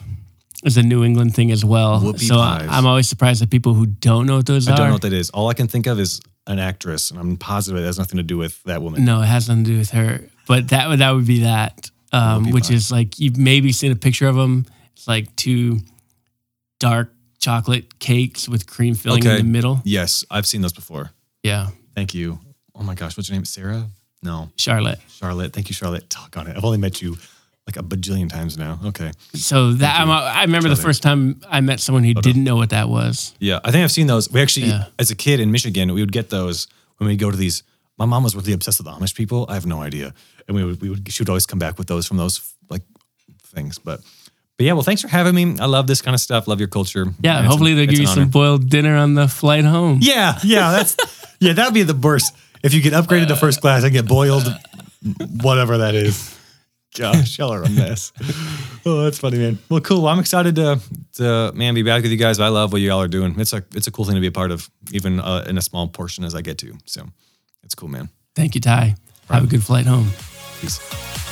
is 0.63 0.77
a 0.77 0.83
New 0.83 1.03
England 1.03 1.35
thing 1.35 1.51
as 1.51 1.65
well. 1.65 1.99
Whoopie 1.99 2.27
so 2.27 2.35
pies. 2.35 2.67
I'm 2.71 2.85
always 2.85 3.09
surprised 3.09 3.41
at 3.41 3.49
people 3.49 3.73
who 3.73 3.85
don't 3.87 4.25
know 4.25 4.37
what 4.37 4.45
those 4.45 4.67
I 4.67 4.73
are. 4.73 4.77
don't 4.77 4.87
know 4.87 4.93
what 4.93 5.01
that 5.03 5.13
is. 5.13 5.29
All 5.31 5.49
I 5.49 5.53
can 5.53 5.67
think 5.67 5.85
of 5.87 5.99
is 5.99 6.21
an 6.47 6.59
actress, 6.59 7.11
and 7.11 7.19
I'm 7.19 7.35
positive 7.37 7.81
it 7.81 7.85
has 7.85 7.99
nothing 7.99 8.17
to 8.17 8.23
do 8.23 8.37
with 8.37 8.63
that 8.63 8.81
woman. 8.81 9.03
No, 9.05 9.21
it 9.21 9.25
has 9.25 9.49
nothing 9.49 9.65
to 9.65 9.71
do 9.71 9.77
with 9.79 9.91
her. 9.91 10.21
But 10.47 10.69
that 10.69 10.87
would 10.89 10.99
that 10.99 11.11
would 11.11 11.27
be 11.27 11.41
that, 11.41 11.90
um, 12.11 12.51
which 12.51 12.67
pie. 12.69 12.73
is 12.73 12.91
like 12.91 13.19
you've 13.19 13.37
maybe 13.37 13.71
seen 13.71 13.91
a 13.91 13.95
picture 13.95 14.27
of 14.27 14.35
them. 14.35 14.65
It's 14.95 15.07
like 15.07 15.35
two 15.35 15.79
dark 16.79 17.13
chocolate 17.39 17.99
cakes 17.99 18.47
with 18.47 18.67
cream 18.67 18.95
filling 18.95 19.25
in 19.25 19.37
the 19.37 19.43
middle. 19.43 19.81
Yes, 19.83 20.23
I've 20.29 20.45
seen 20.45 20.61
those 20.61 20.73
before. 20.73 21.11
Yeah, 21.43 21.69
Thank 21.95 22.13
you. 22.13 22.39
Oh 22.75 22.83
my 22.83 22.95
gosh, 22.95 23.17
what's 23.17 23.29
your 23.29 23.35
name? 23.35 23.45
Sarah? 23.45 23.85
No, 24.23 24.49
Charlotte. 24.55 24.99
Charlotte. 25.09 25.51
Thank 25.53 25.69
you, 25.69 25.73
Charlotte. 25.73 26.09
Talk 26.09 26.37
on 26.37 26.47
it. 26.47 26.55
I've 26.55 26.63
only 26.63 26.77
met 26.77 27.01
you 27.01 27.17
like 27.67 27.77
a 27.77 27.83
bajillion 27.83 28.29
times 28.29 28.57
now. 28.57 28.79
Okay. 28.85 29.11
So 29.33 29.73
that 29.73 29.99
I'm, 29.99 30.09
I 30.09 30.41
remember 30.43 30.69
the 30.69 30.75
first 30.75 31.01
time 31.03 31.41
I 31.49 31.61
met 31.61 31.79
someone 31.79 32.03
who 32.03 32.13
didn't 32.13 32.43
know 32.43 32.55
what 32.55 32.69
that 32.69 32.87
was. 32.89 33.33
Yeah, 33.39 33.59
I 33.63 33.71
think 33.71 33.83
I've 33.83 33.91
seen 33.91 34.07
those. 34.07 34.31
We 34.31 34.41
actually, 34.41 34.67
Yeah. 34.67 34.85
as 34.99 35.09
a 35.11 35.15
kid 35.15 35.39
in 35.39 35.51
Michigan, 35.51 35.91
we 35.93 36.01
would 36.01 36.11
get 36.11 36.29
those 36.29 36.67
when 36.97 37.07
we 37.07 37.15
go 37.15 37.29
to 37.31 37.37
these. 37.37 37.63
My 38.01 38.07
mom 38.07 38.23
was 38.23 38.35
really 38.35 38.51
obsessed 38.53 38.79
with 38.79 38.87
Amish 38.87 39.13
people. 39.13 39.45
I 39.47 39.53
have 39.53 39.67
no 39.67 39.83
idea, 39.83 40.15
and 40.47 40.57
we 40.57 40.63
would, 40.63 40.81
we 40.81 40.89
would 40.89 41.13
she 41.13 41.21
would 41.21 41.29
always 41.29 41.45
come 41.45 41.59
back 41.59 41.77
with 41.77 41.85
those 41.87 42.07
from 42.07 42.17
those 42.17 42.55
like 42.67 42.81
things. 43.53 43.77
But 43.77 44.01
but 44.57 44.65
yeah, 44.65 44.73
well, 44.73 44.81
thanks 44.81 45.03
for 45.03 45.07
having 45.07 45.35
me. 45.35 45.59
I 45.59 45.67
love 45.67 45.85
this 45.85 46.01
kind 46.01 46.15
of 46.15 46.19
stuff. 46.19 46.47
Love 46.47 46.57
your 46.59 46.67
culture. 46.67 47.05
Yeah, 47.21 47.37
And 47.37 47.45
hopefully 47.45 47.73
an- 47.73 47.77
they'll 47.77 47.85
give 47.85 47.99
you 47.99 48.07
an 48.07 48.13
some 48.15 48.29
boiled 48.29 48.69
dinner 48.71 48.95
on 48.95 49.13
the 49.13 49.27
flight 49.27 49.65
home. 49.65 49.99
Yeah, 50.01 50.39
yeah, 50.43 50.71
that's 50.71 50.97
yeah, 51.39 51.53
that'd 51.53 51.75
be 51.75 51.83
the 51.83 51.93
worst. 51.93 52.35
If 52.63 52.73
you 52.73 52.81
get 52.81 52.93
upgraded 52.93 53.27
to 53.27 53.35
first 53.35 53.61
class 53.61 53.83
and 53.83 53.93
get 53.93 54.07
boiled, 54.07 54.47
whatever 55.43 55.77
that 55.77 55.93
is. 55.93 56.35
Gosh, 56.97 57.37
y'all 57.37 57.53
are 57.53 57.61
a 57.63 57.69
mess. 57.69 58.11
Oh, 58.83 59.03
that's 59.03 59.19
funny, 59.19 59.37
man. 59.37 59.59
Well, 59.69 59.79
cool. 59.79 60.01
Well, 60.01 60.11
I'm 60.11 60.19
excited 60.19 60.55
to, 60.55 60.81
to 61.17 61.51
man 61.53 61.75
be 61.75 61.83
back 61.83 62.01
with 62.01 62.11
you 62.11 62.17
guys. 62.17 62.39
I 62.39 62.47
love 62.49 62.73
what 62.73 62.81
y'all 62.81 62.99
are 62.99 63.07
doing. 63.07 63.39
It's 63.39 63.53
a 63.53 63.63
it's 63.75 63.85
a 63.87 63.91
cool 63.91 64.05
thing 64.05 64.15
to 64.15 64.21
be 64.21 64.27
a 64.27 64.31
part 64.31 64.49
of, 64.51 64.69
even 64.91 65.19
uh, 65.19 65.45
in 65.47 65.57
a 65.57 65.61
small 65.61 65.87
portion 65.87 66.23
as 66.25 66.33
I 66.35 66.41
get 66.41 66.57
to. 66.57 66.73
So, 66.85 67.05
it's 67.71 67.75
cool, 67.79 67.87
man. 67.87 68.09
Thank 68.35 68.53
you, 68.55 68.59
Ty. 68.59 68.95
Have 69.29 69.45
a 69.45 69.47
good 69.47 69.63
flight 69.63 69.85
home. 69.85 70.09
Peace. 70.59 71.30